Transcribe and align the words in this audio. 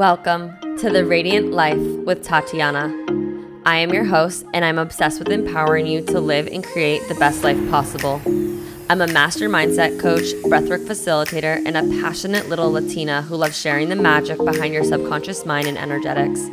Welcome 0.00 0.56
to 0.78 0.88
the 0.88 1.04
Radiant 1.04 1.50
Life 1.50 1.76
with 2.06 2.22
Tatiana. 2.22 2.86
I 3.66 3.76
am 3.76 3.92
your 3.92 4.04
host, 4.04 4.46
and 4.54 4.64
I'm 4.64 4.78
obsessed 4.78 5.18
with 5.18 5.28
empowering 5.28 5.86
you 5.86 6.00
to 6.06 6.20
live 6.20 6.46
and 6.46 6.64
create 6.64 7.06
the 7.08 7.14
best 7.16 7.44
life 7.44 7.58
possible. 7.68 8.18
I'm 8.88 9.02
a 9.02 9.06
master 9.06 9.50
mindset 9.50 10.00
coach, 10.00 10.24
breathwork 10.44 10.86
facilitator, 10.86 11.62
and 11.66 11.76
a 11.76 12.00
passionate 12.00 12.48
little 12.48 12.72
Latina 12.72 13.20
who 13.20 13.36
loves 13.36 13.60
sharing 13.60 13.90
the 13.90 13.94
magic 13.94 14.38
behind 14.38 14.72
your 14.72 14.84
subconscious 14.84 15.44
mind 15.44 15.66
and 15.66 15.76
energetics. 15.76 16.48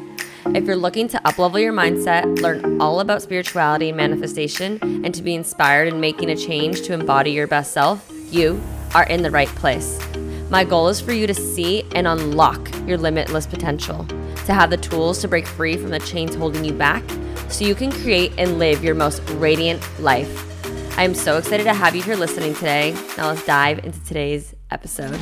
If 0.48 0.66
you're 0.66 0.76
looking 0.76 1.08
to 1.08 1.18
uplevel 1.20 1.62
your 1.62 1.72
mindset, 1.72 2.42
learn 2.42 2.82
all 2.82 3.00
about 3.00 3.22
spirituality 3.22 3.88
and 3.88 3.96
manifestation, 3.96 4.78
and 4.82 5.16
to 5.16 5.24
be 5.24 5.36
inspired 5.36 5.88
in 5.88 6.02
making 6.02 6.30
a 6.30 6.36
change 6.36 6.82
to 6.82 6.92
embody 6.92 7.32
your 7.32 7.48
best 7.48 7.72
self, 7.72 8.12
you 8.30 8.62
are 8.94 9.06
in 9.06 9.24
the 9.24 9.32
right 9.32 9.48
place. 9.48 9.98
My 10.50 10.64
goal 10.64 10.88
is 10.88 11.02
for 11.02 11.12
you 11.12 11.28
to 11.28 11.34
see 11.34 11.84
and 11.94 12.08
unlock 12.08 12.72
your 12.88 12.98
limitless 12.98 13.46
potential, 13.46 14.06
to 14.46 14.54
have 14.54 14.70
the 14.70 14.78
tools 14.78 15.20
to 15.20 15.28
break 15.28 15.46
free 15.46 15.76
from 15.76 15.90
the 15.90 16.00
chains 16.00 16.36
holding 16.36 16.64
you 16.64 16.72
back 16.72 17.04
so 17.50 17.66
you 17.66 17.76
can 17.76 17.92
create 17.92 18.32
and 18.38 18.58
live 18.58 18.82
your 18.82 18.96
most 18.96 19.22
radiant 19.32 19.84
life. 20.00 20.46
I 20.98 21.04
am 21.04 21.16
so 21.16 21.38
excited 21.38 21.66
to 21.66 21.74
have 21.74 21.98
you 21.98 22.02
here 22.02 22.16
listening 22.16 22.54
today. 22.54 22.94
Now 23.18 23.28
let's 23.28 23.46
dive 23.46 23.80
into 23.80 24.02
today's 24.06 24.56
episode. 24.72 25.20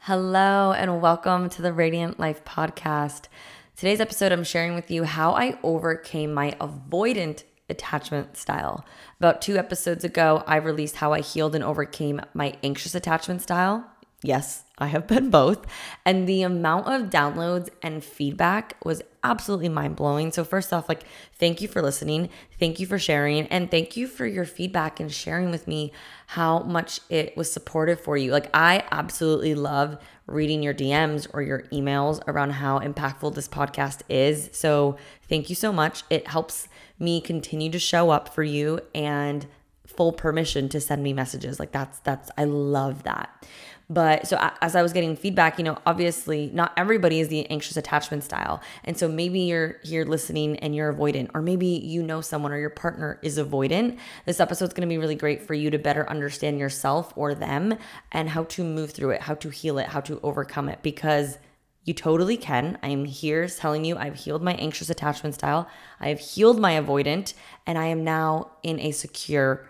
Hello, 0.00 0.72
and 0.72 1.00
welcome 1.00 1.48
to 1.48 1.62
the 1.62 1.72
Radiant 1.72 2.20
Life 2.20 2.44
podcast. 2.44 3.28
Today's 3.74 4.00
episode, 4.00 4.32
I'm 4.32 4.44
sharing 4.44 4.74
with 4.74 4.90
you 4.90 5.04
how 5.04 5.32
I 5.32 5.58
overcame 5.62 6.34
my 6.34 6.50
avoidant 6.60 7.44
attachment 7.70 8.36
style. 8.36 8.84
About 9.18 9.40
two 9.40 9.56
episodes 9.56 10.04
ago, 10.04 10.44
I 10.46 10.56
released 10.56 10.96
how 10.96 11.14
I 11.14 11.20
healed 11.20 11.54
and 11.54 11.64
overcame 11.64 12.20
my 12.34 12.52
anxious 12.62 12.94
attachment 12.94 13.40
style. 13.40 13.86
Yes, 14.22 14.64
I 14.78 14.86
have 14.86 15.06
been 15.06 15.30
both. 15.30 15.66
And 16.04 16.28
the 16.28 16.42
amount 16.42 16.86
of 16.86 17.10
downloads 17.10 17.68
and 17.82 18.02
feedback 18.02 18.76
was 18.84 19.02
absolutely 19.22 19.68
mind 19.68 19.96
blowing. 19.96 20.32
So, 20.32 20.44
first 20.44 20.72
off, 20.72 20.88
like, 20.88 21.02
thank 21.38 21.60
you 21.60 21.68
for 21.68 21.82
listening. 21.82 22.28
Thank 22.58 22.80
you 22.80 22.86
for 22.86 22.98
sharing. 22.98 23.46
And 23.48 23.70
thank 23.70 23.96
you 23.96 24.06
for 24.06 24.26
your 24.26 24.44
feedback 24.44 25.00
and 25.00 25.12
sharing 25.12 25.50
with 25.50 25.66
me 25.68 25.92
how 26.28 26.60
much 26.60 27.00
it 27.08 27.36
was 27.36 27.50
supportive 27.50 28.00
for 28.00 28.16
you. 28.16 28.30
Like, 28.32 28.50
I 28.54 28.84
absolutely 28.90 29.54
love 29.54 29.98
reading 30.26 30.62
your 30.62 30.74
DMs 30.74 31.26
or 31.32 31.42
your 31.42 31.62
emails 31.72 32.20
around 32.28 32.50
how 32.50 32.78
impactful 32.80 33.34
this 33.34 33.48
podcast 33.48 34.02
is. 34.08 34.50
So, 34.52 34.96
thank 35.28 35.48
you 35.48 35.56
so 35.56 35.72
much. 35.72 36.04
It 36.10 36.28
helps 36.28 36.68
me 36.98 37.20
continue 37.20 37.70
to 37.70 37.78
show 37.78 38.10
up 38.10 38.34
for 38.34 38.42
you 38.42 38.80
and 38.94 39.46
full 39.86 40.12
permission 40.12 40.68
to 40.68 40.80
send 40.80 41.02
me 41.02 41.12
messages. 41.12 41.58
Like, 41.58 41.72
that's, 41.72 41.98
that's, 42.00 42.30
I 42.36 42.44
love 42.44 43.04
that. 43.04 43.46
But 43.90 44.26
so 44.26 44.36
as 44.60 44.76
I 44.76 44.82
was 44.82 44.92
getting 44.92 45.16
feedback, 45.16 45.56
you 45.56 45.64
know, 45.64 45.78
obviously 45.86 46.50
not 46.52 46.72
everybody 46.76 47.20
is 47.20 47.28
the 47.28 47.48
anxious 47.50 47.76
attachment 47.76 48.22
style. 48.22 48.60
And 48.84 48.98
so 48.98 49.08
maybe 49.08 49.40
you're 49.40 49.76
here 49.82 50.04
listening 50.04 50.56
and 50.58 50.74
you're 50.74 50.92
avoidant, 50.92 51.30
or 51.32 51.40
maybe 51.40 51.66
you 51.66 52.02
know 52.02 52.20
someone 52.20 52.52
or 52.52 52.58
your 52.58 52.68
partner 52.68 53.18
is 53.22 53.38
avoidant. 53.38 53.98
This 54.26 54.40
episode's 54.40 54.74
going 54.74 54.86
to 54.86 54.92
be 54.92 54.98
really 54.98 55.14
great 55.14 55.42
for 55.42 55.54
you 55.54 55.70
to 55.70 55.78
better 55.78 56.08
understand 56.10 56.58
yourself 56.58 57.14
or 57.16 57.34
them 57.34 57.78
and 58.12 58.28
how 58.28 58.44
to 58.44 58.62
move 58.62 58.90
through 58.90 59.10
it, 59.10 59.22
how 59.22 59.34
to 59.36 59.48
heal 59.48 59.78
it, 59.78 59.86
how 59.86 60.00
to 60.00 60.20
overcome 60.22 60.68
it 60.68 60.82
because 60.82 61.38
you 61.84 61.94
totally 61.94 62.36
can. 62.36 62.78
I 62.82 62.88
am 62.88 63.06
here 63.06 63.48
telling 63.48 63.86
you 63.86 63.96
I've 63.96 64.16
healed 64.16 64.42
my 64.42 64.52
anxious 64.54 64.90
attachment 64.90 65.34
style. 65.34 65.66
I 65.98 66.08
have 66.08 66.20
healed 66.20 66.60
my 66.60 66.72
avoidant 66.72 67.32
and 67.66 67.78
I 67.78 67.86
am 67.86 68.04
now 68.04 68.50
in 68.62 68.78
a 68.80 68.90
secure 68.90 69.66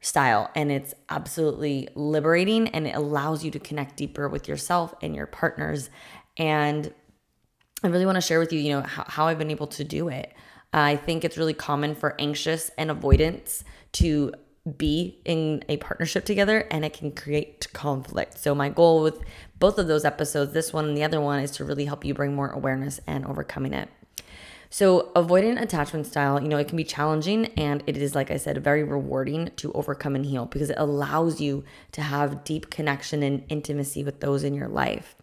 style 0.00 0.50
and 0.54 0.72
it's 0.72 0.94
absolutely 1.08 1.88
liberating 1.94 2.68
and 2.68 2.86
it 2.86 2.96
allows 2.96 3.44
you 3.44 3.50
to 3.50 3.58
connect 3.58 3.96
deeper 3.96 4.28
with 4.28 4.48
yourself 4.48 4.94
and 5.02 5.14
your 5.14 5.26
partners. 5.26 5.90
And 6.36 6.92
i 7.82 7.88
really 7.88 8.04
want 8.04 8.16
to 8.16 8.20
share 8.20 8.38
with 8.38 8.52
you 8.52 8.58
you 8.58 8.68
know 8.68 8.82
how, 8.82 9.04
how 9.06 9.26
i've 9.26 9.38
been 9.38 9.50
able 9.50 9.66
to 9.66 9.84
do 9.84 10.08
it. 10.08 10.32
I 10.72 10.96
think 10.96 11.24
it's 11.24 11.36
really 11.36 11.54
common 11.54 11.94
for 11.94 12.14
anxious 12.20 12.70
and 12.78 12.90
avoidance 12.90 13.64
to 13.92 14.32
be 14.76 15.20
in 15.24 15.64
a 15.68 15.78
partnership 15.78 16.24
together 16.24 16.66
and 16.70 16.84
it 16.84 16.92
can 16.92 17.10
create 17.10 17.66
conflict. 17.72 18.38
So 18.38 18.54
my 18.54 18.68
goal 18.68 19.02
with 19.02 19.20
both 19.58 19.78
of 19.78 19.88
those 19.88 20.04
episodes 20.04 20.52
this 20.52 20.72
one 20.72 20.84
and 20.86 20.96
the 20.96 21.02
other 21.02 21.20
one 21.20 21.40
is 21.40 21.50
to 21.52 21.64
really 21.64 21.86
help 21.86 22.04
you 22.04 22.14
bring 22.14 22.34
more 22.34 22.50
awareness 22.50 23.00
and 23.06 23.26
overcoming 23.26 23.72
it 23.72 23.88
so, 24.72 25.10
avoidant 25.16 25.60
attachment 25.60 26.06
style, 26.06 26.40
you 26.40 26.48
know, 26.48 26.56
it 26.56 26.68
can 26.68 26.76
be 26.76 26.84
challenging 26.84 27.46
and 27.56 27.82
it 27.88 27.96
is, 27.96 28.14
like 28.14 28.30
I 28.30 28.36
said, 28.36 28.62
very 28.62 28.84
rewarding 28.84 29.50
to 29.56 29.72
overcome 29.72 30.14
and 30.14 30.24
heal 30.24 30.46
because 30.46 30.70
it 30.70 30.78
allows 30.78 31.40
you 31.40 31.64
to 31.90 32.02
have 32.02 32.44
deep 32.44 32.70
connection 32.70 33.24
and 33.24 33.42
intimacy 33.48 34.04
with 34.04 34.20
those 34.20 34.44
in 34.44 34.54
your 34.54 34.68
life. 34.68 35.16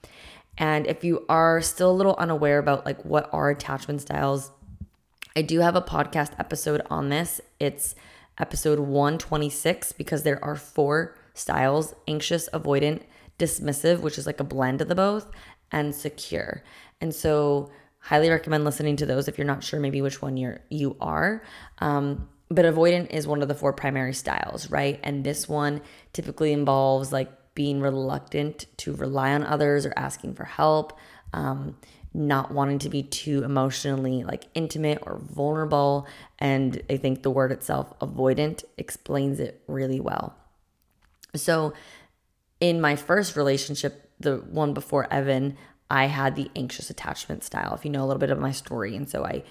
And 0.57 0.85
if 0.85 1.05
you 1.05 1.25
are 1.29 1.61
still 1.61 1.89
a 1.89 1.93
little 1.93 2.15
unaware 2.15 2.59
about 2.59 2.85
like 2.85 3.05
what 3.05 3.29
are 3.31 3.49
attachment 3.49 4.01
styles, 4.01 4.51
I 5.33 5.43
do 5.43 5.61
have 5.61 5.77
a 5.77 5.81
podcast 5.81 6.31
episode 6.37 6.81
on 6.89 7.07
this. 7.07 7.39
It's 7.57 7.95
episode 8.37 8.79
126 8.79 9.93
because 9.93 10.23
there 10.23 10.43
are 10.43 10.57
four 10.57 11.15
styles 11.33 11.95
anxious, 12.05 12.49
avoidant, 12.51 13.03
dismissive, 13.39 14.01
which 14.01 14.17
is 14.17 14.25
like 14.25 14.41
a 14.41 14.43
blend 14.43 14.81
of 14.81 14.89
the 14.89 14.95
both, 14.95 15.31
and 15.71 15.95
secure. 15.95 16.63
And 16.99 17.15
so, 17.15 17.69
highly 18.07 18.29
recommend 18.29 18.63
listening 18.63 18.95
to 18.95 19.05
those 19.05 19.27
if 19.27 19.37
you're 19.37 19.45
not 19.45 19.61
sure 19.61 19.81
maybe 19.81 20.01
which 20.01 20.21
one 20.21 20.37
you're 20.37 20.61
you 20.69 20.95
are. 21.01 21.43
Um, 21.79 22.29
but 22.49 22.63
avoidant 22.63 23.09
is 23.11 23.27
one 23.27 23.41
of 23.41 23.49
the 23.49 23.53
four 23.53 23.73
primary 23.73 24.13
styles 24.13 24.71
right? 24.71 24.97
And 25.03 25.25
this 25.25 25.49
one 25.49 25.81
typically 26.13 26.53
involves 26.53 27.11
like 27.11 27.29
being 27.53 27.81
reluctant 27.81 28.65
to 28.77 28.93
rely 28.93 29.33
on 29.33 29.43
others 29.43 29.85
or 29.85 29.91
asking 29.97 30.35
for 30.35 30.45
help 30.45 30.97
um, 31.33 31.75
not 32.13 32.53
wanting 32.53 32.79
to 32.79 32.89
be 32.89 33.03
too 33.03 33.43
emotionally 33.43 34.23
like 34.23 34.45
intimate 34.53 34.99
or 35.01 35.19
vulnerable. 35.19 36.07
And 36.39 36.81
i 36.89 36.95
think 36.95 37.23
the 37.23 37.29
word 37.31 37.51
itself 37.51 37.93
avoidant 37.99 38.63
explains 38.77 39.41
it 39.41 39.61
really 39.67 39.99
well. 39.99 40.33
So 41.35 41.73
in 42.61 42.79
my 42.79 42.95
first 42.95 43.35
relationship 43.35 44.09
the 44.17 44.37
one 44.37 44.73
before 44.73 45.11
evan 45.11 45.57
I 45.89 46.05
had 46.05 46.35
the 46.35 46.51
anxious 46.55 46.89
attachment 46.89 47.43
style, 47.43 47.73
if 47.73 47.85
you 47.85 47.91
know 47.91 48.03
a 48.03 48.07
little 48.07 48.19
bit 48.19 48.29
of 48.29 48.39
my 48.39 48.51
story. 48.51 48.95
And 48.95 49.09
so 49.09 49.25
I, 49.25 49.43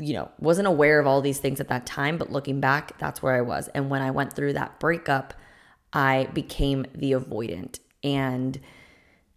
you 0.00 0.14
know, 0.14 0.30
wasn't 0.38 0.68
aware 0.68 1.00
of 1.00 1.06
all 1.06 1.20
these 1.20 1.38
things 1.38 1.60
at 1.60 1.68
that 1.68 1.86
time, 1.86 2.18
but 2.18 2.30
looking 2.30 2.60
back, 2.60 2.98
that's 2.98 3.22
where 3.22 3.34
I 3.34 3.40
was. 3.40 3.68
And 3.68 3.88
when 3.88 4.02
I 4.02 4.10
went 4.10 4.34
through 4.34 4.52
that 4.54 4.78
breakup, 4.80 5.34
I 5.92 6.28
became 6.34 6.86
the 6.94 7.12
avoidant. 7.12 7.78
And 8.02 8.60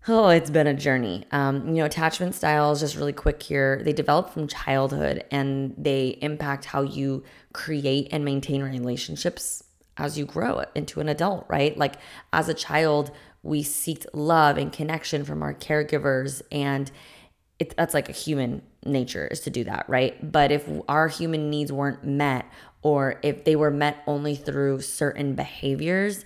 oh, 0.08 0.30
it's 0.30 0.50
been 0.50 0.68
a 0.68 0.74
journey. 0.74 1.26
Um, 1.32 1.68
you 1.70 1.76
know, 1.76 1.86
attachment 1.86 2.36
styles, 2.36 2.80
just 2.80 2.96
really 2.96 3.14
quick 3.14 3.42
here, 3.42 3.82
they 3.84 3.94
develop 3.94 4.32
from 4.32 4.48
childhood 4.48 5.24
and 5.32 5.74
they 5.78 6.18
impact 6.22 6.66
how 6.66 6.82
you 6.82 7.24
create 7.54 8.10
and 8.12 8.26
maintain 8.26 8.64
relationships 8.64 9.64
as 9.98 10.18
you 10.18 10.26
grow 10.26 10.64
into 10.76 11.00
an 11.02 11.10
adult, 11.10 11.46
right? 11.50 11.78
Like 11.78 11.96
as 12.34 12.50
a 12.50 12.54
child, 12.54 13.12
we 13.44 13.64
seek 13.64 14.06
love 14.14 14.58
and 14.58 14.72
connection 14.72 15.24
from 15.24 15.42
our 15.42 15.54
caregivers 15.54 16.42
and 16.52 16.92
it, 17.60 17.76
that's 17.76 17.94
like 17.94 18.08
a 18.08 18.14
human 18.14 18.62
nature 18.86 19.28
is 19.28 19.42
to 19.42 19.50
do 19.50 19.64
that 19.64 19.86
right? 19.88 20.32
But 20.32 20.52
if 20.52 20.68
our 20.88 21.08
human 21.08 21.50
needs 21.50 21.72
weren't 21.72 22.04
met 22.04 22.46
or 22.82 23.20
if 23.24 23.44
they 23.44 23.56
were 23.56 23.72
met 23.72 24.04
only 24.08 24.36
through 24.36 24.82
certain 24.82 25.36
behaviors 25.36 26.26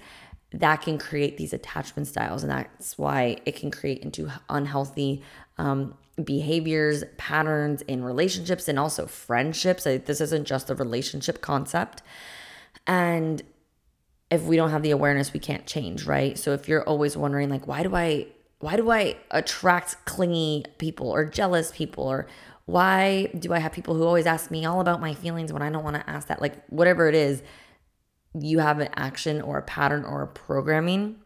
that 0.51 0.78
can 0.84 0.97
create 1.00 1.38
these 1.38 1.53
attachment 1.53 2.07
styles 2.07 2.44
and 2.44 2.51
that's 2.51 2.97
why 2.97 3.38
it 3.45 3.56
can 3.56 3.72
create 3.72 4.03
into 4.03 4.30
unhealthy 4.50 5.24
um, 5.57 5.95
behaviors 6.24 7.03
patterns 7.18 7.81
in 7.84 8.03
relationships 8.03 8.68
and 8.68 8.78
also 8.78 9.07
friendships. 9.07 9.84
This 9.84 10.22
isn't 10.22 10.45
just 10.45 10.69
a 10.69 10.75
relationship 10.75 11.41
concept. 11.41 12.03
And 12.85 13.41
if 14.33 14.44
we 14.44 14.55
don't 14.55 14.71
have 14.71 14.81
the 14.81 14.91
awareness, 14.91 15.31
we 15.31 15.39
can't 15.39 15.66
change, 15.66 16.05
right? 16.05 16.38
So 16.38 16.53
if 16.53 16.67
you're 16.67 16.83
always 16.83 17.16
wondering, 17.16 17.49
like, 17.49 17.67
why 17.67 17.83
do 17.83 17.95
I, 17.95 18.27
why 18.59 18.75
do 18.75 18.89
I 18.91 19.16
attract 19.31 20.05
clingy 20.05 20.66
people 20.77 21.09
or 21.09 21.25
jealous 21.25 21.71
people 21.71 22.06
or 22.06 22.27
why 22.65 23.30
do 23.38 23.53
I 23.53 23.59
have 23.59 23.74
people 23.74 23.94
who 23.94 24.03
always 24.03 24.25
ask 24.25 24.50
me 24.50 24.65
all 24.65 24.80
about 24.80 25.01
my 25.01 25.13
feelings 25.13 25.51
when 25.51 25.62
I 25.62 25.69
don't 25.69 25.83
want 25.83 25.97
to 25.97 26.09
ask 26.09 26.27
that? 26.30 26.41
Like, 26.41 26.65
whatever 26.68 27.07
it 27.09 27.15
is, 27.15 27.44
you 28.39 28.59
have 28.59 28.80
an 28.80 28.89
action 28.95 29.41
or 29.41 29.57
a 29.57 29.62
pattern 29.62 30.03
or 30.03 30.24
a 30.24 30.27
programming. 30.27 31.18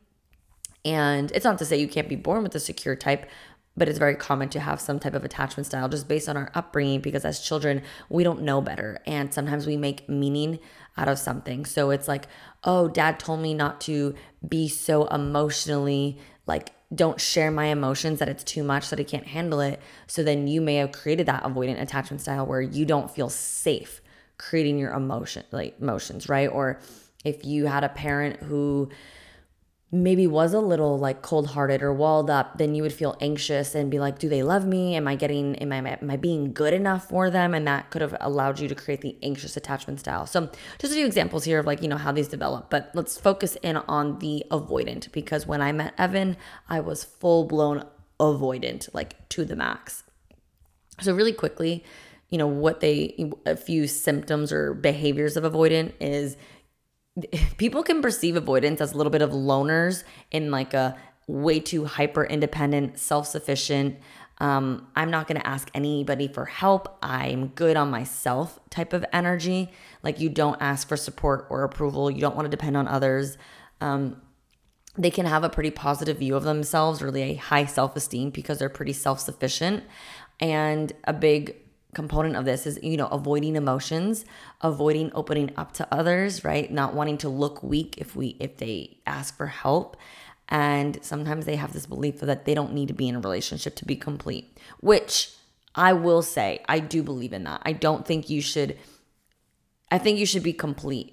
And 0.84 1.32
it's 1.32 1.46
not 1.46 1.58
to 1.60 1.66
say 1.66 1.78
you 1.78 1.88
can't 1.88 2.10
be 2.10 2.16
born 2.16 2.44
with 2.44 2.56
a 2.56 2.60
secure 2.60 2.96
type, 2.96 3.30
but 3.78 3.88
it's 3.88 4.00
very 4.00 4.16
common 4.16 4.50
to 4.50 4.60
have 4.60 4.82
some 4.82 5.00
type 5.00 5.14
of 5.14 5.24
attachment 5.24 5.68
style 5.68 5.88
just 5.88 6.08
based 6.08 6.28
on 6.28 6.36
our 6.36 6.52
upbringing 6.56 7.00
because 7.00 7.24
as 7.24 7.40
children, 7.40 7.84
we 8.10 8.24
don't 8.24 8.42
know 8.42 8.60
better. 8.60 9.00
And 9.06 9.34
sometimes 9.34 9.68
we 9.68 9.78
make 9.78 10.10
meaning 10.10 10.60
out 10.98 11.08
of 11.08 11.20
something. 11.20 11.64
So 11.66 11.92
it's 11.92 12.08
like, 12.08 12.28
oh, 12.64 12.88
dad 12.88 13.20
told 13.20 13.40
me 13.40 13.54
not 13.54 13.80
to 13.82 14.16
be 14.46 14.68
so 14.68 15.06
emotionally 15.06 16.18
like 16.48 16.72
don't 16.96 17.20
share 17.20 17.52
my 17.52 17.66
emotions 17.66 18.20
that 18.20 18.30
it's 18.30 18.44
too 18.44 18.64
much 18.64 18.90
that 18.90 19.00
I 19.00 19.04
can't 19.04 19.28
handle 19.28 19.60
it. 19.60 19.80
So 20.08 20.24
then 20.24 20.48
you 20.48 20.62
may 20.62 20.76
have 20.76 20.92
created 20.92 21.26
that 21.28 21.44
avoidant 21.44 21.82
attachment 21.82 22.22
style 22.22 22.46
where 22.46 22.62
you 22.62 22.86
don't 22.86 23.12
feel 23.12 23.30
safe 23.30 24.02
creating 24.38 24.78
your 24.78 24.94
emotion 24.94 25.44
like 25.52 25.76
emotions, 25.82 26.30
right? 26.30 26.48
Or 26.48 26.80
if 27.26 27.44
you 27.44 27.66
had 27.66 27.84
a 27.84 27.90
parent 27.90 28.42
who 28.42 28.90
maybe 29.90 30.28
was 30.28 30.54
a 30.54 30.60
little 30.60 30.98
like 30.98 31.22
cold 31.22 31.48
hearted 31.48 31.82
or 31.82 31.94
walled 31.94 32.30
up, 32.30 32.58
then 32.58 32.76
you 32.76 32.84
would 32.84 32.92
feel 32.92 33.16
anxious 33.22 33.74
and 33.74 33.90
be 33.90 34.00
like, 34.00 34.20
do 34.20 34.28
they 34.28 34.44
love 34.44 34.66
me? 34.66 34.96
Am 34.96 35.08
I 35.08 35.16
getting, 35.16 35.56
am 35.58 35.72
I, 35.72 35.78
am 35.78 36.12
I 36.12 36.18
being 36.18 36.52
good 36.52 36.74
enough 36.74 37.08
for 37.08 37.30
them? 37.30 37.54
And 37.54 37.66
that 37.68 37.90
could 37.90 38.02
have 38.02 38.16
allowed 38.20 38.60
you 38.60 38.68
to 38.68 38.76
create 38.76 39.00
the 39.00 39.16
anxious 39.24 39.56
attachment 39.56 40.02
style. 40.02 40.26
So 40.26 40.50
just 40.78 40.92
a 40.92 40.96
few 40.96 41.06
examples 41.06 41.46
here 41.46 41.60
of 41.60 41.66
like, 41.66 41.82
you 41.82 41.88
know, 41.88 41.96
how 41.98 42.12
these 42.12 42.28
develop, 42.28 42.70
but 42.70 42.92
let's 42.96 43.18
focus 43.18 43.56
in 43.64 43.78
on 43.78 44.20
the 44.20 44.44
avoidant 44.52 45.10
because 45.14 45.48
when 45.48 45.62
I 45.62 45.72
met 45.72 45.94
Evan, 45.98 46.36
I 46.68 46.82
was 46.82 47.06
full 47.06 47.46
blown 47.46 47.86
avoidant, 48.20 48.94
like 48.94 49.30
to 49.30 49.46
the 49.46 49.56
max. 49.56 50.04
So 51.00 51.14
really 51.14 51.34
quickly, 51.34 51.86
you 52.30 52.38
know, 52.38 52.48
what 52.48 52.82
they, 52.82 53.32
a 53.46 53.56
few 53.56 53.88
symptoms 53.88 54.52
or 54.52 54.74
behaviors 54.74 55.38
of 55.38 55.46
avoidant 55.46 55.94
is 56.02 56.36
people 57.58 57.84
can 57.84 58.02
perceive 58.02 58.36
avoidance 58.36 58.82
as 58.82 58.94
a 58.94 58.98
little 58.98 59.12
bit 59.12 59.22
of 59.22 59.32
loners 59.32 60.04
in 60.32 60.52
like 60.52 60.74
a 60.74 60.98
way 61.28 61.60
too 61.60 61.86
hyper 61.86 62.24
independent, 62.24 62.98
self 63.00 63.28
sufficient. 63.28 63.98
Um, 64.40 64.88
I'm 64.96 65.10
not 65.10 65.28
going 65.28 65.42
to 65.42 65.48
ask 65.48 65.70
anybody 65.74 66.28
for 66.28 66.46
help. 66.46 66.98
I'm 67.02 67.48
good 67.48 67.76
on 67.76 67.90
myself 67.90 68.60
type 68.70 68.94
of 68.94 69.04
energy. 69.12 69.72
Like 70.04 70.20
you 70.20 70.30
don't 70.30 70.62
ask 70.62 70.88
for 70.88 70.96
support 70.96 71.48
or 71.50 71.64
approval. 71.64 72.12
You 72.12 72.22
don't 72.22 72.36
want 72.36 72.46
to 72.46 72.50
depend 72.50 72.78
on 72.78 72.88
others. 72.88 73.38
Um, 73.82 74.22
they 74.96 75.10
can 75.12 75.26
have 75.26 75.44
a 75.44 75.50
pretty 75.50 75.72
positive 75.72 76.18
view 76.18 76.36
of 76.36 76.44
themselves, 76.44 77.02
really 77.02 77.22
a 77.24 77.36
high 77.36 77.66
self 77.66 77.96
esteem 77.96 78.30
because 78.30 78.60
they're 78.60 78.70
pretty 78.70 78.94
self 78.94 79.20
sufficient. 79.20 79.84
And 80.40 80.94
a 81.06 81.14
big 81.14 81.56
component 81.98 82.36
of 82.36 82.46
this 82.46 82.68
is 82.68 82.78
you 82.84 82.96
know 82.96 83.08
avoiding 83.08 83.56
emotions 83.56 84.24
avoiding 84.62 85.10
opening 85.16 85.50
up 85.58 85.72
to 85.72 85.84
others 85.92 86.46
right? 86.46 86.72
Not 86.72 86.94
wanting 86.94 87.18
to 87.24 87.30
look 87.30 87.64
weak 87.64 87.96
if 87.98 88.16
we 88.16 88.28
if 88.40 88.58
they 88.58 89.00
ask 89.08 89.36
for 89.36 89.48
help. 89.48 89.98
And 90.48 91.00
sometimes 91.02 91.46
they 91.46 91.56
have 91.56 91.74
this 91.74 91.88
belief 91.88 92.20
that 92.20 92.46
they 92.46 92.54
don't 92.54 92.74
need 92.74 92.90
to 92.90 92.94
be 92.94 93.08
in 93.10 93.16
a 93.16 93.20
relationship 93.20 93.74
to 93.78 93.86
be 93.86 93.96
complete 93.96 94.46
which 94.80 95.32
i 95.88 95.92
will 96.06 96.22
say 96.22 96.50
i 96.76 96.78
do 96.80 97.02
believe 97.02 97.34
in 97.34 97.44
that. 97.46 97.62
I 97.72 97.74
don't 97.86 98.06
think 98.06 98.30
you 98.30 98.42
should 98.52 98.78
i 99.96 99.98
think 99.98 100.20
you 100.20 100.28
should 100.32 100.46
be 100.52 100.54
complete 100.68 101.10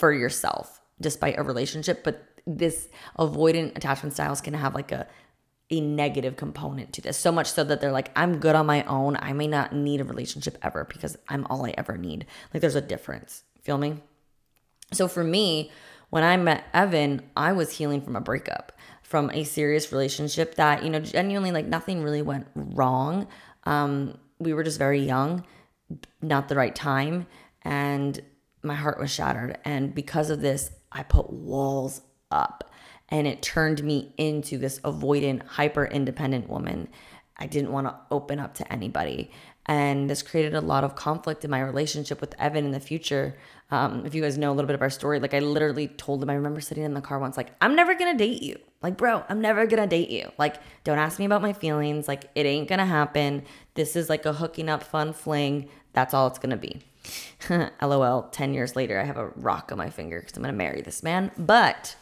for 0.00 0.12
yourself 0.12 0.66
despite 1.00 1.38
a 1.38 1.42
relationship 1.52 2.04
but 2.04 2.16
this 2.46 2.76
avoidant 3.18 3.70
attachment 3.78 4.12
styles 4.12 4.42
can 4.42 4.54
have 4.54 4.74
like 4.74 4.92
a 4.92 5.06
a 5.70 5.80
negative 5.80 6.36
component 6.36 6.92
to 6.94 7.00
this. 7.00 7.16
So 7.16 7.30
much 7.30 7.50
so 7.50 7.62
that 7.64 7.80
they're 7.80 7.92
like, 7.92 8.10
I'm 8.16 8.38
good 8.38 8.56
on 8.56 8.66
my 8.66 8.82
own. 8.84 9.16
I 9.20 9.32
may 9.32 9.46
not 9.46 9.72
need 9.72 10.00
a 10.00 10.04
relationship 10.04 10.58
ever 10.62 10.84
because 10.84 11.16
I'm 11.28 11.46
all 11.46 11.64
I 11.64 11.74
ever 11.78 11.96
need. 11.96 12.26
Like 12.52 12.60
there's 12.60 12.74
a 12.74 12.80
difference. 12.80 13.44
Feel 13.62 13.78
me? 13.78 13.98
So 14.92 15.06
for 15.06 15.22
me, 15.22 15.70
when 16.10 16.24
I 16.24 16.36
met 16.36 16.64
Evan, 16.74 17.22
I 17.36 17.52
was 17.52 17.70
healing 17.70 18.02
from 18.02 18.16
a 18.16 18.20
breakup, 18.20 18.72
from 19.02 19.30
a 19.30 19.44
serious 19.44 19.92
relationship 19.92 20.56
that, 20.56 20.82
you 20.82 20.90
know, 20.90 20.98
genuinely 20.98 21.52
like 21.52 21.66
nothing 21.66 22.02
really 22.02 22.22
went 22.22 22.48
wrong. 22.54 23.28
Um, 23.64 24.18
we 24.40 24.52
were 24.52 24.64
just 24.64 24.78
very 24.78 25.00
young, 25.00 25.44
not 26.20 26.48
the 26.48 26.56
right 26.56 26.74
time, 26.74 27.26
and 27.62 28.20
my 28.62 28.74
heart 28.74 28.98
was 28.98 29.10
shattered. 29.10 29.58
And 29.64 29.94
because 29.94 30.30
of 30.30 30.40
this, 30.40 30.70
I 30.90 31.04
put 31.04 31.30
walls 31.32 32.00
up 32.30 32.69
and 33.10 33.26
it 33.26 33.42
turned 33.42 33.82
me 33.82 34.12
into 34.16 34.58
this 34.58 34.78
avoidant, 34.80 35.42
hyper 35.44 35.84
independent 35.84 36.48
woman. 36.48 36.88
I 37.36 37.46
didn't 37.46 37.72
want 37.72 37.86
to 37.86 37.96
open 38.10 38.38
up 38.38 38.54
to 38.54 38.72
anybody. 38.72 39.30
And 39.66 40.08
this 40.10 40.22
created 40.22 40.54
a 40.54 40.60
lot 40.60 40.84
of 40.84 40.94
conflict 40.94 41.44
in 41.44 41.50
my 41.50 41.60
relationship 41.60 42.20
with 42.20 42.34
Evan 42.40 42.64
in 42.66 42.72
the 42.72 42.80
future. 42.80 43.36
Um, 43.70 44.04
if 44.04 44.14
you 44.14 44.22
guys 44.22 44.36
know 44.36 44.50
a 44.50 44.54
little 44.54 44.66
bit 44.66 44.74
of 44.74 44.82
our 44.82 44.90
story, 44.90 45.20
like 45.20 45.32
I 45.32 45.38
literally 45.38 45.88
told 45.88 46.22
him, 46.22 46.30
I 46.30 46.34
remember 46.34 46.60
sitting 46.60 46.84
in 46.84 46.94
the 46.94 47.00
car 47.00 47.18
once, 47.18 47.36
like, 47.36 47.52
I'm 47.60 47.76
never 47.76 47.94
gonna 47.94 48.16
date 48.16 48.42
you. 48.42 48.58
Like, 48.82 48.96
bro, 48.96 49.22
I'm 49.28 49.40
never 49.40 49.66
gonna 49.66 49.86
date 49.86 50.10
you. 50.10 50.30
Like, 50.38 50.56
don't 50.84 50.98
ask 50.98 51.18
me 51.18 51.24
about 51.24 51.42
my 51.42 51.52
feelings. 51.52 52.08
Like, 52.08 52.24
it 52.34 52.46
ain't 52.46 52.68
gonna 52.68 52.86
happen. 52.86 53.44
This 53.74 53.96
is 53.96 54.08
like 54.08 54.26
a 54.26 54.32
hooking 54.32 54.68
up 54.68 54.82
fun 54.82 55.12
fling. 55.12 55.68
That's 55.92 56.14
all 56.14 56.26
it's 56.26 56.38
gonna 56.38 56.56
be. 56.56 56.80
LOL, 57.82 58.28
10 58.32 58.54
years 58.54 58.76
later, 58.76 59.00
I 59.00 59.04
have 59.04 59.18
a 59.18 59.28
rock 59.28 59.70
on 59.72 59.78
my 59.78 59.90
finger 59.90 60.20
because 60.20 60.36
I'm 60.36 60.42
gonna 60.42 60.52
marry 60.52 60.82
this 60.82 61.02
man. 61.02 61.30
But 61.38 61.96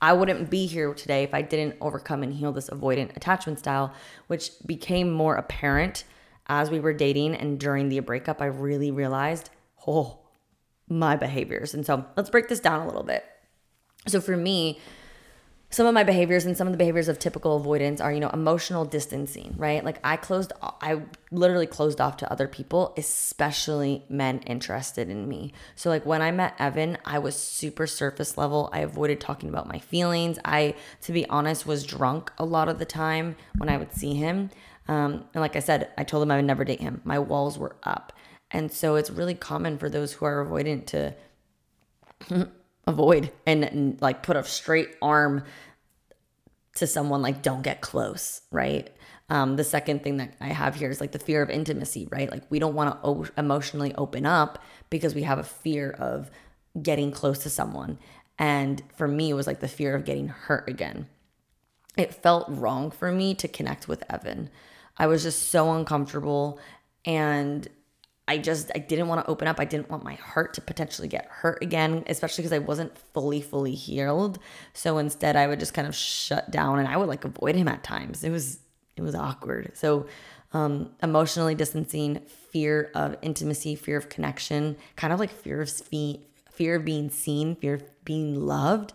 I 0.00 0.12
wouldn't 0.12 0.50
be 0.50 0.66
here 0.66 0.92
today 0.94 1.22
if 1.22 1.32
I 1.32 1.42
didn't 1.42 1.76
overcome 1.80 2.22
and 2.22 2.32
heal 2.32 2.52
this 2.52 2.70
avoidant 2.70 3.16
attachment 3.16 3.58
style, 3.58 3.94
which 4.26 4.50
became 4.66 5.10
more 5.10 5.36
apparent 5.36 6.04
as 6.48 6.70
we 6.70 6.80
were 6.80 6.92
dating 6.92 7.34
and 7.34 7.58
during 7.58 7.88
the 7.88 8.00
breakup. 8.00 8.40
I 8.40 8.46
really 8.46 8.90
realized, 8.90 9.50
oh, 9.86 10.20
my 10.88 11.16
behaviors. 11.16 11.74
And 11.74 11.84
so 11.84 12.04
let's 12.16 12.30
break 12.30 12.48
this 12.48 12.60
down 12.60 12.82
a 12.82 12.86
little 12.86 13.02
bit. 13.02 13.24
So 14.06 14.20
for 14.20 14.36
me, 14.36 14.80
some 15.70 15.86
of 15.86 15.94
my 15.94 16.04
behaviors 16.04 16.46
and 16.46 16.56
some 16.56 16.66
of 16.66 16.72
the 16.72 16.78
behaviors 16.78 17.08
of 17.08 17.18
typical 17.18 17.56
avoidance 17.56 18.00
are 18.00 18.12
you 18.12 18.20
know 18.20 18.30
emotional 18.30 18.84
distancing 18.84 19.54
right? 19.56 19.84
Like 19.84 19.98
i 20.04 20.16
closed 20.16 20.52
i 20.62 21.00
literally 21.30 21.66
closed 21.66 22.00
off 22.00 22.16
to 22.18 22.30
other 22.30 22.48
people 22.48 22.94
especially 22.96 24.04
men 24.08 24.38
interested 24.40 25.08
in 25.08 25.28
me. 25.28 25.52
So 25.74 25.90
like 25.90 26.06
when 26.06 26.22
i 26.22 26.30
met 26.30 26.54
evan 26.58 26.98
i 27.04 27.18
was 27.18 27.36
super 27.36 27.86
surface 27.86 28.38
level. 28.38 28.70
I 28.72 28.80
avoided 28.80 29.20
talking 29.20 29.48
about 29.48 29.68
my 29.68 29.78
feelings. 29.78 30.38
I 30.44 30.74
to 31.02 31.12
be 31.12 31.28
honest 31.28 31.66
was 31.66 31.84
drunk 31.84 32.32
a 32.38 32.44
lot 32.44 32.68
of 32.68 32.78
the 32.78 32.84
time 32.84 33.36
when 33.58 33.68
i 33.68 33.76
would 33.76 33.92
see 33.92 34.14
him. 34.14 34.50
Um, 34.88 35.24
and 35.34 35.40
like 35.40 35.56
i 35.56 35.60
said 35.60 35.90
i 35.98 36.04
told 36.04 36.22
him 36.22 36.30
i 36.30 36.36
would 36.36 36.44
never 36.44 36.64
date 36.64 36.80
him. 36.80 37.00
My 37.04 37.18
walls 37.18 37.58
were 37.58 37.76
up. 37.82 38.12
And 38.50 38.70
so 38.70 38.94
it's 38.94 39.10
really 39.10 39.34
common 39.34 39.76
for 39.76 39.88
those 39.90 40.12
who 40.12 40.24
are 40.24 40.44
avoidant 40.44 40.86
to 40.86 41.14
avoid 42.86 43.32
and, 43.46 43.98
like 44.00 44.22
put 44.22 44.36
a 44.36 44.44
straight 44.44 44.90
arm 45.02 45.44
to 46.74 46.86
someone 46.86 47.22
like 47.22 47.42
don't 47.42 47.62
get 47.62 47.80
close 47.80 48.42
right? 48.50 48.90
Um, 49.28 49.56
the 49.56 49.64
second 49.64 50.04
thing 50.04 50.18
that 50.18 50.34
i 50.40 50.48
have 50.48 50.76
here 50.76 50.88
is 50.88 51.00
like 51.00 51.10
the 51.10 51.18
fear 51.18 51.42
of 51.42 51.50
intimacy 51.50 52.06
right? 52.10 52.30
Like 52.30 52.44
we 52.50 52.58
don't 52.58 52.74
want 52.74 52.94
to 52.94 53.08
o- 53.08 53.26
emotionally 53.36 53.94
open 53.96 54.24
up 54.24 54.58
because 54.90 55.14
we 55.14 55.22
have 55.22 55.38
a 55.38 55.44
fear 55.44 55.90
of 55.90 56.30
getting 56.80 57.10
close 57.10 57.38
to 57.40 57.50
someone. 57.50 57.98
And 58.38 58.82
for 58.96 59.08
me 59.08 59.30
it 59.30 59.34
was 59.34 59.46
like 59.46 59.60
the 59.60 59.68
fear 59.68 59.94
of 59.94 60.04
getting 60.04 60.28
hurt 60.28 60.68
again. 60.68 61.08
It 61.96 62.14
felt 62.14 62.46
wrong 62.48 62.90
for 62.90 63.10
me 63.10 63.34
to 63.34 63.48
connect 63.48 63.88
with 63.88 64.04
evan. 64.10 64.50
I 64.98 65.06
was 65.06 65.22
just 65.22 65.50
so 65.50 65.72
uncomfortable 65.72 66.60
and 67.04 67.68
I 68.28 68.38
just 68.38 68.70
I 68.74 68.78
didn't 68.78 69.08
want 69.08 69.24
to 69.24 69.30
open 69.30 69.46
up. 69.46 69.60
I 69.60 69.64
didn't 69.64 69.88
want 69.88 70.02
my 70.02 70.14
heart 70.14 70.54
to 70.54 70.60
potentially 70.60 71.08
get 71.08 71.26
hurt 71.26 71.62
again, 71.62 72.02
especially 72.08 72.42
because 72.42 72.52
I 72.52 72.58
wasn't 72.58 72.96
fully 72.98 73.40
fully 73.40 73.74
healed. 73.74 74.38
So 74.72 74.98
instead, 74.98 75.36
I 75.36 75.46
would 75.46 75.60
just 75.60 75.74
kind 75.74 75.86
of 75.86 75.94
shut 75.94 76.50
down 76.50 76.78
and 76.78 76.88
I 76.88 76.96
would 76.96 77.08
like 77.08 77.24
avoid 77.24 77.54
him 77.54 77.68
at 77.68 77.84
times. 77.84 78.24
It 78.24 78.30
was 78.30 78.58
it 78.96 79.02
was 79.02 79.14
awkward. 79.14 79.72
So 79.74 80.06
um, 80.52 80.90
emotionally 81.02 81.54
distancing, 81.54 82.20
fear 82.50 82.90
of 82.94 83.16
intimacy, 83.22 83.74
fear 83.74 83.96
of 83.96 84.08
connection, 84.08 84.76
kind 84.96 85.12
of 85.12 85.20
like 85.20 85.30
fear 85.30 85.60
of 85.60 85.68
spe- 85.68 86.22
fear 86.50 86.76
of 86.76 86.84
being 86.84 87.10
seen, 87.10 87.54
fear 87.56 87.74
of 87.74 88.04
being 88.04 88.46
loved. 88.46 88.92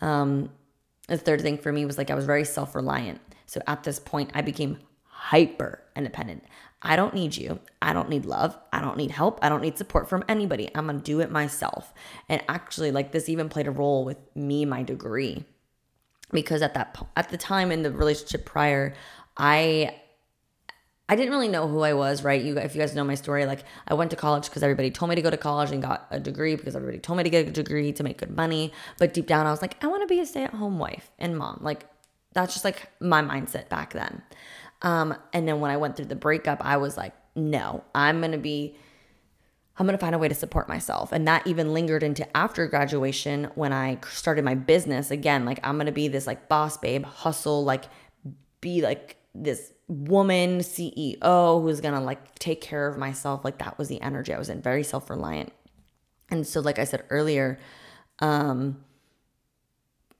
Um, 0.00 0.50
the 1.08 1.18
third 1.18 1.40
thing 1.40 1.58
for 1.58 1.72
me 1.72 1.86
was 1.86 1.98
like 1.98 2.10
I 2.10 2.14
was 2.14 2.26
very 2.26 2.44
self 2.44 2.74
reliant. 2.74 3.20
So 3.46 3.60
at 3.66 3.84
this 3.84 3.98
point, 3.98 4.30
I 4.34 4.42
became 4.42 4.78
hyper 5.04 5.82
independent. 5.94 6.44
I 6.82 6.96
don't 6.96 7.14
need 7.14 7.36
you. 7.36 7.60
I 7.80 7.92
don't 7.92 8.08
need 8.08 8.26
love. 8.26 8.58
I 8.72 8.80
don't 8.80 8.96
need 8.96 9.12
help. 9.12 9.38
I 9.40 9.48
don't 9.48 9.62
need 9.62 9.78
support 9.78 10.08
from 10.08 10.24
anybody. 10.28 10.70
I'm 10.74 10.86
going 10.86 10.98
to 10.98 11.04
do 11.04 11.20
it 11.20 11.30
myself. 11.30 11.94
And 12.28 12.42
actually 12.48 12.90
like 12.90 13.12
this 13.12 13.28
even 13.28 13.48
played 13.48 13.68
a 13.68 13.70
role 13.70 14.04
with 14.04 14.18
me 14.34 14.64
my 14.64 14.82
degree. 14.82 15.44
Because 16.32 16.62
at 16.62 16.74
that 16.74 17.06
at 17.16 17.28
the 17.28 17.36
time 17.36 17.70
in 17.70 17.82
the 17.82 17.90
relationship 17.90 18.44
prior, 18.44 18.94
I 19.36 19.94
I 21.08 21.14
didn't 21.14 21.32
really 21.32 21.48
know 21.48 21.68
who 21.68 21.80
I 21.80 21.92
was, 21.92 22.24
right? 22.24 22.42
You 22.42 22.56
if 22.56 22.74
you 22.74 22.80
guys 22.80 22.94
know 22.94 23.04
my 23.04 23.16
story, 23.16 23.44
like 23.44 23.64
I 23.86 23.94
went 23.94 24.10
to 24.12 24.16
college 24.16 24.44
because 24.48 24.62
everybody 24.62 24.90
told 24.90 25.10
me 25.10 25.14
to 25.14 25.22
go 25.22 25.30
to 25.30 25.36
college 25.36 25.70
and 25.70 25.82
got 25.82 26.06
a 26.10 26.18
degree 26.18 26.56
because 26.56 26.74
everybody 26.74 26.98
told 26.98 27.18
me 27.18 27.24
to 27.24 27.30
get 27.30 27.46
a 27.46 27.52
degree 27.52 27.92
to 27.92 28.02
make 28.02 28.18
good 28.18 28.34
money. 28.34 28.72
But 28.98 29.12
deep 29.12 29.26
down 29.26 29.46
I 29.46 29.50
was 29.50 29.60
like, 29.60 29.82
I 29.84 29.88
want 29.88 30.02
to 30.02 30.06
be 30.06 30.20
a 30.20 30.26
stay-at-home 30.26 30.78
wife 30.78 31.10
and 31.18 31.36
mom. 31.36 31.58
Like 31.60 31.86
that's 32.32 32.54
just 32.54 32.64
like 32.64 32.88
my 32.98 33.20
mindset 33.20 33.68
back 33.68 33.92
then. 33.92 34.22
Um, 34.82 35.14
and 35.32 35.46
then 35.46 35.60
when 35.60 35.70
I 35.70 35.76
went 35.76 35.96
through 35.96 36.06
the 36.06 36.16
breakup, 36.16 36.64
I 36.64 36.76
was 36.76 36.96
like, 36.96 37.14
no, 37.34 37.84
I'm 37.94 38.20
going 38.20 38.32
to 38.32 38.38
be, 38.38 38.76
I'm 39.78 39.86
going 39.86 39.96
to 39.96 40.00
find 40.00 40.14
a 40.14 40.18
way 40.18 40.28
to 40.28 40.34
support 40.34 40.68
myself. 40.68 41.12
And 41.12 41.26
that 41.28 41.46
even 41.46 41.72
lingered 41.72 42.02
into 42.02 42.36
after 42.36 42.66
graduation 42.66 43.50
when 43.54 43.72
I 43.72 43.98
started 44.10 44.44
my 44.44 44.54
business 44.54 45.10
again. 45.10 45.44
Like, 45.44 45.60
I'm 45.62 45.76
going 45.76 45.86
to 45.86 45.92
be 45.92 46.08
this 46.08 46.26
like 46.26 46.48
boss 46.48 46.76
babe, 46.76 47.04
hustle, 47.04 47.64
like, 47.64 47.84
be 48.60 48.82
like 48.82 49.16
this 49.34 49.72
woman 49.88 50.58
CEO 50.58 51.62
who's 51.62 51.80
going 51.80 51.94
to 51.94 52.00
like 52.00 52.38
take 52.38 52.60
care 52.60 52.86
of 52.86 52.98
myself. 52.98 53.44
Like, 53.44 53.58
that 53.58 53.78
was 53.78 53.88
the 53.88 54.00
energy 54.02 54.34
I 54.34 54.38
was 54.38 54.48
in, 54.48 54.60
very 54.60 54.82
self 54.82 55.08
reliant. 55.08 55.52
And 56.28 56.46
so, 56.46 56.60
like 56.60 56.78
I 56.78 56.84
said 56.84 57.04
earlier, 57.08 57.58
um, 58.18 58.82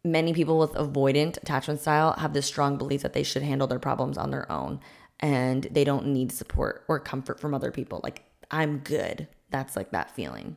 many 0.04 0.32
people 0.32 0.58
with 0.58 0.72
avoidant 0.72 1.36
attachment 1.36 1.80
style 1.80 2.14
have 2.14 2.32
this 2.32 2.46
strong 2.46 2.76
belief 2.76 3.02
that 3.02 3.12
they 3.12 3.22
should 3.22 3.42
handle 3.42 3.68
their 3.68 3.78
problems 3.78 4.18
on 4.18 4.30
their 4.30 4.50
own 4.50 4.80
and 5.20 5.64
they 5.70 5.84
don't 5.84 6.06
need 6.06 6.32
support 6.32 6.84
or 6.88 6.98
comfort 6.98 7.38
from 7.38 7.54
other 7.54 7.70
people. 7.70 8.00
Like, 8.02 8.24
I'm 8.50 8.78
good. 8.78 9.28
That's 9.50 9.76
like 9.76 9.92
that 9.92 10.10
feeling. 10.10 10.56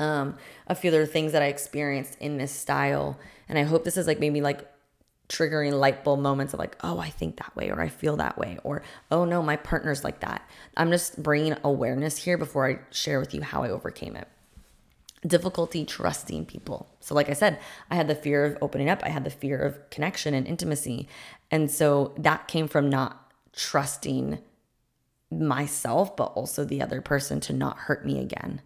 Um, 0.00 0.36
a 0.66 0.74
few 0.74 0.90
other 0.90 1.06
things 1.06 1.32
that 1.32 1.42
I 1.42 1.46
experienced 1.46 2.16
in 2.20 2.36
this 2.36 2.52
style. 2.52 3.18
And 3.48 3.58
I 3.58 3.62
hope 3.62 3.84
this 3.84 3.96
is 3.96 4.06
like 4.06 4.18
maybe 4.18 4.40
like 4.40 4.68
triggering 5.28 5.78
light 5.78 6.04
bulb 6.04 6.20
moments 6.20 6.52
of 6.52 6.58
like, 6.58 6.76
oh, 6.82 6.98
I 6.98 7.10
think 7.10 7.36
that 7.36 7.54
way, 7.54 7.70
or 7.70 7.80
I 7.80 7.88
feel 7.88 8.16
that 8.16 8.38
way, 8.38 8.58
or 8.64 8.82
oh 9.10 9.24
no, 9.24 9.42
my 9.42 9.56
partner's 9.56 10.02
like 10.02 10.20
that. 10.20 10.48
I'm 10.76 10.90
just 10.90 11.22
bringing 11.22 11.56
awareness 11.62 12.16
here 12.16 12.38
before 12.38 12.68
I 12.68 12.80
share 12.90 13.20
with 13.20 13.34
you 13.34 13.42
how 13.42 13.62
I 13.62 13.70
overcame 13.70 14.16
it. 14.16 14.26
Difficulty 15.26 15.84
trusting 15.84 16.46
people. 16.46 16.88
So, 17.00 17.14
like 17.14 17.28
I 17.28 17.32
said, 17.32 17.58
I 17.90 17.96
had 17.96 18.08
the 18.08 18.14
fear 18.14 18.44
of 18.44 18.58
opening 18.62 18.88
up, 18.88 19.02
I 19.04 19.08
had 19.08 19.24
the 19.24 19.30
fear 19.30 19.58
of 19.58 19.90
connection 19.90 20.34
and 20.34 20.46
intimacy. 20.46 21.08
And 21.50 21.70
so 21.70 22.14
that 22.18 22.48
came 22.48 22.68
from 22.68 22.88
not 22.88 23.32
trusting 23.52 24.38
myself, 25.30 26.16
but 26.16 26.32
also 26.34 26.64
the 26.64 26.80
other 26.80 27.00
person 27.00 27.40
to 27.40 27.52
not 27.52 27.78
hurt 27.78 28.06
me 28.06 28.20
again. 28.20 28.62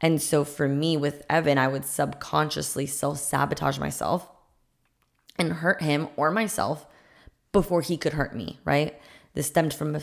And 0.00 0.20
so 0.20 0.44
for 0.44 0.68
me 0.68 0.96
with 0.96 1.24
Evan, 1.30 1.58
I 1.58 1.68
would 1.68 1.84
subconsciously 1.84 2.86
self 2.86 3.18
sabotage 3.18 3.78
myself 3.78 4.28
and 5.38 5.54
hurt 5.54 5.82
him 5.82 6.08
or 6.16 6.30
myself 6.30 6.86
before 7.52 7.80
he 7.80 7.96
could 7.96 8.12
hurt 8.12 8.36
me, 8.36 8.58
right? 8.64 9.00
This 9.34 9.46
stemmed 9.46 9.74
from 9.74 9.94
a 9.96 10.02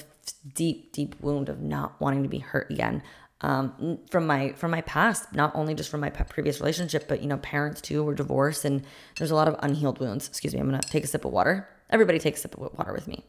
deep, 0.54 0.92
deep 0.92 1.16
wound 1.22 1.50
of 1.50 1.62
not 1.62 2.00
wanting 2.00 2.24
to 2.24 2.30
be 2.30 2.40
hurt 2.40 2.70
again. 2.72 3.04
Um, 3.42 4.00
from 4.10 4.25
my 4.25 4.54
from 4.54 4.72
my 4.72 4.82
past, 4.82 5.34
not 5.34 5.52
only 5.54 5.74
just 5.74 5.90
from 5.90 6.00
my 6.00 6.10
previous 6.10 6.62
relationship, 6.62 7.08
but 7.10 7.22
you 7.22 7.28
know, 7.28 7.38
parents 7.38 7.82
too 7.82 8.04
were 8.04 8.16
divorced, 8.16 8.63
and 8.63 8.86
there's 9.18 9.32
a 9.32 9.36
lot 9.36 9.50
of 9.50 9.56
unhealed 9.60 10.00
wounds. 10.00 10.28
Excuse 10.28 10.54
me, 10.54 10.62
I'm 10.62 10.68
gonna 10.68 10.82
take 10.82 11.04
a 11.04 11.08
sip 11.08 11.25
of 11.25 11.32
water. 11.32 11.68
Everybody 11.90 12.20
take 12.20 12.36
a 12.36 12.40
sip 12.40 12.58
of 12.58 12.78
water 12.78 12.94
with 12.94 13.08
me. 13.08 13.25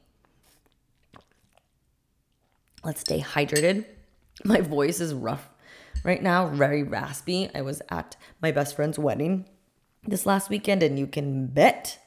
Let's 2.84 3.00
stay 3.00 3.20
hydrated. 3.20 3.86
My 4.44 4.60
voice 4.60 5.00
is 5.00 5.14
rough 5.14 5.48
right 6.04 6.22
now, 6.22 6.48
very 6.48 6.82
raspy. 6.82 7.48
I 7.54 7.62
was 7.62 7.82
at 7.88 8.16
my 8.42 8.50
best 8.52 8.76
friend's 8.76 8.98
wedding 8.98 9.46
this 10.06 10.26
last 10.26 10.50
weekend, 10.50 10.82
and 10.82 10.98
you 10.98 11.06
can 11.06 11.46
bet 11.46 11.98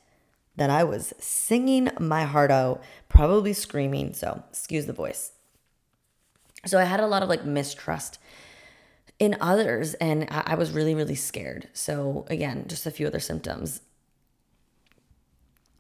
that 0.55 0.69
I 0.69 0.83
was 0.83 1.13
singing 1.19 1.89
my 1.99 2.25
heart 2.25 2.51
out, 2.51 2.83
probably 3.09 3.53
screaming. 3.53 4.13
So, 4.13 4.43
excuse 4.49 4.85
the 4.85 4.93
voice. 4.93 5.31
So, 6.67 6.79
I 6.79 6.83
had 6.83 6.99
a 6.99 7.07
lot 7.07 7.23
of 7.23 7.29
like 7.29 7.45
mistrust 7.45 8.19
in 9.19 9.35
others, 9.41 9.95
and 9.95 10.27
I 10.29 10.55
was 10.55 10.71
really, 10.71 10.93
really 10.93 11.15
scared. 11.15 11.69
So, 11.73 12.25
again, 12.29 12.65
just 12.67 12.85
a 12.85 12.91
few 12.91 13.07
other 13.07 13.19
symptoms. 13.19 13.81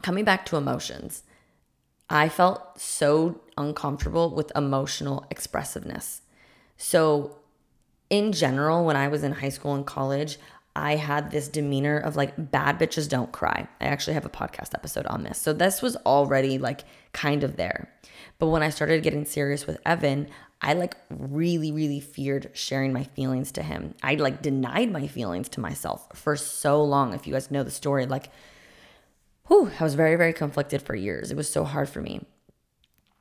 Coming 0.01 0.25
back 0.25 0.45
to 0.47 0.57
emotions, 0.57 1.23
I 2.09 2.29
felt 2.29 2.79
so 2.79 3.41
uncomfortable 3.57 4.33
with 4.33 4.51
emotional 4.55 5.25
expressiveness. 5.29 6.21
So, 6.77 7.37
in 8.09 8.31
general, 8.31 8.85
when 8.85 8.95
I 8.95 9.07
was 9.07 9.23
in 9.23 9.33
high 9.33 9.49
school 9.49 9.75
and 9.75 9.85
college, 9.85 10.37
I 10.77 10.95
had 10.95 11.31
this 11.31 11.47
demeanor 11.47 11.97
of 11.97 12.15
like 12.15 12.51
bad 12.51 12.77
bitches 12.77 13.09
don't 13.09 13.31
cry. 13.31 13.67
I 13.81 13.85
actually 13.85 14.13
have 14.13 14.25
a 14.25 14.29
podcast 14.29 14.75
episode 14.75 15.07
on 15.07 15.23
this. 15.23 15.39
So 15.39 15.51
this 15.51 15.81
was 15.81 15.95
already 16.05 16.59
like 16.59 16.81
kind 17.13 17.43
of 17.43 17.57
there. 17.57 17.91
But 18.37 18.49
when 18.49 18.61
I 18.61 18.69
started 18.69 19.01
getting 19.01 19.25
serious 19.25 19.65
with 19.65 19.79
Evan, 19.87 20.29
I 20.61 20.73
like 20.73 20.95
really, 21.09 21.71
really 21.71 21.99
feared 21.99 22.51
sharing 22.53 22.93
my 22.93 23.03
feelings 23.03 23.51
to 23.53 23.63
him. 23.63 23.95
I 24.03 24.15
like 24.15 24.43
denied 24.43 24.91
my 24.91 25.07
feelings 25.07 25.49
to 25.49 25.59
myself 25.59 26.07
for 26.13 26.35
so 26.35 26.83
long. 26.83 27.13
If 27.13 27.25
you 27.25 27.33
guys 27.33 27.49
know 27.49 27.63
the 27.63 27.71
story, 27.71 28.05
like, 28.05 28.29
whew, 29.47 29.71
I 29.79 29.83
was 29.83 29.95
very, 29.95 30.15
very 30.15 30.33
conflicted 30.33 30.83
for 30.83 30.95
years. 30.95 31.31
It 31.31 31.37
was 31.37 31.49
so 31.49 31.63
hard 31.63 31.89
for 31.89 32.01
me. 32.01 32.21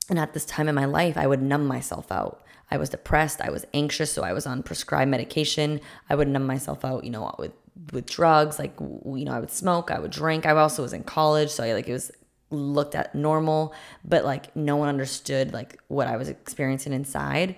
And 0.08 0.18
at 0.18 0.34
this 0.34 0.44
time 0.44 0.68
in 0.68 0.74
my 0.74 0.84
life, 0.84 1.16
I 1.16 1.26
would 1.26 1.42
numb 1.42 1.66
myself 1.66 2.12
out. 2.12 2.42
I 2.70 2.76
was 2.76 2.88
depressed, 2.88 3.40
I 3.40 3.50
was 3.50 3.64
anxious, 3.74 4.12
so 4.12 4.22
I 4.22 4.32
was 4.32 4.46
on 4.46 4.62
prescribed 4.62 5.10
medication. 5.10 5.80
I 6.10 6.14
would 6.14 6.28
numb 6.28 6.46
myself 6.46 6.84
out, 6.84 7.04
you 7.04 7.10
know, 7.10 7.32
with 7.38 7.52
with 7.92 8.06
drugs, 8.06 8.58
like 8.58 8.74
you 8.80 9.24
know, 9.24 9.32
I 9.32 9.40
would 9.40 9.50
smoke, 9.50 9.90
I 9.90 9.98
would 9.98 10.10
drink. 10.10 10.46
I 10.46 10.50
also 10.52 10.82
was 10.82 10.92
in 10.92 11.04
college, 11.04 11.50
so 11.50 11.62
I 11.62 11.74
like 11.74 11.88
it 11.88 11.92
was 11.92 12.10
looked 12.50 12.94
at 12.94 13.14
normal, 13.14 13.74
but 14.04 14.24
like 14.24 14.54
no 14.56 14.76
one 14.76 14.88
understood 14.88 15.52
like 15.52 15.78
what 15.88 16.08
I 16.08 16.16
was 16.16 16.28
experiencing 16.28 16.92
inside. 16.92 17.56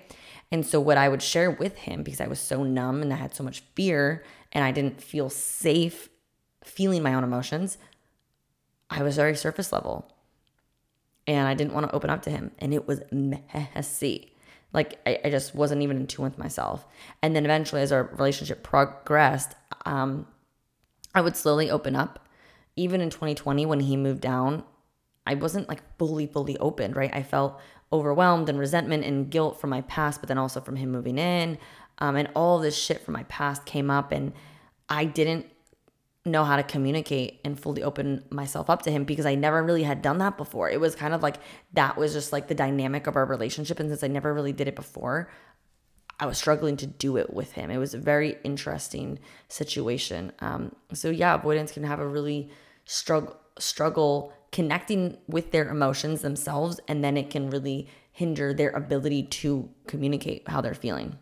And 0.51 0.65
so 0.65 0.81
what 0.81 0.97
I 0.97 1.09
would 1.09 1.23
share 1.23 1.51
with 1.51 1.77
him 1.77 2.03
because 2.03 2.21
I 2.21 2.27
was 2.27 2.41
so 2.41 2.63
numb 2.63 3.03
and 3.03 3.13
I 3.13 3.17
had 3.17 3.35
so 3.35 3.45
much 3.45 3.63
fear 3.75 4.25
and 4.53 4.65
I 4.65 4.73
didn't 4.73 5.03
feel 5.03 5.29
safe 5.29 6.09
feeling 6.65 7.03
my 7.03 7.15
own 7.15 7.25
emotions, 7.25 7.77
I 8.89 9.03
was 9.03 9.17
very 9.17 9.37
surface 9.37 9.73
level 9.73 10.11
and 11.29 11.47
I 11.47 11.53
didn't 11.53 11.75
want 11.75 11.87
to 11.87 11.95
open 11.95 12.09
up 12.09 12.23
to 12.23 12.31
him. 12.31 12.51
And 12.59 12.73
it 12.73 12.89
was 12.89 13.03
messy. 13.13 14.33
Like 14.73 14.99
I, 15.07 15.21
I 15.27 15.31
just 15.31 15.55
wasn't 15.55 15.83
even 15.83 15.99
in 15.99 16.07
tune 16.07 16.25
with 16.25 16.39
myself. 16.39 16.87
And 17.23 17.37
then 17.37 17.45
eventually, 17.45 17.83
as 17.83 17.93
our 17.93 18.05
relationship 18.05 18.63
progressed, 18.63 19.55
um, 19.85 20.27
I 21.15 21.21
would 21.21 21.37
slowly 21.37 21.71
open 21.71 21.95
up. 21.95 22.27
Even 22.77 23.01
in 23.01 23.11
2020, 23.11 23.67
when 23.67 23.81
he 23.81 23.97
moved 23.97 24.23
down, 24.23 24.65
I 25.27 25.35
wasn't 25.35 25.69
like 25.69 25.83
fully, 25.99 26.27
fully 26.27 26.57
open, 26.59 26.93
right? 26.93 27.15
I 27.15 27.23
felt 27.23 27.61
overwhelmed 27.93 28.49
and 28.49 28.59
resentment 28.59 29.05
and 29.05 29.31
guilt 29.31 29.61
from 29.61 29.71
my 29.71 29.83
past, 29.83 30.21
but 30.21 30.29
then 30.29 30.39
also 30.39 30.61
from 30.61 30.77
him 30.77 30.91
moving 30.91 31.19
in. 31.19 31.59
Um, 31.99 32.17
and 32.17 32.29
all 32.35 32.59
this 32.59 32.77
shit 32.77 33.03
from 33.05 33.15
my 33.15 33.25
past 33.25 33.67
came 33.67 33.91
up, 33.91 34.13
and 34.13 34.33
I 34.89 35.05
didn't 35.05 35.47
know 36.29 36.45
how 36.45 36.57
to 36.57 36.63
communicate 36.63 37.41
and 37.45 37.59
fully 37.59 37.83
open 37.83 38.25
myself 38.31 38.71
up 38.71 38.83
to 38.83 38.91
him 38.91 39.05
because 39.05 39.27
I 39.27 39.35
never 39.35 39.63
really 39.63 39.83
had 39.83 40.03
done 40.03 40.19
that 40.19 40.37
before. 40.37 40.71
It 40.71 40.81
was 40.81 40.95
kind 40.95 41.15
of 41.15 41.23
like 41.23 41.37
that 41.73 41.97
was 41.97 42.13
just 42.13 42.33
like 42.33 42.49
the 42.49 42.55
dynamic 42.55 43.07
of 43.07 43.17
our 43.17 43.25
relationship. 43.25 43.81
And 43.81 43.89
since 43.89 44.03
I 44.03 44.09
never 44.09 44.33
really 44.33 44.53
did 44.53 44.69
it 44.69 44.77
before, 44.77 45.31
I 46.21 46.27
was 46.27 46.39
struggling 46.39 46.77
to 46.79 46.87
do 46.87 47.17
it 47.17 47.33
with 47.33 47.53
him. 47.53 47.71
It 47.71 47.79
was 47.79 47.95
a 47.95 47.99
very 47.99 48.39
interesting 48.43 49.19
situation. 49.49 50.33
Um, 50.41 50.75
so 50.93 51.11
yeah, 51.11 51.35
avoidance 51.35 51.73
can 51.73 51.85
have 51.85 52.01
a 52.01 52.07
really 52.07 52.51
struggle 52.85 53.37
struggle 53.59 54.33
connecting 54.53 55.19
with 55.27 55.51
their 55.51 55.69
emotions 55.69 56.23
themselves, 56.23 56.81
and 56.89 57.05
then 57.05 57.17
it 57.17 57.29
can 57.29 57.51
really 57.51 57.89
hinder 58.13 58.55
their 58.55 58.71
ability 58.71 59.23
to 59.25 59.69
communicate 59.87 60.49
how 60.49 60.61
they're 60.61 60.75
feeling. 60.75 61.19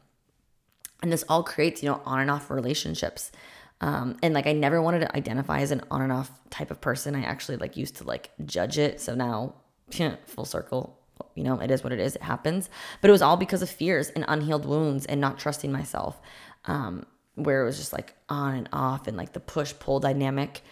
And 1.02 1.12
this 1.12 1.24
all 1.28 1.42
creates, 1.42 1.82
you 1.82 1.90
know, 1.90 2.00
on 2.04 2.20
and 2.20 2.30
off 2.30 2.50
relationships. 2.50 3.32
Um, 3.80 4.16
and 4.22 4.32
like 4.32 4.46
I 4.46 4.52
never 4.52 4.80
wanted 4.80 5.00
to 5.00 5.16
identify 5.16 5.60
as 5.60 5.70
an 5.70 5.82
on 5.90 6.02
and 6.02 6.12
off 6.12 6.30
type 6.50 6.70
of 6.70 6.80
person. 6.80 7.14
I 7.14 7.22
actually 7.22 7.58
like 7.58 7.76
used 7.76 7.96
to 7.96 8.04
like 8.04 8.30
judge 8.44 8.78
it. 8.78 9.00
So 9.00 9.14
now, 9.14 9.54
full 10.26 10.44
circle, 10.44 10.98
you 11.34 11.44
know, 11.44 11.60
it 11.60 11.70
is 11.70 11.84
what 11.84 11.92
it 11.92 12.00
is. 12.00 12.16
It 12.16 12.22
happens. 12.22 12.70
But 13.00 13.08
it 13.08 13.12
was 13.12 13.22
all 13.22 13.36
because 13.36 13.62
of 13.62 13.70
fears 13.70 14.10
and 14.10 14.24
unhealed 14.28 14.64
wounds 14.64 15.04
and 15.06 15.20
not 15.20 15.38
trusting 15.38 15.70
myself. 15.70 16.20
Um, 16.64 17.06
where 17.36 17.62
it 17.62 17.66
was 17.66 17.76
just 17.76 17.92
like 17.92 18.14
on 18.28 18.54
and 18.54 18.68
off 18.72 19.06
and 19.06 19.16
like 19.16 19.34
the 19.34 19.40
push 19.40 19.74
pull 19.78 20.00
dynamic 20.00 20.62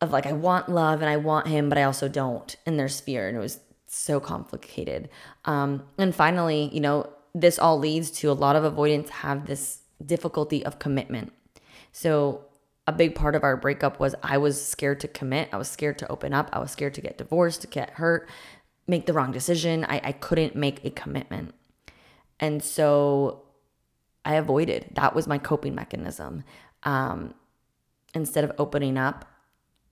of 0.00 0.12
like 0.12 0.26
I 0.26 0.32
want 0.32 0.68
love 0.68 1.00
and 1.00 1.10
I 1.10 1.16
want 1.16 1.48
him, 1.48 1.68
but 1.68 1.76
I 1.76 1.82
also 1.82 2.08
don't. 2.08 2.54
And 2.64 2.78
there's 2.78 3.00
fear, 3.00 3.28
and 3.28 3.36
it 3.36 3.40
was 3.40 3.58
so 3.86 4.20
complicated. 4.20 5.08
Um, 5.44 5.82
and 5.98 6.14
finally, 6.14 6.70
you 6.72 6.80
know, 6.80 7.10
this 7.34 7.58
all 7.58 7.78
leads 7.78 8.10
to 8.12 8.30
a 8.30 8.32
lot 8.32 8.56
of 8.56 8.64
avoidance 8.64 9.10
have 9.10 9.46
this 9.46 9.80
difficulty 10.04 10.64
of 10.64 10.78
commitment 10.78 11.32
so, 11.92 12.44
a 12.86 12.92
big 12.92 13.14
part 13.14 13.34
of 13.34 13.44
our 13.44 13.56
breakup 13.56 14.00
was 14.00 14.14
I 14.22 14.38
was 14.38 14.64
scared 14.64 15.00
to 15.00 15.08
commit. 15.08 15.50
I 15.52 15.58
was 15.58 15.68
scared 15.68 15.98
to 15.98 16.10
open 16.10 16.32
up. 16.32 16.48
I 16.54 16.58
was 16.58 16.70
scared 16.70 16.94
to 16.94 17.02
get 17.02 17.18
divorced, 17.18 17.60
to 17.60 17.66
get 17.66 17.90
hurt, 17.90 18.30
make 18.86 19.04
the 19.04 19.12
wrong 19.12 19.30
decision. 19.30 19.84
I, 19.84 20.00
I 20.02 20.12
couldn't 20.12 20.56
make 20.56 20.82
a 20.84 20.90
commitment. 20.90 21.54
And 22.40 22.62
so 22.64 23.42
I 24.24 24.34
avoided. 24.34 24.86
That 24.92 25.14
was 25.14 25.26
my 25.26 25.36
coping 25.36 25.74
mechanism. 25.74 26.44
Um, 26.82 27.34
instead 28.14 28.44
of 28.44 28.52
opening 28.58 28.96
up, 28.96 29.26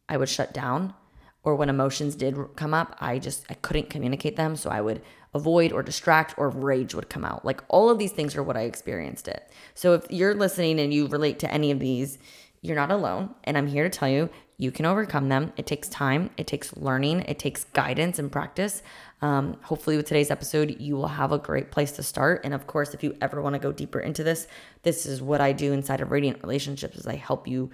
I 0.09 0.17
would 0.17 0.29
shut 0.29 0.55
down. 0.55 0.95
Or 1.43 1.55
when 1.55 1.69
emotions 1.69 2.17
did 2.17 2.37
come 2.57 2.75
up, 2.75 2.97
I 2.99 3.19
just 3.19 3.45
I 3.51 3.55
couldn't 3.55 3.91
communicate 3.91 4.37
them, 4.37 4.57
so 4.57 4.69
I 4.71 4.81
would 4.81 5.01
avoid 5.37 5.73
or 5.73 5.83
distract 5.83 6.35
or 6.37 6.51
rage 6.51 6.95
would 6.95 7.09
come 7.09 7.25
out. 7.25 7.45
Like 7.45 7.63
all 7.69 7.89
of 7.89 7.99
these 7.99 8.13
things 8.13 8.35
are 8.35 8.43
what 8.43 8.57
I 8.57 8.63
experienced 8.63 9.29
it. 9.29 9.51
So 9.75 9.95
if 9.95 10.05
you're 10.11 10.35
listening 10.35 10.81
and 10.81 10.93
you 10.93 11.07
relate 11.07 11.39
to 11.41 11.53
any 11.53 11.71
of 11.71 11.79
these, 11.79 12.19
you're 12.63 12.77
not 12.77 12.91
alone. 12.91 13.35
And 13.45 13.57
I'm 13.57 13.69
here 13.69 13.85
to 13.85 13.91
tell 13.91 14.09
you, 14.09 14.29
you 14.59 14.73
can 14.73 14.87
overcome 14.87 15.29
them. 15.29 15.53
It 15.57 15.67
takes 15.67 15.89
time, 15.89 16.31
it 16.37 16.47
takes 16.47 16.77
learning, 16.77 17.21
it 17.21 17.39
takes 17.39 17.65
guidance 17.65 18.19
and 18.19 18.33
practice. 18.33 18.83
Um, 19.21 19.59
hopefully, 19.63 19.97
with 19.97 20.07
today's 20.07 20.31
episode, 20.31 20.77
you 20.81 20.97
will 20.97 21.09
have 21.09 21.33
a 21.33 21.39
great 21.39 21.71
place 21.71 21.93
to 21.93 22.03
start. 22.03 22.41
And 22.45 22.55
of 22.55 22.67
course, 22.67 22.95
if 22.95 23.03
you 23.03 23.17
ever 23.21 23.41
want 23.43 23.55
to 23.55 23.59
go 23.59 23.71
deeper 23.71 24.01
into 24.01 24.25
this, 24.25 24.47
this 24.83 25.07
is 25.07 25.21
what 25.21 25.41
I 25.41 25.53
do 25.53 25.73
inside 25.73 26.01
of 26.01 26.11
Radiant 26.11 26.43
Relationships 26.43 26.97
is 26.97 27.07
I 27.07 27.17
help 27.17 27.47
you 27.47 27.71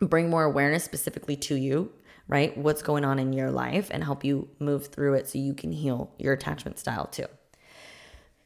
bring 0.00 0.30
more 0.30 0.44
awareness 0.44 0.84
specifically 0.84 1.36
to 1.36 1.54
you 1.54 1.92
right? 2.32 2.56
What's 2.56 2.80
going 2.80 3.04
on 3.04 3.18
in 3.18 3.34
your 3.34 3.50
life 3.50 3.88
and 3.90 4.02
help 4.02 4.24
you 4.24 4.48
move 4.58 4.86
through 4.86 5.12
it 5.14 5.28
so 5.28 5.38
you 5.38 5.52
can 5.52 5.70
heal 5.70 6.10
your 6.18 6.32
attachment 6.32 6.78
style 6.78 7.04
too. 7.04 7.26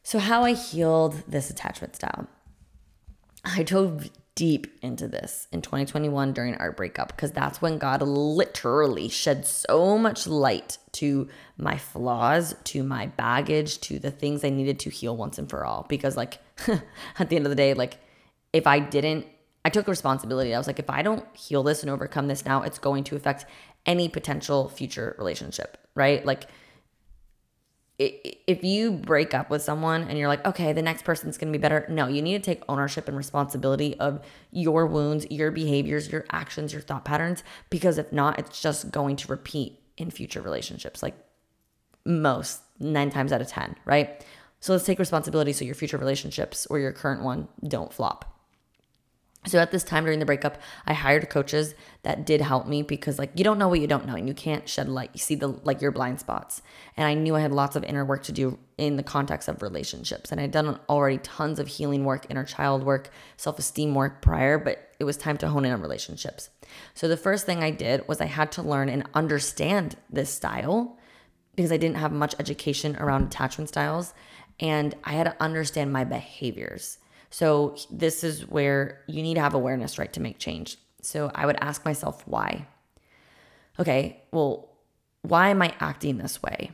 So, 0.03 0.19
how 0.19 0.43
I 0.43 0.55
healed 0.55 1.23
this 1.25 1.49
attachment 1.49 1.95
style. 1.95 2.27
I 3.45 3.63
dove 3.63 4.09
deep 4.35 4.67
into 4.81 5.07
this 5.07 5.47
in 5.53 5.61
2021 5.61 6.33
during 6.33 6.55
our 6.55 6.73
breakup 6.73 7.15
because 7.15 7.31
that's 7.31 7.61
when 7.61 7.77
God 7.77 8.01
literally 8.01 9.07
shed 9.07 9.47
so 9.47 9.97
much 9.97 10.27
light 10.27 10.79
to 10.91 11.29
my 11.57 11.77
flaws, 11.77 12.55
to 12.65 12.83
my 12.83 13.05
baggage, 13.05 13.79
to 13.81 13.99
the 13.99 14.11
things 14.11 14.43
I 14.43 14.49
needed 14.49 14.81
to 14.81 14.89
heal 14.89 15.15
once 15.15 15.37
and 15.37 15.49
for 15.49 15.65
all. 15.65 15.85
Because, 15.87 16.17
like, 16.17 16.39
at 17.19 17.29
the 17.29 17.37
end 17.37 17.45
of 17.45 17.49
the 17.49 17.55
day, 17.55 17.73
like, 17.73 17.99
if 18.51 18.67
I 18.67 18.79
didn't, 18.79 19.27
I 19.65 19.69
took 19.69 19.87
responsibility. 19.87 20.53
I 20.55 20.57
was 20.57 20.67
like, 20.67 20.79
if 20.79 20.89
I 20.89 21.01
don't 21.01 21.25
heal 21.35 21.63
this 21.63 21.81
and 21.83 21.89
overcome 21.89 22.27
this 22.27 22.45
now, 22.45 22.61
it's 22.61 22.79
going 22.79 23.03
to 23.05 23.15
affect 23.15 23.45
any 23.85 24.07
potential 24.09 24.69
future 24.69 25.15
relationship, 25.17 25.77
right? 25.95 26.25
Like, 26.25 26.47
if 27.99 28.63
you 28.63 28.91
break 28.91 29.33
up 29.33 29.49
with 29.49 29.63
someone 29.63 30.03
and 30.03 30.19
you're 30.19 30.27
like, 30.27 30.45
okay, 30.45 30.71
the 30.71 30.83
next 30.83 31.03
person's 31.03 31.37
gonna 31.37 31.51
be 31.51 31.57
better, 31.57 31.85
no, 31.89 32.07
you 32.07 32.21
need 32.21 32.43
to 32.43 32.45
take 32.45 32.63
ownership 32.69 33.07
and 33.07 33.17
responsibility 33.17 33.99
of 33.99 34.23
your 34.51 34.85
wounds, 34.85 35.25
your 35.31 35.49
behaviors, 35.49 36.11
your 36.11 36.25
actions, 36.31 36.71
your 36.71 36.81
thought 36.81 37.05
patterns, 37.05 37.43
because 37.71 37.97
if 37.97 38.11
not, 38.11 38.37
it's 38.37 38.61
just 38.61 38.91
going 38.91 39.15
to 39.15 39.27
repeat 39.27 39.79
in 39.97 40.11
future 40.11 40.41
relationships, 40.41 41.01
like 41.01 41.15
most 42.05 42.61
nine 42.79 43.09
times 43.09 43.33
out 43.33 43.41
of 43.41 43.47
10, 43.47 43.75
right? 43.85 44.23
So 44.59 44.73
let's 44.73 44.85
take 44.85 44.99
responsibility 44.99 45.51
so 45.51 45.65
your 45.65 45.75
future 45.75 45.97
relationships 45.97 46.67
or 46.67 46.77
your 46.77 46.91
current 46.91 47.23
one 47.23 47.47
don't 47.67 47.91
flop. 47.91 48.36
So 49.45 49.59
at 49.59 49.71
this 49.71 49.83
time 49.83 50.03
during 50.03 50.19
the 50.19 50.25
breakup, 50.25 50.59
I 50.85 50.93
hired 50.93 51.29
coaches 51.29 51.73
that 52.03 52.25
did 52.25 52.41
help 52.41 52.67
me 52.67 52.81
because 52.81 53.17
like 53.17 53.31
you 53.35 53.45
don't 53.45 53.57
know 53.57 53.69
what 53.69 53.79
you 53.79 53.87
don't 53.87 54.05
know 54.05 54.15
and 54.15 54.27
you 54.27 54.33
can't 54.33 54.67
shed 54.67 54.89
light. 54.89 55.11
You 55.13 55.19
see 55.19 55.35
the 55.35 55.47
like 55.47 55.81
your 55.81 55.91
blind 55.91 56.19
spots. 56.19 56.61
And 56.97 57.07
I 57.07 57.13
knew 57.13 57.35
I 57.35 57.39
had 57.39 57.53
lots 57.53 57.75
of 57.75 57.83
inner 57.85 58.03
work 58.03 58.23
to 58.23 58.33
do 58.33 58.57
in 58.77 58.97
the 58.97 59.03
context 59.03 59.47
of 59.47 59.61
relationships. 59.61 60.31
And 60.31 60.41
I'd 60.41 60.51
done 60.51 60.79
already 60.89 61.19
tons 61.19 61.59
of 61.59 61.67
healing 61.67 62.03
work, 62.03 62.25
inner 62.29 62.43
child 62.43 62.83
work, 62.83 63.09
self-esteem 63.37 63.95
work 63.95 64.21
prior, 64.21 64.57
but 64.57 64.91
it 64.99 65.05
was 65.05 65.15
time 65.15 65.37
to 65.37 65.49
hone 65.49 65.63
in 65.63 65.71
on 65.71 65.81
relationships. 65.81 66.49
So 66.93 67.07
the 67.07 67.15
first 67.15 67.45
thing 67.45 67.63
I 67.63 67.71
did 67.71 68.05
was 68.07 68.19
I 68.19 68.25
had 68.25 68.51
to 68.53 68.61
learn 68.61 68.89
and 68.89 69.07
understand 69.13 69.95
this 70.09 70.29
style 70.29 70.97
because 71.55 71.71
I 71.71 71.77
didn't 71.77 71.97
have 71.97 72.11
much 72.11 72.35
education 72.39 72.97
around 72.97 73.23
attachment 73.23 73.69
styles 73.69 74.13
and 74.59 74.95
I 75.03 75.13
had 75.13 75.23
to 75.23 75.35
understand 75.39 75.93
my 75.93 76.03
behaviors. 76.03 76.97
So 77.29 77.75
this 77.91 78.23
is 78.23 78.47
where 78.47 79.01
you 79.07 79.21
need 79.21 79.35
to 79.35 79.41
have 79.41 79.53
awareness, 79.53 79.97
right, 79.97 80.11
to 80.13 80.21
make 80.21 80.39
change. 80.39 80.77
So 81.01 81.31
I 81.35 81.45
would 81.45 81.57
ask 81.61 81.85
myself 81.85 82.27
why. 82.27 82.67
Okay, 83.79 84.23
well, 84.31 84.69
why 85.21 85.49
am 85.49 85.61
I 85.61 85.73
acting 85.79 86.17
this 86.17 86.41
way? 86.41 86.71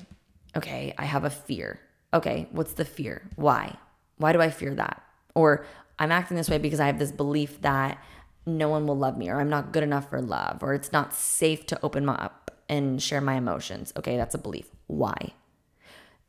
Okay, 0.55 0.93
I 0.97 1.05
have 1.05 1.23
a 1.23 1.29
fear. 1.29 1.79
Okay, 2.13 2.47
what's 2.51 2.73
the 2.73 2.85
fear? 2.85 3.27
Why? 3.35 3.75
Why 4.17 4.33
do 4.33 4.41
I 4.41 4.49
fear 4.49 4.75
that? 4.75 5.01
Or 5.35 5.65
I'm 5.97 6.11
acting 6.11 6.37
this 6.37 6.49
way 6.49 6.59
because 6.59 6.79
I 6.79 6.87
have 6.87 6.99
this 6.99 7.11
belief 7.11 7.61
that 7.61 8.01
no 8.45 8.69
one 8.69 8.85
will 8.85 8.97
love 8.97 9.17
me 9.17 9.29
or 9.29 9.39
I'm 9.39 9.49
not 9.49 9.71
good 9.71 9.83
enough 9.83 10.09
for 10.09 10.21
love 10.21 10.61
or 10.61 10.73
it's 10.73 10.91
not 10.91 11.13
safe 11.13 11.65
to 11.67 11.79
open 11.83 12.07
up 12.09 12.51
and 12.69 13.01
share 13.01 13.21
my 13.21 13.35
emotions. 13.35 13.93
Okay, 13.97 14.17
that's 14.17 14.35
a 14.35 14.39
belief. 14.39 14.67
Why? 14.87 15.33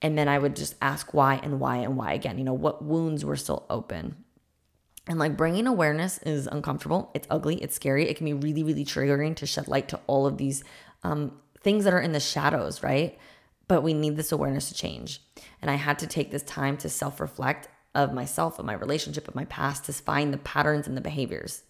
And 0.02 0.18
then 0.18 0.28
I 0.28 0.38
would 0.38 0.56
just 0.56 0.74
ask 0.82 1.14
why 1.14 1.40
and 1.42 1.60
why 1.60 1.76
and 1.76 1.96
why 1.96 2.12
again. 2.12 2.38
You 2.38 2.44
know, 2.44 2.54
what 2.54 2.84
wounds 2.84 3.24
were 3.24 3.36
still 3.36 3.64
open? 3.70 4.16
And 5.06 5.18
like 5.18 5.36
bringing 5.36 5.66
awareness 5.66 6.18
is 6.18 6.46
uncomfortable. 6.46 7.10
It's 7.14 7.26
ugly. 7.30 7.56
It's 7.62 7.74
scary. 7.74 8.08
It 8.08 8.16
can 8.16 8.24
be 8.24 8.32
really, 8.32 8.62
really 8.62 8.84
triggering 8.84 9.36
to 9.36 9.46
shed 9.46 9.68
light 9.68 9.88
to 9.88 10.00
all 10.06 10.26
of 10.26 10.38
these 10.38 10.64
um, 11.02 11.32
things 11.60 11.84
that 11.84 11.92
are 11.92 12.00
in 12.00 12.12
the 12.12 12.20
shadows, 12.20 12.82
right? 12.82 13.18
But 13.68 13.82
we 13.82 13.94
need 13.94 14.16
this 14.16 14.32
awareness 14.32 14.68
to 14.68 14.74
change. 14.74 15.20
And 15.60 15.70
I 15.70 15.74
had 15.74 15.98
to 16.00 16.06
take 16.06 16.30
this 16.30 16.42
time 16.42 16.76
to 16.78 16.88
self 16.88 17.20
reflect 17.20 17.68
of 17.94 18.12
myself, 18.12 18.58
of 18.58 18.66
my 18.66 18.72
relationship, 18.72 19.28
of 19.28 19.34
my 19.34 19.44
past, 19.46 19.84
to 19.84 19.92
find 19.92 20.32
the 20.32 20.38
patterns 20.38 20.86
and 20.86 20.96
the 20.96 21.00
behaviors. 21.02 21.62